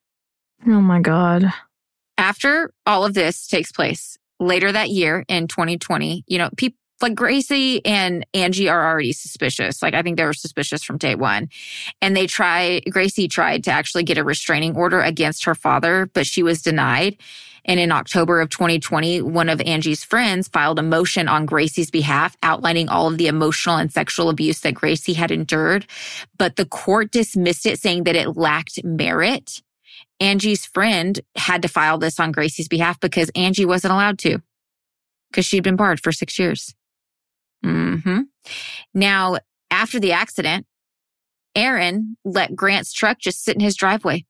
[0.66, 1.52] Oh my God.
[2.19, 7.15] After all of this takes place later that year in 2020, you know, people, like
[7.15, 9.82] Gracie and Angie are already suspicious.
[9.82, 11.49] Like I think they were suspicious from day one.
[12.03, 16.27] And they try, Gracie tried to actually get a restraining order against her father, but
[16.27, 17.16] she was denied.
[17.65, 22.36] And in October of 2020, one of Angie's friends filed a motion on Gracie's behalf
[22.43, 25.86] outlining all of the emotional and sexual abuse that Gracie had endured.
[26.36, 29.62] But the court dismissed it saying that it lacked merit.
[30.20, 34.39] Angie's friend had to file this on Gracie's behalf because Angie wasn't allowed to
[35.31, 36.74] because she'd been barred for six years.
[37.65, 38.23] Mm-hmm.
[38.95, 39.39] Now,
[39.70, 40.66] after the accident,
[41.55, 44.24] Aaron let Grant's truck just sit in his driveway.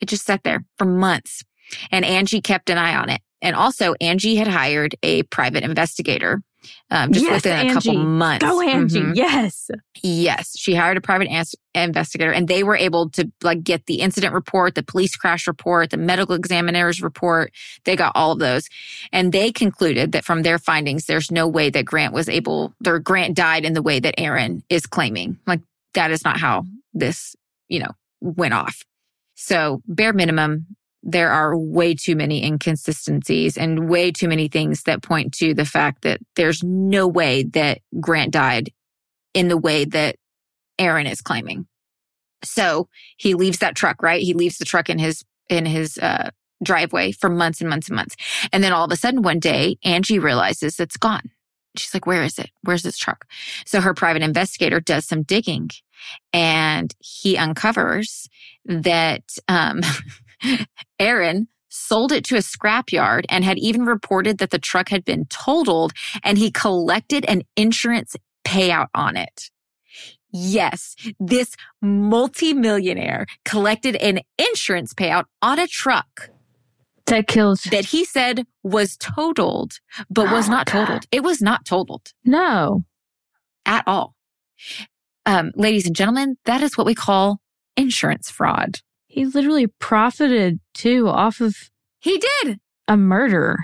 [0.00, 1.42] It just sat there for months
[1.90, 3.20] and Angie kept an eye on it.
[3.40, 6.42] And also Angie had hired a private investigator
[6.90, 8.44] um, just yes, within a couple months.
[8.44, 9.00] Go, Angie.
[9.00, 9.16] Mhm.
[9.16, 9.70] Yes.
[10.02, 13.96] Yes, she hired a private ans- investigator and they were able to like get the
[14.00, 17.52] incident report, the police crash report, the medical examiner's report.
[17.84, 18.68] They got all of those.
[19.12, 22.98] And they concluded that from their findings there's no way that Grant was able or
[22.98, 25.38] Grant died in the way that Aaron is claiming.
[25.46, 25.60] Like
[25.94, 26.64] that is not how
[26.94, 27.36] this,
[27.68, 27.90] you know,
[28.20, 28.84] went off.
[29.40, 30.66] So, bare minimum,
[31.10, 35.64] there are way too many inconsistencies and way too many things that point to the
[35.64, 38.70] fact that there's no way that Grant died
[39.32, 40.16] in the way that
[40.78, 41.66] Aaron is claiming.
[42.44, 44.22] So he leaves that truck, right?
[44.22, 46.30] He leaves the truck in his, in his, uh,
[46.62, 48.16] driveway for months and months and months.
[48.52, 51.30] And then all of a sudden one day, Angie realizes it's gone.
[51.76, 52.50] She's like, where is it?
[52.62, 53.26] Where's this truck?
[53.64, 55.70] So her private investigator does some digging
[56.32, 58.28] and he uncovers
[58.64, 59.80] that, um,
[60.98, 65.26] Aaron sold it to a scrapyard and had even reported that the truck had been
[65.26, 65.92] totaled
[66.22, 69.50] and he collected an insurance payout on it.
[70.30, 76.30] Yes, this multimillionaire collected an insurance payout on a truck
[77.06, 77.62] That kills.
[77.70, 80.72] that he said was totaled, but was Oh, not God.
[80.86, 81.04] totaled.
[81.10, 82.84] It was not totaled No.
[83.64, 84.14] at all.
[85.24, 87.40] Um, ladies and gentlemen, that is what we call
[87.76, 88.80] insurance fraud.
[89.08, 91.70] He literally profited too off of
[92.00, 92.60] He did.
[92.86, 93.58] a murder.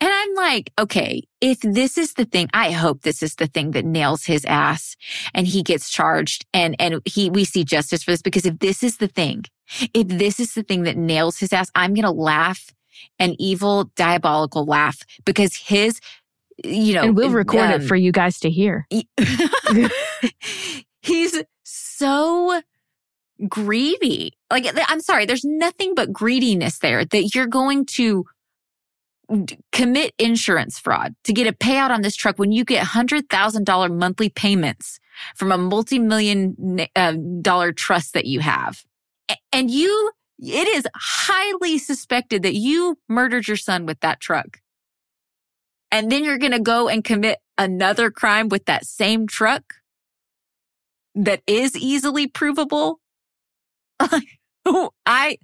[0.00, 3.72] And I'm like, okay, if this is the thing, I hope this is the thing
[3.72, 4.94] that nails his ass
[5.34, 8.84] and he gets charged and, and he, we see justice for this because if this
[8.84, 9.44] is the thing,
[9.92, 12.70] if this is the thing that nails his ass, I'm going to laugh
[13.18, 16.00] an evil, diabolical laugh because his,
[16.64, 18.86] you know, and we'll record um, it for you guys to hear.
[21.02, 22.62] he's so
[23.46, 24.32] greedy.
[24.50, 28.24] Like, I'm sorry, there's nothing but greediness there that you're going to
[29.72, 34.30] commit insurance fraud to get a payout on this truck when you get $100,000 monthly
[34.30, 34.98] payments
[35.36, 37.12] from a multi-million uh,
[37.42, 38.82] dollar trust that you have.
[39.52, 44.60] And you, it is highly suspected that you murdered your son with that truck.
[45.90, 49.74] And then you're going to go and commit another crime with that same truck
[51.14, 53.00] that is easily provable.
[55.06, 55.38] I,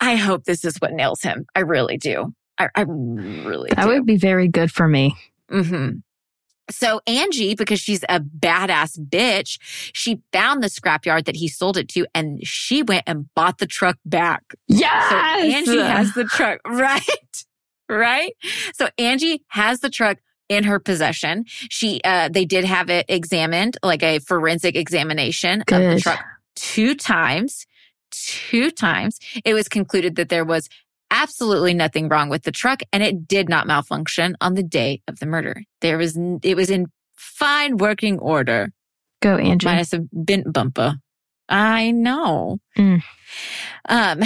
[0.00, 1.46] I hope this is what nails him.
[1.54, 2.34] I really do.
[2.58, 3.88] I, I really That do.
[3.88, 5.16] would be very good for me.
[5.50, 5.90] hmm
[6.70, 9.58] So Angie, because she's a badass bitch,
[9.92, 13.66] she found the scrapyard that he sold it to and she went and bought the
[13.66, 14.54] truck back.
[14.68, 15.10] Yes.
[15.10, 15.16] So
[15.76, 17.44] Angie has the truck, right?
[17.88, 18.32] Right?
[18.74, 21.44] So Angie has the truck in her possession.
[21.48, 26.20] She, uh, they did have it examined, like a forensic examination of the truck
[26.54, 27.66] two times.
[28.22, 29.18] Two times.
[29.44, 30.68] It was concluded that there was
[31.10, 35.18] absolutely nothing wrong with the truck and it did not malfunction on the day of
[35.20, 35.62] the murder.
[35.80, 38.70] There was, it was in fine working order.
[39.20, 39.66] Go, Angie.
[39.66, 40.96] minus a bent bumper.
[41.48, 42.58] I know.
[42.76, 43.02] Mm.
[43.88, 44.22] Um,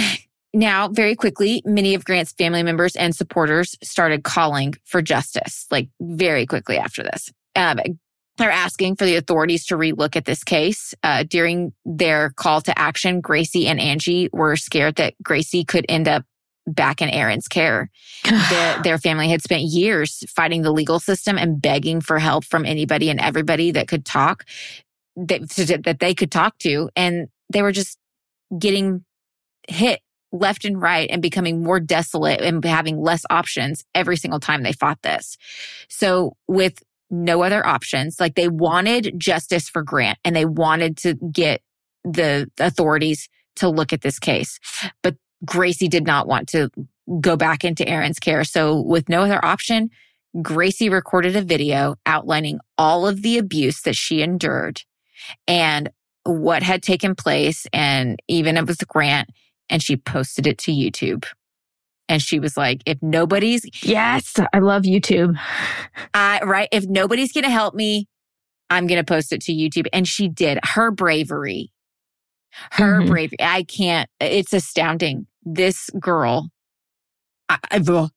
[0.53, 5.89] now, very quickly, many of Grant's family members and supporters started calling for justice, like
[6.01, 7.31] very quickly after this.
[7.55, 7.79] Um,
[8.39, 10.93] they're asking for the authorities to relook at this case.
[11.03, 16.07] Uh, during their call to action, Gracie and Angie were scared that Gracie could end
[16.07, 16.25] up
[16.65, 17.89] back in Aaron's care.
[18.49, 22.65] their, their family had spent years fighting the legal system and begging for help from
[22.65, 24.45] anybody and everybody that could talk,
[25.15, 25.49] that,
[25.83, 26.89] that they could talk to.
[26.95, 27.97] And they were just
[28.57, 29.03] getting
[29.67, 30.01] hit
[30.31, 34.73] left and right and becoming more desolate and having less options every single time they
[34.73, 35.37] fought this.
[35.89, 41.15] So with no other options, like they wanted justice for Grant and they wanted to
[41.31, 41.61] get
[42.03, 43.27] the authorities
[43.57, 44.59] to look at this case.
[45.01, 45.15] But
[45.45, 46.69] Gracie did not want to
[47.19, 48.43] go back into Aaron's care.
[48.43, 49.89] So with no other option,
[50.41, 54.83] Gracie recorded a video outlining all of the abuse that she endured
[55.47, 55.89] and
[56.23, 59.29] what had taken place and even it was Grant
[59.69, 61.25] and she posted it to YouTube.
[62.09, 65.39] And she was like, if nobody's yes, I love YouTube.
[66.13, 68.07] I right, if nobody's going to help me,
[68.69, 69.87] I'm going to post it to YouTube.
[69.93, 70.59] And she did.
[70.63, 71.71] Her bravery.
[72.71, 73.07] Her Mhm.
[73.07, 73.37] bravery.
[73.39, 75.27] I can't it's astounding.
[75.43, 76.49] This girl
[77.47, 78.09] I, I-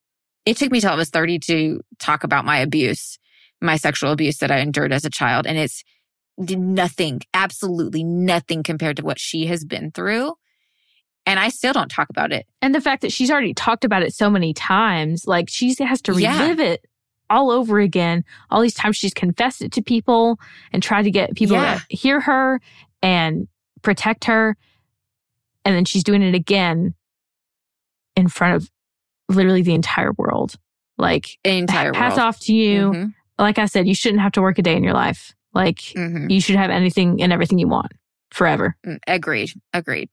[0.44, 3.18] it took me till I was 30 to talk about my abuse,
[3.60, 5.84] my sexual abuse that I endured as a child and it's
[6.38, 10.32] nothing, absolutely nothing compared to what she has been through.
[11.26, 12.46] And I still don't talk about it.
[12.60, 16.02] And the fact that she's already talked about it so many times, like she has
[16.02, 16.40] to Yeah.
[16.40, 16.84] relive it
[17.30, 18.24] all over again.
[18.50, 20.38] All these times she's confessed it to people
[20.72, 21.78] and tried to get people Yeah.
[21.88, 22.60] to hear her
[23.02, 23.46] and
[23.82, 24.56] protect her.
[25.64, 26.94] And then she's doing it again
[28.16, 28.70] in front of
[29.28, 30.56] literally the entire world.
[30.98, 32.28] Like, The entire hats world.
[32.28, 32.90] off to you.
[32.90, 35.34] Mhm, Like I said, you shouldn't have to work a day in your life.
[35.54, 36.30] Like, mhm.
[36.30, 37.92] you should have anything and everything you want
[38.30, 38.76] forever.
[38.86, 39.52] Mm, Agreed.
[39.72, 40.10] Agreed.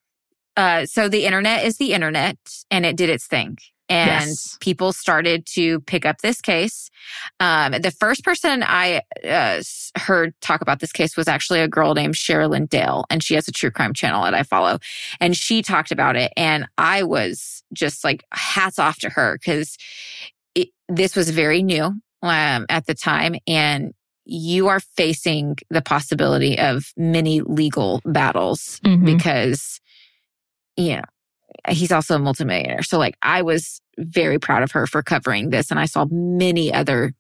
[0.58, 2.38] Uh, so the internet is the internet
[2.70, 3.58] and it did its thing.
[3.92, 4.56] And Yes.
[4.62, 6.92] people started to pick up this case.
[7.40, 9.64] Um, the first person I uh,
[9.98, 13.48] heard talk about this case was actually a girl named Sherilyn Dale, and she has
[13.48, 14.78] a true crime channel that I follow.
[15.20, 19.76] And she talked about it, and I was just like hats off to her because
[20.88, 21.86] this was very new
[22.22, 23.94] um, at the time, and
[24.26, 29.04] you are facing the possibility of many legal battles Mhm.
[29.06, 29.80] because,
[30.80, 31.04] you know,
[31.70, 32.84] he's also a multimillionaire.
[32.84, 36.74] So, like, I was very proud of her for covering this, and I saw many
[36.74, 37.14] other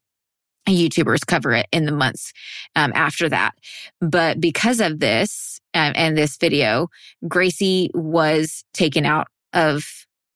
[0.67, 2.31] YouTubers cover it in the months
[2.75, 3.55] um, after that.
[4.01, 6.89] But because of this um, and this video,
[7.27, 9.83] Gracie was taken out of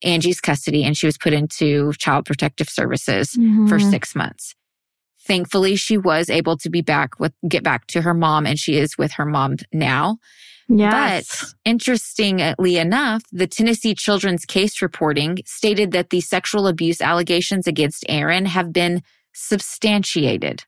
[0.04, 3.34] Angie's custody and she was put into Child Protective Services
[3.68, 3.90] for Mhm.
[3.92, 4.56] six months.
[5.26, 8.78] Thankfully, she was able to be back with, get back to her mom and she
[8.78, 10.18] is with her mom now.
[10.70, 11.42] Yes.
[11.42, 18.06] But interestingly enough, the Tennessee Children's Case reporting stated that the sexual abuse allegations against
[18.08, 19.02] Aaron have been
[19.34, 20.64] substantiated.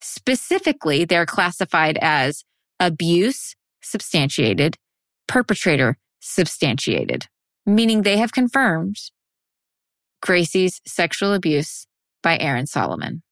[0.00, 2.44] Specifically, they're classified as
[2.78, 4.76] abuse substantiated,
[5.26, 7.26] perpetrator substantiated,
[7.64, 8.96] meaning they have confirmed
[10.20, 11.86] Gracie's sexual abuse
[12.22, 13.22] by Aaron Solomon.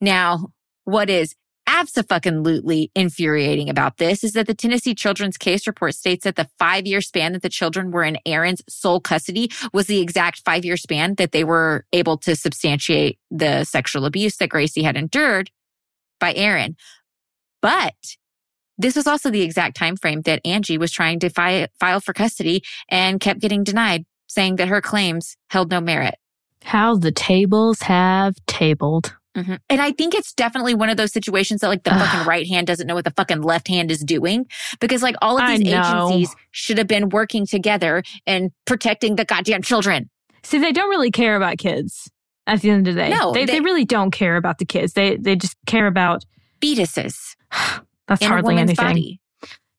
[0.00, 0.48] Now,
[0.84, 1.34] what is
[1.82, 6.86] absolutely infuriating about this is that the Tennessee Children's Case Report states that the five
[6.86, 10.76] year span that the children were in Aaron's sole custody was the exact five year
[10.76, 15.50] span that they were able to substantiate the sexual abuse that Gracie had endured
[16.20, 16.76] by Aaron.
[17.60, 17.94] But
[18.78, 22.12] this was also the exact time frame that Angie was trying to fi- file for
[22.12, 26.14] custody and kept getting denied, saying that her claims held no merit.
[26.64, 29.16] How the tables have tabled.
[29.36, 29.58] Mhm.
[29.70, 31.98] And I think it's definitely one of those situations that like the Ugh.
[31.98, 34.46] fucking right hand doesn't know what the fucking left hand is doing
[34.78, 39.62] because like all of these agencies should have been working together and protecting the goddamn
[39.62, 40.10] children.
[40.42, 42.10] See, they don't really care about kids
[42.46, 43.08] at the end of the day.
[43.10, 44.92] No, they, they, they- really don't care about the kids.
[44.92, 46.24] They they just care about
[46.60, 47.16] Fetuses
[48.08, 48.76] that's hardly anything.
[48.84, 49.20] body.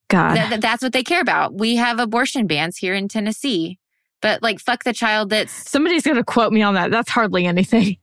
[0.08, 0.36] God.
[0.36, 1.54] That- that's what they care about.
[1.60, 3.78] We have abortion bans here in Tennessee,
[4.22, 6.90] but like fuck the child that's Somebody's gonna quote me on that.
[6.90, 7.98] That's hardly anything.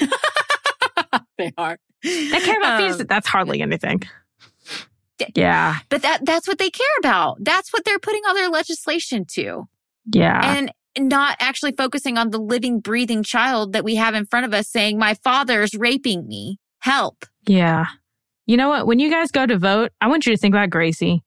[1.38, 1.78] they are.
[2.02, 3.06] They care about Um, fees.
[3.06, 4.02] That's hardly anything.
[5.34, 5.76] Yeah.
[5.88, 7.38] But that that's what they care about.
[7.40, 9.64] That's what they're putting all their legislation to.
[10.12, 10.56] Yeah.
[10.56, 10.72] and
[11.08, 14.68] not actually focusing on the living, breathing child that we have in front of us
[14.68, 16.58] saying, My father's raping me.
[16.80, 17.24] Help.
[17.46, 17.86] yeah.
[18.46, 18.86] You know what?
[18.86, 21.22] When you guys go to vote, I want you to think about Gracie.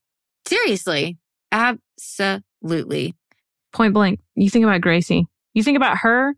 [0.47, 1.19] Seriously.
[1.51, 3.13] Absolutely.
[3.73, 4.19] Point blank.
[4.35, 5.27] You think about Gracie.
[5.53, 6.33] You think about her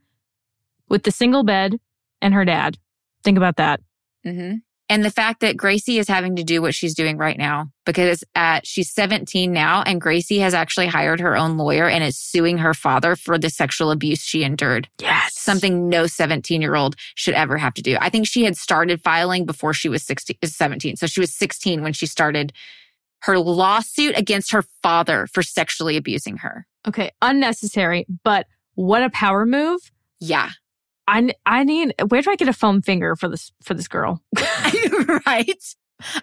[0.89, 1.79] with the single bed
[2.21, 2.77] and her dad.
[3.23, 3.79] Think about that.
[4.23, 4.55] hmm
[4.89, 8.23] And the fact that Gracie is having to do what she's doing right now because
[8.35, 12.57] at, she's 17 now and Gracie has actually hired her own lawyer and is suing
[12.59, 14.87] her father for the sexual abuse she endured.
[14.99, 15.35] Yes.
[15.35, 17.97] Something no 17 year old should ever have to do.
[17.99, 20.97] I think she had started filing before she was 16, 17.
[20.97, 22.53] So she was 16 when she started
[23.23, 26.67] her lawsuit against her father for sexually abusing her.
[26.85, 27.11] Okay.
[27.21, 29.91] Unnecessary, but what a power move.
[30.19, 30.49] Yeah.
[31.07, 34.21] I, I need, where do I get a foam finger for this, for this girl?
[35.25, 35.75] right?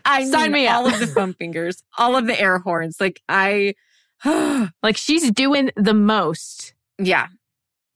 [0.05, 0.77] I Sign mean, me up.
[0.79, 3.01] all of the foam fingers, all of the air horns.
[3.01, 3.75] Like I,
[4.83, 6.75] like she's doing the most.
[6.99, 7.29] yeah.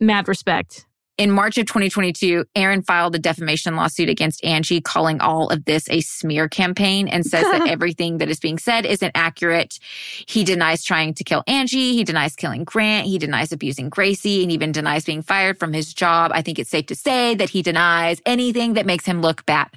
[0.01, 0.87] Mad respect.
[1.17, 5.89] In March of 2022, Aaron filed a defamation lawsuit against Angie, calling all of this
[5.89, 9.79] a smear campaign and says that everything that is being said isn't accurate.
[10.27, 11.95] He denies trying to kill Angie.
[11.95, 13.07] He denies killing Grant.
[13.07, 16.33] He denies abusing Gracie and even denies being fired from his job.
[16.35, 19.69] I think it's safe to say that he denies anything that makes him look bad.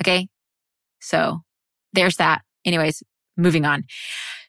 [0.00, 0.28] Okay.
[1.00, 1.42] So
[1.92, 2.42] there's that.
[2.64, 3.02] Anyways,
[3.36, 3.84] moving on.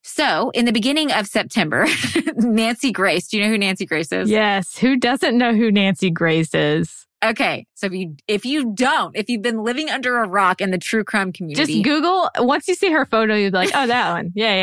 [0.08, 1.88] So in the beginning of September,
[2.36, 4.30] Nancy Grace, do you know who Nancy Grace is?
[4.30, 4.78] Yes.
[4.78, 7.08] Who doesn't know who Nancy Grace is?
[7.24, 7.66] Okay.
[7.74, 10.78] So if you if you don't, if you've been living under a rock in the
[10.78, 12.30] true crime community, Just Google.
[12.38, 14.32] Once you see her photo, you'll be like, oh, that one.
[14.36, 14.54] Yeah,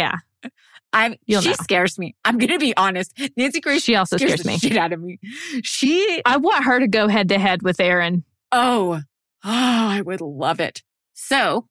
[0.45, 0.51] yeah.
[0.93, 1.57] I'm You'll she know.
[1.61, 2.15] scares me.
[2.25, 3.13] I'm gonna be honest.
[3.37, 4.59] Nancy Grace She also scares the me.
[4.59, 5.19] shit out of me.
[5.65, 8.23] She I want her to go head to head with Aaron.
[8.53, 9.03] oh, oh,
[9.45, 10.83] I would love it.
[11.15, 11.67] So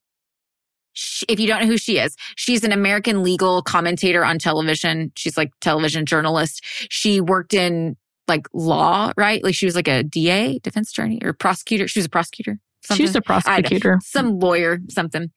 [1.01, 5.11] sh if you don't know who she is, she's an American legal commentator on television.
[5.15, 6.63] She's like television journalist.
[6.89, 7.97] She worked in
[8.27, 9.43] like law, right?
[9.43, 11.87] Like she was like a DA, defense attorney, or prosecutor.
[11.87, 12.59] She was a prosecutor.
[12.83, 13.05] something.
[13.05, 13.99] She's a prosecutor.
[14.03, 15.31] some lawyer, something.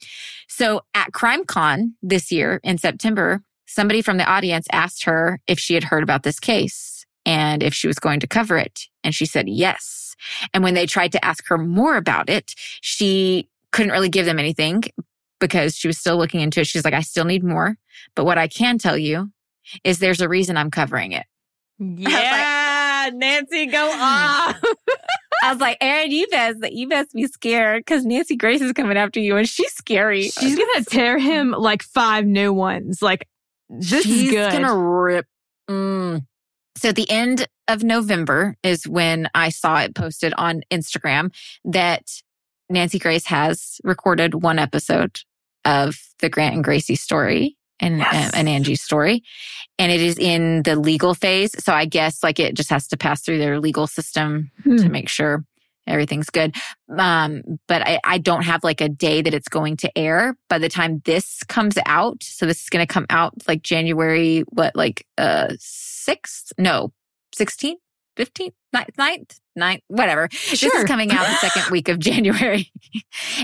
[0.49, 5.75] So at CrimeCon this year in September, somebody from the audience asked her if she
[5.75, 8.83] had heard about this case and if she was going to cover it.
[9.03, 10.15] And she said yes.
[10.53, 14.39] And when they tried to ask her more about it, she couldn't really give them
[14.39, 14.85] anything
[15.41, 16.67] because she was still looking into it.
[16.67, 17.77] She's like, I still need more.
[18.15, 19.31] But what I can tell you
[19.83, 21.27] is there's a reason I'm covering it.
[23.05, 24.61] Yeah, Nancy, go off.
[25.43, 28.97] I was like, Aaron, you best, you best be scared because Nancy Grace is coming
[28.97, 30.23] after you and she's scary.
[30.23, 33.03] She's gonna tear him like five new ones.
[33.03, 33.29] Like
[33.69, 34.53] this She's is good.
[34.53, 35.27] gonna rip.
[35.69, 36.25] Mm.
[36.77, 41.35] So at the end of November is when I saw it posted on Instagram
[41.65, 42.05] that
[42.71, 45.21] Nancy Grace has recorded one episode
[45.65, 48.33] of the Grant and Gracie story and Yes.
[48.35, 49.23] and Angie's story,
[49.79, 51.53] and it is in the legal phase.
[51.63, 54.77] So I guess like it just has to pass through their legal system Hmm.
[54.77, 55.45] to make sure
[55.87, 56.55] everything's good.
[56.97, 60.59] Um, but I, I don't have like a day that it's going to air by
[60.59, 62.23] the time this comes out.
[62.23, 66.53] So this is going to come out like January, what, like, uh, 6th?
[66.57, 66.93] No,
[67.37, 67.75] 16th,
[68.17, 70.29] 15th, 9th, 9th, 9th, whatever.
[70.51, 72.71] This is coming out the second week of January.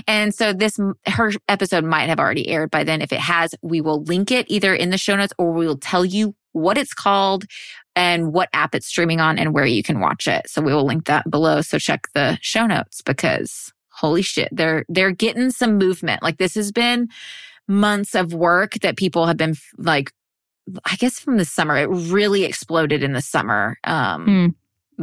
[0.07, 3.01] and so this, her episode might have already aired by then.
[3.01, 5.77] If it has, we will link it either in the show notes or we will
[5.77, 7.45] tell you what it's called
[7.95, 10.49] and what app it's streaming on and where you can watch it.
[10.49, 11.61] So we will link that below.
[11.61, 16.23] So check the show notes because holy shit, they're, they're getting some movement.
[16.23, 17.07] Like this has been
[17.67, 20.11] months of work that people have been like,
[20.85, 23.77] I guess from the summer, it really exploded in the summer.
[23.83, 24.47] Um, Hmm.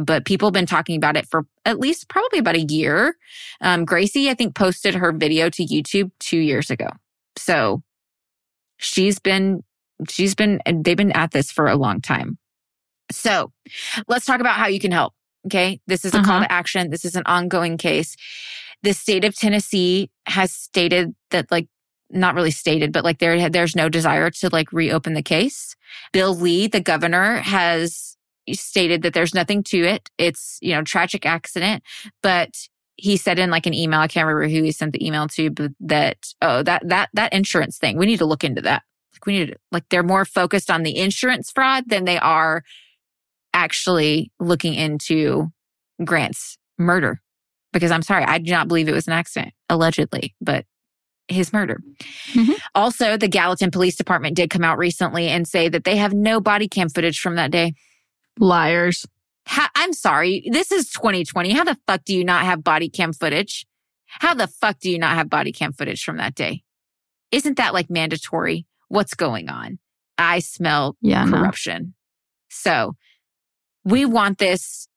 [0.05, 3.15] But people have been talking about it for at least probably about a year.
[3.61, 6.87] Um, Gracie, I think, posted her video to YouTube two years ago.
[7.37, 7.83] So
[8.77, 9.63] she's been,
[10.09, 12.37] she's been, they've been at this for a long time.
[13.11, 13.51] So
[14.07, 15.13] let's talk about how you can help.
[15.45, 15.79] Okay.
[15.87, 16.45] This is a call Uh-huh.
[16.45, 16.89] to action.
[16.89, 18.15] This is an ongoing case.
[18.83, 21.67] The state of Tennessee has stated that like,
[22.11, 25.75] not really stated, but like there, there's no desire to like reopen the case.
[26.11, 28.17] Bill Lee, the governor, has
[28.53, 30.09] stated that there's nothing to it.
[30.17, 31.83] It's, you know, tragic accident,
[32.21, 32.55] but
[32.95, 35.49] he said in like an email, I can't remember who he sent the email to,
[35.49, 38.83] but that, oh, that, that, that insurance thing, we need to look into that.
[39.13, 42.63] Like we need to, like they're more focused on the insurance fraud than they are
[43.53, 45.47] actually looking into
[46.03, 47.21] Grant's murder.
[47.71, 50.65] Because I'm sorry, I do not believe it was an accident, allegedly, but
[51.27, 51.81] his murder.
[52.33, 52.55] Mhm.
[52.73, 56.41] Also, the Gallatin Police Department did come out recently and say that they have no
[56.41, 57.75] body cam footage from that day.
[58.39, 59.05] Liars.
[59.47, 60.47] Ha- I'm sorry.
[60.51, 61.51] This is 2020.
[61.51, 63.65] How the fuck do you not have body cam footage?
[64.05, 66.63] How the fuck do you not have body cam footage from that day?
[67.31, 68.65] Isn't that like mandatory?
[68.87, 69.79] What's going on?
[70.17, 71.37] I smell Yeah, no.
[71.37, 71.93] corruption.
[72.49, 72.95] So
[73.85, 74.87] we want this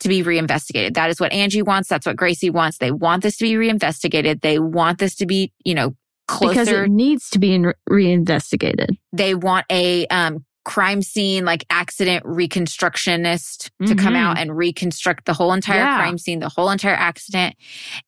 [0.00, 0.94] to be reinvestigated.
[0.94, 1.88] That is what Angie wants.
[1.88, 2.78] That's what Gracie wants.
[2.78, 4.40] They want this to be reinvestigated.
[4.42, 5.94] They want this to be, you know,
[6.26, 8.98] closer Because it needs to be in- reinvestigated.
[9.12, 14.18] they want a um, crime scene like accident reconstructionist to come Mhm.
[14.18, 15.96] out and reconstruct the whole entire Yeah.
[15.96, 17.56] crime scene, the whole entire accident,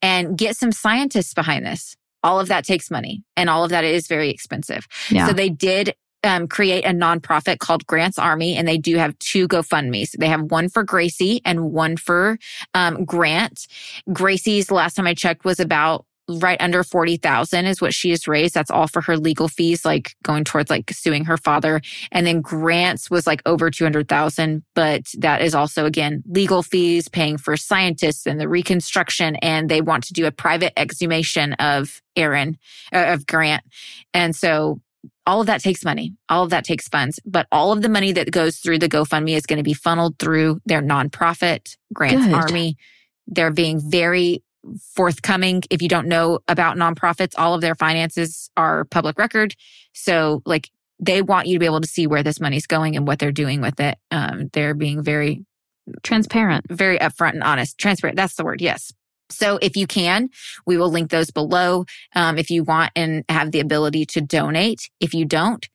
[0.02, 1.96] and get some scientists behind this.
[2.22, 4.86] all of that takes money and all of that is very expensive.
[5.10, 5.26] Yeah.
[5.26, 9.48] So they did um, create a nonprofit called Grant's Army, and they do have two
[9.48, 10.14] GoFundMe's.
[10.18, 12.36] They have one for Gracie and one for
[12.74, 13.66] um, Grant.
[14.12, 16.04] Gracie's last time I checked was about
[16.39, 18.55] right under 40,000 is what she has raised.
[18.55, 21.81] That's all for her legal fees, like going towards like suing her father.
[22.12, 27.39] And then Grant's was like over 200,000, but that is also again, legal fees, paying
[27.39, 29.36] for scientists and the reconstruction.
[29.36, 32.59] And they want to do a private exhumation of Aaron,
[32.93, 33.65] uh, of Grant.
[34.15, 34.81] And so
[35.27, 36.15] all of that takes money.
[36.28, 39.36] All of that takes funds, but all of the money that goes through the GoFundMe
[39.36, 42.35] is going to be funneled through their nonprofit, Grant's Good.
[42.35, 42.77] Army.
[43.27, 44.43] They're being very
[44.94, 45.62] forthcoming.
[45.70, 49.54] If you don't know about nonprofits, all of their finances are public record.
[49.92, 53.06] So like they want you to be able to see where this money's going and
[53.06, 53.96] what they're doing with it.
[54.10, 55.44] Um, they're being very,
[56.02, 56.66] Transparent.
[56.70, 58.16] very upfront and honest, transparent.
[58.16, 58.60] That's the word.
[58.60, 58.92] Yes.
[59.30, 60.28] So if you can,
[60.66, 61.84] we will link those below.
[62.14, 64.90] Um, if you want and have the ability to donate.
[65.00, 65.66] If you don't,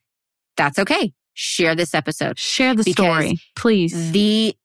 [0.56, 1.12] that's okay.
[1.34, 2.38] Share this episode.
[2.38, 4.12] Share the story, please.
[4.12, 4.56] The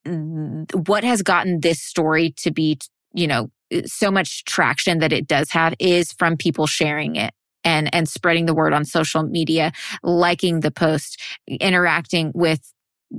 [0.74, 2.78] what has gotten this story to be,
[3.14, 3.50] you know,
[3.86, 7.34] so much traction that it does have is from people sharing it
[7.64, 9.72] and and spreading the word on social media,
[10.04, 12.74] liking the post, interacting with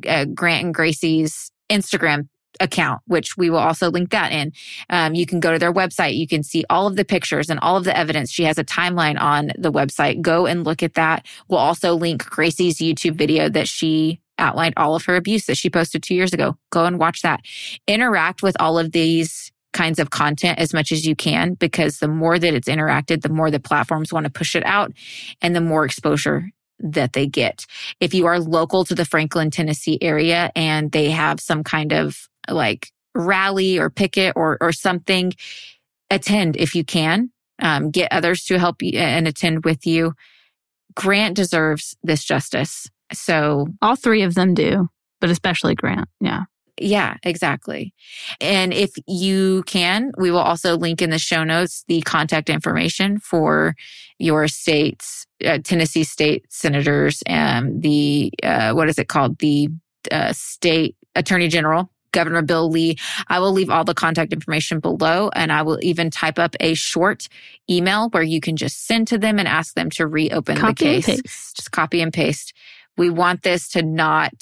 [0.06, 2.28] uh, Grant and Gracie's Instagram
[2.60, 4.52] account, which we will also link that in.
[4.90, 6.16] Um, you can go to their website.
[6.16, 8.30] You can see all of the pictures and all of the evidence.
[8.30, 10.20] She has a timeline on the website.
[10.20, 11.26] Go and look at that.
[11.48, 15.70] We'll also link Gracie's YouTube video that she outlined all of her abuse that she
[15.70, 16.56] posted two years ago.
[16.70, 17.40] Go and watch that.
[17.86, 22.08] Interact with all of these kinds of content as much as you can because the
[22.08, 24.92] more that it's interacted, the more the platforms want to push it out
[25.40, 27.64] and the more exposure that they get.
[28.00, 32.28] If you are local to the Franklin, Tennessee area and they have some kind of
[32.50, 35.32] like rally or picket or, or something,
[36.10, 37.30] attend if you can.
[37.60, 40.14] Um, get others to help you and attend with you.
[40.96, 42.88] Grant deserves this justice.
[43.12, 44.88] So All three of them do,
[45.20, 46.08] but especially Grant.
[46.20, 46.44] Yeah.
[46.82, 47.94] Yeah, exactly.
[48.40, 53.18] And if you can, we will also link in the show notes the contact information
[53.18, 53.74] for
[54.18, 59.68] your state's uh, Tennessee state senators and the uh, what is it called the
[60.10, 61.90] uh, state attorney general.
[62.12, 62.98] Governor Bill Lee.
[63.28, 66.74] I will leave all the contact information below and I will even type up a
[66.74, 67.26] short
[67.70, 71.02] email where you can just send to them and ask them to reopen Copy the
[71.02, 71.22] case.
[71.54, 72.52] Just copy and paste.
[72.98, 74.34] We want this to not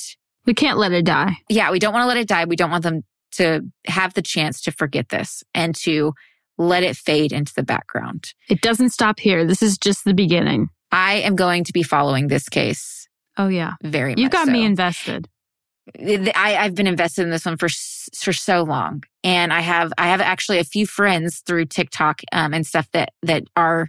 [0.47, 1.37] We can't let it die.
[1.49, 2.45] yeah, we don't want to let it die.
[2.47, 3.03] We don't want them
[3.33, 6.13] to have the chance to forget this and to
[6.59, 8.33] let it fade into the background.
[8.49, 9.45] It doesn't stop here.
[9.47, 10.69] This is just the beginning.
[10.93, 13.09] I am going to be following this case
[13.39, 13.75] Oh, yeah.
[13.83, 14.33] very You much.
[14.33, 15.29] got me invested.
[15.99, 17.69] I, I've been invested in this one for
[18.15, 22.53] for so long, and I have I have actually a few friends through TikTok um,
[22.55, 23.89] and stuff that that are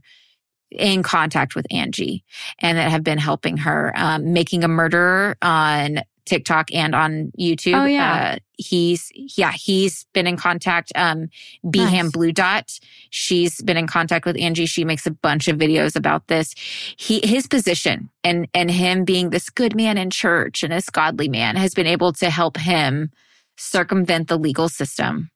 [0.72, 2.24] in contact with Angie
[2.60, 7.82] and that have been helping her um, making a murderer on TikTok and on YouTube.
[7.82, 8.36] Oh, yeah.
[8.36, 10.92] uh, he's yeah he's been in contact.
[10.96, 11.30] Um,
[11.66, 12.12] Beham Nice.
[12.12, 12.80] Blue Dot,
[13.10, 14.66] she's been in contact with Angie.
[14.66, 16.54] She makes a bunch of videos about this.
[16.98, 21.30] He his position and and him being this good man in church and this godly
[21.30, 23.12] man has been able to help him
[23.58, 25.30] circumvent the legal system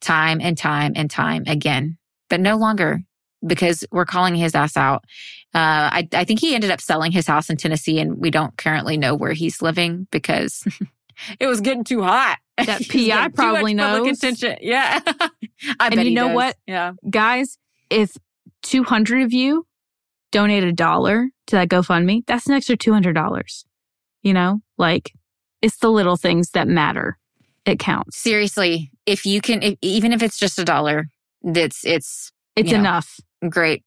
[0.00, 1.98] time and time and time again.
[2.28, 3.02] But no longer
[3.46, 5.04] because we're calling his ass out.
[5.54, 8.56] Uh, I, I think he ended up selling his house in Tennessee, and we don't
[8.56, 10.64] currently know where he's living because
[11.40, 12.38] it was getting too hot.
[12.56, 14.22] That PI probably knows.
[14.60, 15.00] Yeah,
[15.80, 16.34] I And bet you know does.
[16.36, 16.56] what?
[16.68, 17.58] Yeah, Guys,
[17.90, 18.16] if
[18.62, 19.66] 200 of you
[20.30, 23.64] donate a dollar to that GoFundMe, that's an extra $200.
[24.22, 25.12] You know, like
[25.62, 27.18] it's the little things that matter.
[27.66, 28.16] It counts.
[28.18, 31.08] seriously, if you can, if, even if it's just a dollar,
[31.42, 33.18] that's it's It's you know, enough.
[33.50, 33.82] Great.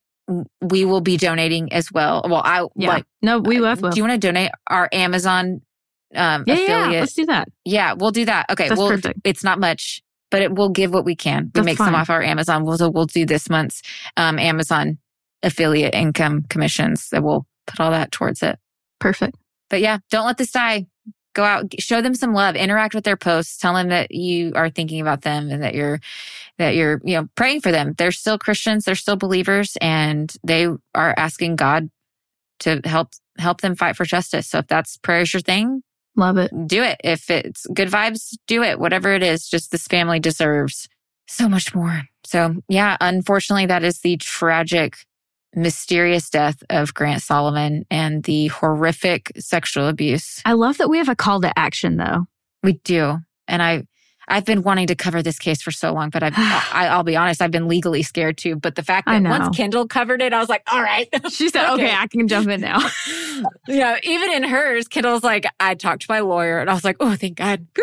[0.60, 2.22] We will be donating as well.
[2.28, 2.88] Well, I Yeah.
[2.88, 3.04] like.
[3.22, 3.90] no, we uh, both will.
[3.90, 5.62] Do you want to donate our Amazon
[6.14, 7.48] um, yeah, yeah, let's do that.
[7.64, 8.46] Yeah, we'll do that.
[8.50, 9.20] Okay, That's well, perfect.
[9.24, 11.44] it's not much, but it will give what we can.
[11.46, 12.64] We That's make some off our Amazon.
[12.64, 13.82] We'll, so we'll do this month's
[14.16, 14.98] um, Amazon
[15.42, 18.58] affiliate income commissions that we'll put all that towards it.
[18.98, 19.36] Perfect.
[19.70, 20.86] But yeah, don't let this die.
[21.38, 24.68] Go out, show them some love, interact with their posts, tell them that you are
[24.70, 26.00] thinking about them and that you're,
[26.58, 27.94] that you're, you know, praying for them.
[27.96, 28.84] They're still Christians.
[28.86, 30.66] They're still believers and they
[30.96, 31.90] are asking God
[32.58, 34.48] to help, help them fight for justice.
[34.48, 35.84] So if that's prayer is your thing,
[36.16, 36.50] Love it.
[36.66, 37.00] do it.
[37.04, 38.80] If it's good vibes, do it.
[38.80, 40.88] Whatever it is, just this family deserves
[41.28, 42.02] so much more.
[42.24, 44.96] So yeah, unfortunately, that is the tragic,
[45.54, 50.40] mysterious death of Grant Solomon and the horrific sexual abuse.
[50.44, 52.26] I love that we have a call to action though.
[52.62, 53.18] We do.
[53.46, 53.84] And I,
[54.30, 57.16] I've been wanting to cover this case for so long, but I've, I, I'll be
[57.16, 58.56] honest, I've been legally scared too.
[58.56, 61.08] But the fact that once Kendall covered it, I was like, all right.
[61.30, 62.80] She said, okay, I can jump in now.
[63.68, 66.96] yeah, even in hers, Kendall's like, I talked to my lawyer and I was like,
[67.00, 67.66] oh, thank God.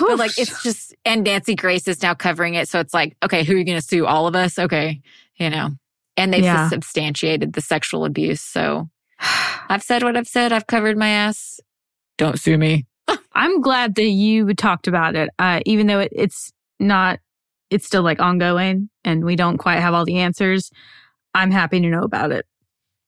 [0.00, 2.68] But like, it's just, and Nancy Grace is now covering it.
[2.68, 4.04] So it's like, okay, who are you going to sue?
[4.04, 4.58] All of us?
[4.58, 5.00] Okay.
[5.36, 5.70] You know,
[6.16, 6.68] and they've Yeah.
[6.68, 8.40] substantiated the sexual abuse.
[8.40, 8.88] So
[9.68, 10.52] I've said what I've said.
[10.52, 11.60] I've covered my ass.
[12.18, 12.86] Don't sue me.
[13.34, 17.18] I'm glad that you talked about it, uh, even though it, it's not,
[17.70, 20.70] it's still like ongoing and we don't quite have all the answers.
[21.34, 22.46] I'm happy to know about it.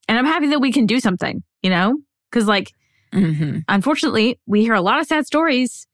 [0.09, 1.97] And I'm happy that we can do something, you know?
[2.31, 2.73] Because, like,
[3.15, 3.61] Mm-hmm.
[3.69, 5.87] unfortunately, we hear a lot of sad stories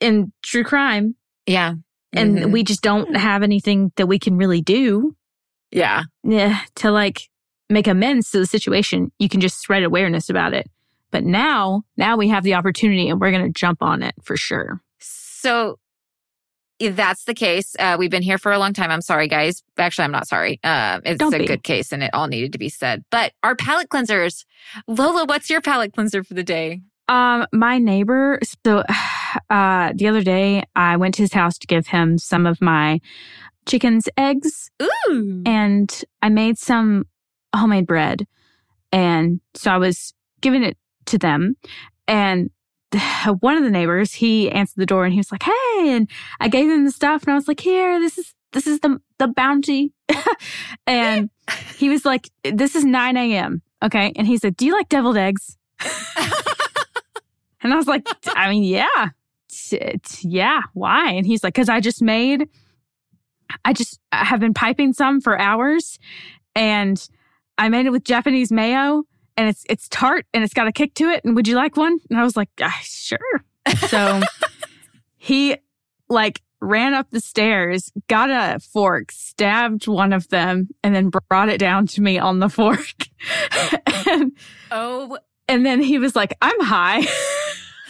[0.00, 1.14] in true crime,
[1.46, 1.74] Yeah.
[2.12, 2.52] and Mhm.
[2.52, 5.16] we just don't have anything that we can really do
[5.70, 6.04] yeah.
[6.22, 7.28] yeah, to like
[7.68, 9.12] make amends to the situation.
[9.18, 10.68] You can just spread awareness about it.
[11.10, 14.36] But now, now we have the opportunity and we're going to jump on it for
[14.36, 14.80] sure.
[14.98, 15.78] So
[16.78, 18.90] if that's the case, uh, we've been here for a long time.
[18.90, 19.62] I'm sorry, guys.
[19.76, 20.60] Actually, I'm not sorry.
[20.64, 21.46] Uh, it's Don't a be.
[21.46, 23.04] good case and it all needed to be said.
[23.10, 24.44] But our palate cleansers,
[24.86, 26.80] Lola, what's your palate cleanser for the day?
[27.08, 28.78] Um, my neighbor, so
[29.50, 33.00] uh, the other day I went to his house to give him some of my
[33.66, 35.42] chicken's eggs Ooh.
[35.46, 37.06] and I made some
[37.54, 38.26] homemade bread.
[38.92, 40.76] And so I was giving it
[41.06, 41.56] to them.
[42.08, 42.50] And
[43.40, 46.10] one of the neighbors, he answered the door and he was like, Hey, and
[46.40, 49.00] I gave him the stuff and I was like, here, this is, this is the,
[49.18, 49.92] the bounty.
[50.86, 51.30] and
[51.76, 53.62] he was like, this is 9 a.m.
[53.82, 54.12] Okay.
[54.16, 55.56] And he said, do you like deviled eggs?
[57.62, 59.10] and I was like, I mean, yeah,
[59.50, 60.62] T- t- yeah.
[60.74, 61.12] Why?
[61.12, 62.48] And he's like, cause I just made,
[63.64, 65.98] I just I have been piping some for hours
[66.54, 67.08] and
[67.58, 69.04] I made it with Japanese mayo
[69.36, 71.24] and it's, it's tart and it's got a kick to it.
[71.24, 71.98] And would you like one?
[72.10, 73.44] And I was like, ah, sure.
[73.88, 74.20] So
[75.16, 75.56] he
[76.08, 81.48] like ran up the stairs, got a fork, stabbed one of them, and then brought
[81.48, 82.94] it down to me on the fork.
[84.06, 84.32] and,
[84.70, 85.18] oh,
[85.48, 87.00] and then he was like, I'm high.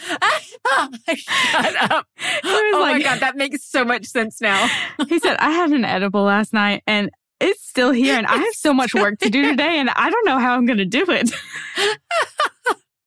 [1.15, 2.05] shut up.
[2.23, 4.67] was oh my God, that makes so much sense now.
[5.09, 7.09] he said, I had an edible last night and
[7.39, 10.25] it's still here and I have so much work to do today and I don't
[10.25, 11.31] know how I'm going to do it.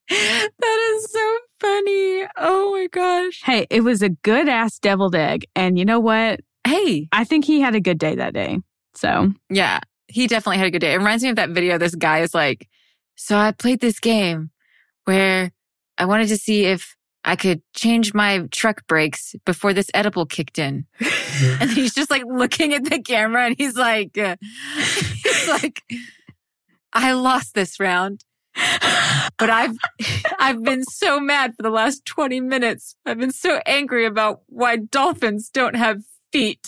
[0.09, 2.27] that is so funny.
[2.37, 3.43] Oh my gosh.
[3.45, 5.47] hey, it was a good ass deviled egg.
[5.55, 6.41] And you know what?
[6.67, 7.09] Hey.
[7.13, 8.59] I think he had a good day that day.
[8.95, 10.95] So Yeah, he definitely had a good day.
[10.95, 11.79] It reminds me of that video.
[11.79, 12.69] This guy is like,
[13.17, 14.51] so I played this game
[15.05, 15.53] where
[15.99, 20.59] I wanted to see if I could change my truck brakes before this edible kicked
[20.59, 20.87] in.
[21.61, 24.37] and he's just like looking at the camera and he's like, uh,
[25.23, 25.83] he's like,
[26.93, 28.25] I lost this round.
[29.39, 29.77] But I've,
[30.39, 32.95] I've been so mad for the last 20 minutes.
[33.07, 36.03] I've been so angry about why dolphins don't have
[36.33, 36.61] feet.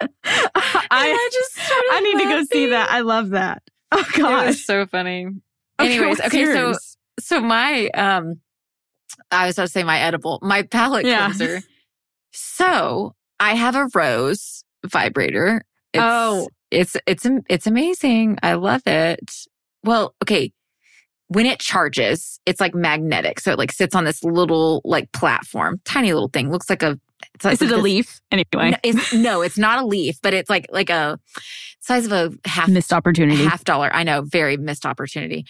[0.00, 0.10] And
[0.90, 2.90] I, just I need to go see that.
[2.90, 3.62] I love that.
[3.92, 4.46] Oh It gosh.
[4.46, 5.26] was so funny.
[5.80, 6.74] Okay, Anyways, okay, so?
[7.20, 8.40] So my um
[9.30, 11.26] I was about to say my edible, my palate Yeah.
[11.26, 11.62] cleanser.
[12.32, 15.62] So I have a rose vibrator.
[15.92, 16.48] It's, Oh.
[16.70, 18.38] it's it's it's amazing.
[18.42, 19.30] I love it.
[19.84, 20.52] Well, okay.
[21.28, 23.40] When it charges, it's like magnetic.
[23.40, 26.50] So it like sits on this little like platform, tiny little thing.
[26.50, 26.98] Looks like a
[27.34, 28.20] it's like Is it a leaf?
[28.30, 31.18] Anyway, No, it's, no, it's not a leaf, but it's like like a
[31.80, 33.42] size of a half missed opportunity.
[33.44, 33.90] half dollar.
[33.94, 35.44] I know, very missed opportunity.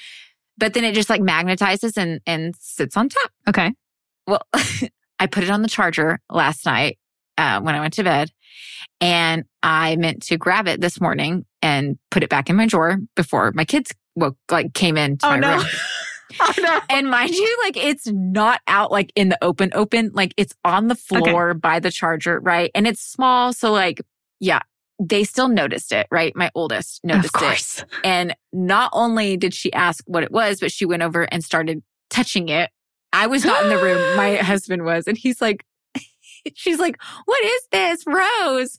[0.56, 3.30] But then it just like magnetizes and and sits on top.
[3.48, 3.72] Okay.
[4.26, 4.42] Well,
[5.18, 6.98] I put it on the charger last night
[7.38, 8.30] uh, when I went to bed,
[9.00, 12.98] and I meant to grab it this morning and put it back in my drawer
[13.16, 15.18] before my kids woke like came in.
[15.22, 15.56] Oh, my no.
[15.56, 15.66] room.
[16.40, 16.80] Oh no.
[16.88, 20.88] And mind you, like it's not out like in the open, open, like it's on
[20.88, 22.70] the floor by the charger, right?
[22.74, 23.52] And it's small.
[23.52, 24.00] So like,
[24.40, 24.60] yeah,
[25.00, 26.34] they still noticed it, right?
[26.36, 27.84] My oldest noticed of it.
[28.04, 31.82] And not only did she ask what it was, but she went over and started
[32.10, 32.70] touching it.
[33.12, 34.16] I was not in the room.
[34.16, 35.06] My husband was.
[35.06, 35.64] And he's like,
[36.54, 38.78] she's like, what is this rose?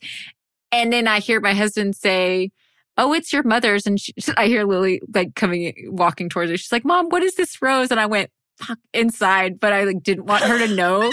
[0.71, 2.51] And then I hear my husband say,
[2.97, 3.85] Oh, it's your mother's.
[3.85, 6.57] And she, I hear Lily like coming, walking towards her.
[6.57, 7.91] She's like, mom, what is this rose?
[7.91, 11.11] And I went, fuck inside, but I like didn't want her to know.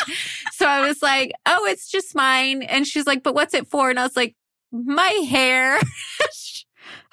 [0.52, 2.62] so I was like, Oh, it's just mine.
[2.62, 3.90] And she's like, but what's it for?
[3.90, 4.36] And I was like,
[4.72, 5.78] my hair.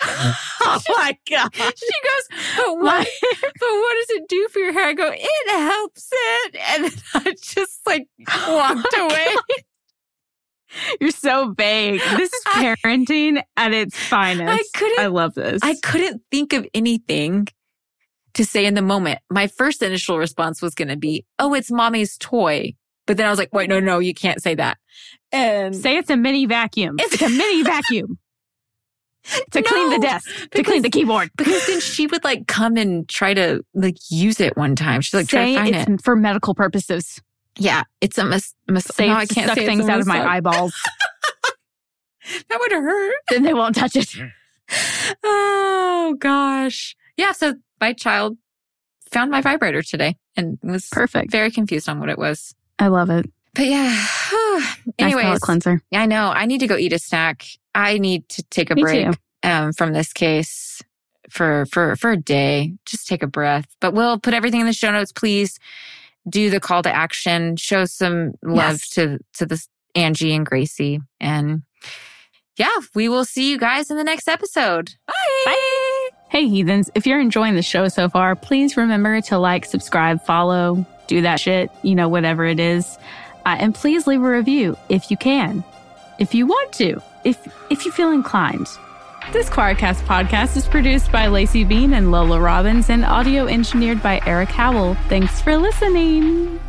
[0.02, 1.54] Oh my god.
[1.54, 3.08] She goes, but what,
[3.60, 4.88] but what does it do for your hair?
[4.88, 6.56] I go, it helps it.
[6.70, 9.36] And then I just like oh walked away.
[11.02, 12.00] You're so vague.
[12.16, 14.52] This is I- parenting at its finest.
[14.74, 15.60] I couldn't- I love this.
[15.64, 17.48] I couldn't think of anything
[18.36, 19.20] to say in the moment.
[19.30, 22.74] My first initial response was going to be, oh, it's mommy's toy.
[23.10, 24.78] But then I was like, wait, no, no, you can't say that.
[25.32, 26.98] And Say it's a mini vacuum.
[27.00, 28.20] It's- a mini vacuum
[29.52, 31.32] to clean the No, desk, to clean the keyboard.
[31.36, 35.02] because then she would like come and try to like use it one time.
[35.02, 36.04] She'd like try to find it's it.
[36.04, 37.20] for medical purposes.
[37.58, 40.24] Yeah, it's a mis- mis- Say no, I can't suck say things out of my
[40.24, 40.74] eyeballs.
[42.50, 43.16] That would hurt.
[43.32, 44.16] then they won't touch it.
[45.24, 46.96] Oh gosh.
[47.18, 47.32] Yeah.
[47.32, 48.38] So my child
[49.12, 51.32] found my vibrator today and was Perfect.
[51.32, 52.54] very confused on what it was.
[52.80, 53.30] I love it.
[53.54, 54.06] But yeah.
[55.00, 55.82] Nice Anyways, palate cleanser.
[55.94, 57.46] I know I need to go eat a snack.
[57.74, 59.08] I need to take a Me break
[59.44, 60.82] um, from this case
[61.30, 62.74] for for for a day.
[62.86, 63.66] Just take a breath.
[63.80, 65.12] But we'll put everything in the show notes.
[65.14, 65.60] Please
[66.28, 67.56] do the call to action.
[67.56, 68.90] Show some love Yes.
[68.90, 71.00] to to this Angie and Gracie.
[71.22, 71.62] And
[72.58, 74.96] yeah, we will see you guys in the next episode.
[75.46, 76.10] Bye.
[76.30, 80.86] Hey, heathens, if you're enjoying the show so far, please remember to like, subscribe, follow,
[81.10, 82.98] do that shit, you know, whatever it is.
[83.46, 85.64] Uh, and please leave a review if you can,
[86.20, 87.38] if you want to, if,
[87.70, 88.68] if you feel inclined.
[89.34, 94.22] This Choircast podcast is produced by Laci Bean and Lola Robbins and audio engineered by
[94.26, 94.96] Eric Howell.
[95.08, 96.60] Thanks for listening.